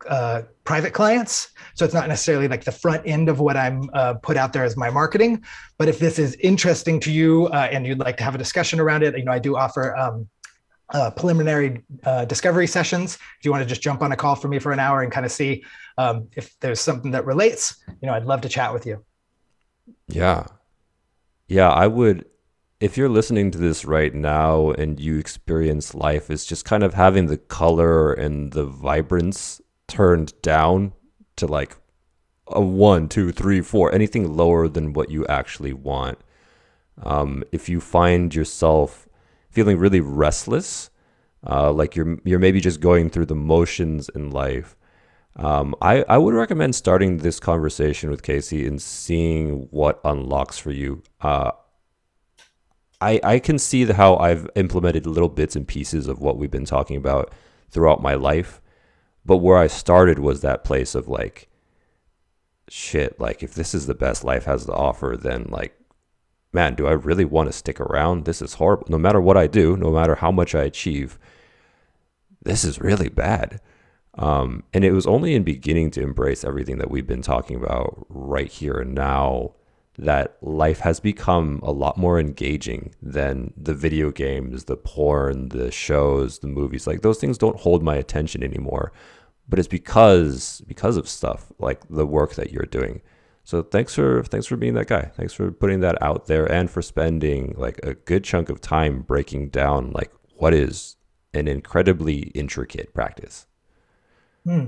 uh, 0.08 0.42
private 0.64 0.92
clients. 0.92 1.50
So 1.74 1.84
it's 1.84 1.94
not 1.94 2.08
necessarily 2.08 2.48
like 2.48 2.64
the 2.64 2.72
front 2.72 3.02
end 3.06 3.28
of 3.28 3.38
what 3.38 3.56
I'm 3.56 3.88
uh, 3.92 4.14
put 4.14 4.36
out 4.36 4.52
there 4.52 4.64
as 4.64 4.76
my 4.76 4.90
marketing. 4.90 5.44
But 5.78 5.88
if 5.88 6.00
this 6.00 6.18
is 6.18 6.34
interesting 6.40 6.98
to 7.00 7.12
you 7.12 7.46
uh, 7.52 7.68
and 7.70 7.86
you'd 7.86 8.00
like 8.00 8.16
to 8.16 8.24
have 8.24 8.34
a 8.34 8.38
discussion 8.38 8.80
around 8.80 9.04
it, 9.04 9.16
you 9.16 9.24
know, 9.24 9.32
I 9.32 9.38
do 9.38 9.56
offer 9.56 9.96
um, 9.96 10.28
uh, 10.92 11.10
preliminary 11.10 11.82
uh, 12.04 12.24
discovery 12.24 12.66
sessions. 12.66 13.16
If 13.38 13.44
you 13.44 13.50
want 13.50 13.62
to 13.62 13.68
just 13.68 13.82
jump 13.82 14.02
on 14.02 14.12
a 14.12 14.16
call 14.16 14.34
for 14.34 14.48
me 14.48 14.58
for 14.58 14.72
an 14.72 14.78
hour 14.78 15.02
and 15.02 15.10
kind 15.10 15.26
of 15.26 15.32
see 15.32 15.64
um, 15.98 16.28
if 16.36 16.58
there's 16.60 16.80
something 16.80 17.10
that 17.12 17.24
relates, 17.26 17.82
you 18.00 18.06
know, 18.06 18.14
I'd 18.14 18.24
love 18.24 18.40
to 18.42 18.48
chat 18.48 18.72
with 18.72 18.86
you. 18.86 19.04
Yeah. 20.08 20.46
Yeah, 21.48 21.70
I 21.70 21.86
would. 21.86 22.26
If 22.80 22.96
you're 22.96 23.08
listening 23.08 23.50
to 23.52 23.58
this 23.58 23.84
right 23.84 24.12
now 24.12 24.72
and 24.72 24.98
you 24.98 25.18
experience 25.18 25.94
life 25.94 26.30
as 26.30 26.44
just 26.44 26.64
kind 26.64 26.82
of 26.82 26.94
having 26.94 27.26
the 27.26 27.38
color 27.38 28.12
and 28.12 28.52
the 28.52 28.64
vibrance 28.64 29.60
turned 29.86 30.32
down 30.42 30.92
to 31.36 31.46
like 31.46 31.76
a 32.48 32.60
one, 32.60 33.08
two, 33.08 33.30
three, 33.30 33.60
four, 33.60 33.94
anything 33.94 34.36
lower 34.36 34.68
than 34.68 34.92
what 34.92 35.10
you 35.10 35.26
actually 35.26 35.72
want. 35.72 36.18
Um, 37.02 37.44
if 37.52 37.68
you 37.68 37.80
find 37.80 38.34
yourself 38.34 39.08
feeling 39.52 39.78
really 39.78 40.00
restless, 40.00 40.90
uh, 41.48 41.72
like 41.72 41.94
you're 41.96 42.18
you're 42.24 42.38
maybe 42.38 42.60
just 42.60 42.80
going 42.80 43.10
through 43.10 43.26
the 43.26 43.34
motions 43.34 44.08
in 44.08 44.30
life, 44.30 44.76
um, 45.36 45.74
I 45.80 46.04
I 46.08 46.18
would 46.18 46.34
recommend 46.34 46.74
starting 46.74 47.18
this 47.18 47.38
conversation 47.38 48.10
with 48.10 48.22
Casey 48.22 48.66
and 48.66 48.82
seeing 48.82 49.68
what 49.70 50.00
unlocks 50.04 50.58
for 50.58 50.72
you. 50.72 51.02
Uh, 51.20 51.52
I 53.00 53.20
I 53.22 53.38
can 53.38 53.58
see 53.58 53.84
the, 53.84 53.94
how 53.94 54.16
I've 54.16 54.48
implemented 54.56 55.06
little 55.06 55.28
bits 55.28 55.56
and 55.56 55.66
pieces 55.66 56.08
of 56.08 56.20
what 56.20 56.36
we've 56.36 56.50
been 56.50 56.64
talking 56.64 56.96
about 56.96 57.32
throughout 57.70 58.02
my 58.02 58.14
life 58.14 58.62
but 59.24 59.38
where 59.38 59.58
I 59.58 59.66
started 59.66 60.18
was 60.18 60.40
that 60.40 60.64
place 60.64 60.94
of 60.94 61.08
like, 61.08 61.48
shit, 62.68 63.20
like 63.20 63.42
if 63.42 63.54
this 63.54 63.74
is 63.74 63.86
the 63.86 63.94
best 63.94 64.24
life 64.24 64.44
has 64.44 64.66
to 64.66 64.72
offer, 64.72 65.16
then 65.20 65.46
like, 65.48 65.78
man, 66.52 66.74
do 66.74 66.86
I 66.86 66.92
really 66.92 67.24
want 67.24 67.48
to 67.48 67.52
stick 67.52 67.80
around? 67.80 68.24
This 68.24 68.42
is 68.42 68.54
horrible. 68.54 68.86
No 68.88 68.98
matter 68.98 69.20
what 69.20 69.36
I 69.36 69.46
do, 69.46 69.76
no 69.76 69.90
matter 69.90 70.16
how 70.16 70.30
much 70.30 70.54
I 70.54 70.62
achieve, 70.62 71.18
this 72.42 72.64
is 72.64 72.80
really 72.80 73.08
bad. 73.08 73.60
Um, 74.14 74.64
and 74.74 74.84
it 74.84 74.92
was 74.92 75.06
only 75.06 75.34
in 75.34 75.42
beginning 75.42 75.90
to 75.92 76.02
embrace 76.02 76.44
everything 76.44 76.78
that 76.78 76.90
we've 76.90 77.06
been 77.06 77.22
talking 77.22 77.56
about 77.56 78.06
right 78.10 78.50
here 78.50 78.74
and 78.74 78.94
now 78.94 79.54
that 79.98 80.36
life 80.40 80.80
has 80.80 81.00
become 81.00 81.60
a 81.62 81.72
lot 81.72 81.98
more 81.98 82.18
engaging 82.18 82.94
than 83.00 83.52
the 83.56 83.74
video 83.74 84.10
games, 84.10 84.64
the 84.64 84.76
porn, 84.76 85.50
the 85.50 85.70
shows, 85.70 86.38
the 86.38 86.46
movies. 86.46 86.86
Like 86.86 87.02
those 87.02 87.18
things 87.18 87.38
don't 87.38 87.60
hold 87.60 87.82
my 87.82 87.96
attention 87.96 88.42
anymore. 88.42 88.92
But 89.48 89.58
it's 89.58 89.68
because 89.68 90.62
because 90.66 90.96
of 90.96 91.08
stuff 91.08 91.52
like 91.58 91.80
the 91.90 92.06
work 92.06 92.34
that 92.34 92.52
you're 92.52 92.64
doing. 92.64 93.02
So 93.44 93.62
thanks 93.62 93.94
for 93.94 94.22
thanks 94.22 94.46
for 94.46 94.56
being 94.56 94.74
that 94.74 94.86
guy. 94.86 95.10
Thanks 95.16 95.32
for 95.32 95.50
putting 95.50 95.80
that 95.80 96.00
out 96.00 96.26
there 96.26 96.50
and 96.50 96.70
for 96.70 96.80
spending 96.80 97.54
like 97.56 97.80
a 97.82 97.94
good 97.94 98.24
chunk 98.24 98.48
of 98.48 98.60
time 98.60 99.02
breaking 99.02 99.48
down 99.48 99.90
like 99.90 100.12
what 100.36 100.54
is 100.54 100.96
an 101.34 101.48
incredibly 101.48 102.30
intricate 102.34 102.94
practice. 102.94 103.46
Hmm. 104.44 104.66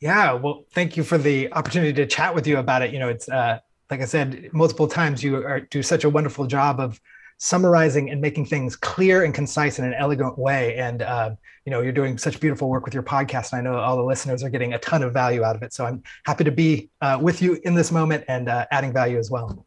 Yeah, 0.00 0.32
well, 0.32 0.64
thank 0.72 0.96
you 0.96 1.04
for 1.04 1.16
the 1.16 1.52
opportunity 1.52 1.92
to 1.92 2.06
chat 2.06 2.34
with 2.34 2.46
you 2.46 2.58
about 2.58 2.82
it. 2.82 2.92
You 2.92 2.98
know, 2.98 3.08
it's 3.08 3.28
uh, 3.28 3.60
like 3.90 4.00
I 4.00 4.04
said 4.04 4.50
multiple 4.52 4.88
times, 4.88 5.22
you 5.22 5.36
are, 5.36 5.60
do 5.60 5.82
such 5.82 6.02
a 6.04 6.10
wonderful 6.10 6.46
job 6.46 6.80
of 6.80 7.00
summarizing 7.42 8.08
and 8.08 8.20
making 8.20 8.46
things 8.46 8.76
clear 8.76 9.24
and 9.24 9.34
concise 9.34 9.80
in 9.80 9.84
an 9.84 9.94
elegant 9.94 10.38
way. 10.38 10.76
And 10.76 11.02
uh, 11.02 11.30
you 11.64 11.72
know, 11.72 11.80
you're 11.80 11.90
doing 11.90 12.16
such 12.16 12.38
beautiful 12.38 12.68
work 12.68 12.84
with 12.84 12.94
your 12.94 13.02
podcast, 13.02 13.52
and 13.52 13.58
I 13.58 13.68
know 13.68 13.78
all 13.78 13.96
the 13.96 14.04
listeners 14.04 14.44
are 14.44 14.48
getting 14.48 14.74
a 14.74 14.78
ton 14.78 15.02
of 15.02 15.12
value 15.12 15.42
out 15.42 15.56
of 15.56 15.62
it. 15.64 15.72
So 15.72 15.84
I'm 15.84 16.04
happy 16.24 16.44
to 16.44 16.52
be 16.52 16.88
uh, 17.00 17.18
with 17.20 17.42
you 17.42 17.60
in 17.64 17.74
this 17.74 17.90
moment 17.90 18.24
and 18.28 18.48
uh, 18.48 18.66
adding 18.70 18.92
value 18.92 19.18
as 19.18 19.28
well. 19.28 19.66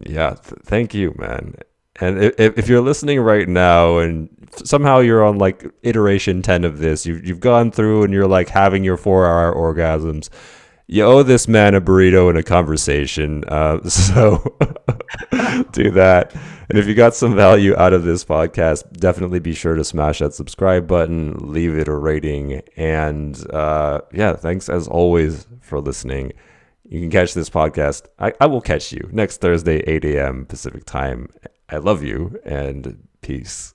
Yeah, 0.00 0.34
th- 0.34 0.60
thank 0.62 0.92
you, 0.92 1.14
man. 1.16 1.54
And 2.02 2.22
if, 2.22 2.58
if 2.58 2.68
you're 2.68 2.82
listening 2.82 3.20
right 3.20 3.48
now 3.48 3.98
and 3.98 4.28
somehow 4.64 4.98
you're 4.98 5.24
on 5.24 5.38
like 5.38 5.64
iteration 5.82 6.42
10 6.42 6.64
of 6.64 6.78
this, 6.78 7.06
you've, 7.06 7.26
you've 7.26 7.40
gone 7.40 7.70
through 7.70 8.04
and 8.04 8.12
you're 8.12 8.28
like 8.28 8.50
having 8.50 8.84
your 8.84 8.96
four 8.98 9.26
hour 9.26 9.54
orgasms, 9.54 10.28
you 10.90 11.04
owe 11.04 11.22
this 11.22 11.46
man 11.46 11.76
a 11.76 11.80
burrito 11.80 12.28
and 12.28 12.36
a 12.36 12.42
conversation. 12.42 13.44
Uh, 13.46 13.80
so 13.88 14.38
do 15.72 15.90
that. 15.92 16.34
And 16.68 16.78
if 16.78 16.86
you 16.88 16.94
got 16.94 17.14
some 17.14 17.36
value 17.36 17.76
out 17.76 17.92
of 17.92 18.02
this 18.02 18.24
podcast, 18.24 18.92
definitely 18.98 19.38
be 19.38 19.54
sure 19.54 19.76
to 19.76 19.84
smash 19.84 20.18
that 20.18 20.34
subscribe 20.34 20.88
button, 20.88 21.36
leave 21.52 21.76
it 21.78 21.86
a 21.86 21.94
rating. 21.94 22.62
And 22.76 23.38
uh, 23.52 24.00
yeah, 24.12 24.34
thanks 24.34 24.68
as 24.68 24.88
always 24.88 25.46
for 25.60 25.80
listening. 25.80 26.32
You 26.88 26.98
can 26.98 27.10
catch 27.10 27.34
this 27.34 27.50
podcast. 27.50 28.06
I, 28.18 28.32
I 28.40 28.46
will 28.46 28.60
catch 28.60 28.92
you 28.92 29.08
next 29.12 29.40
Thursday, 29.40 29.78
8 29.86 30.04
a.m. 30.06 30.44
Pacific 30.44 30.84
time. 30.86 31.28
I 31.68 31.76
love 31.76 32.02
you 32.02 32.40
and 32.44 33.06
peace. 33.20 33.74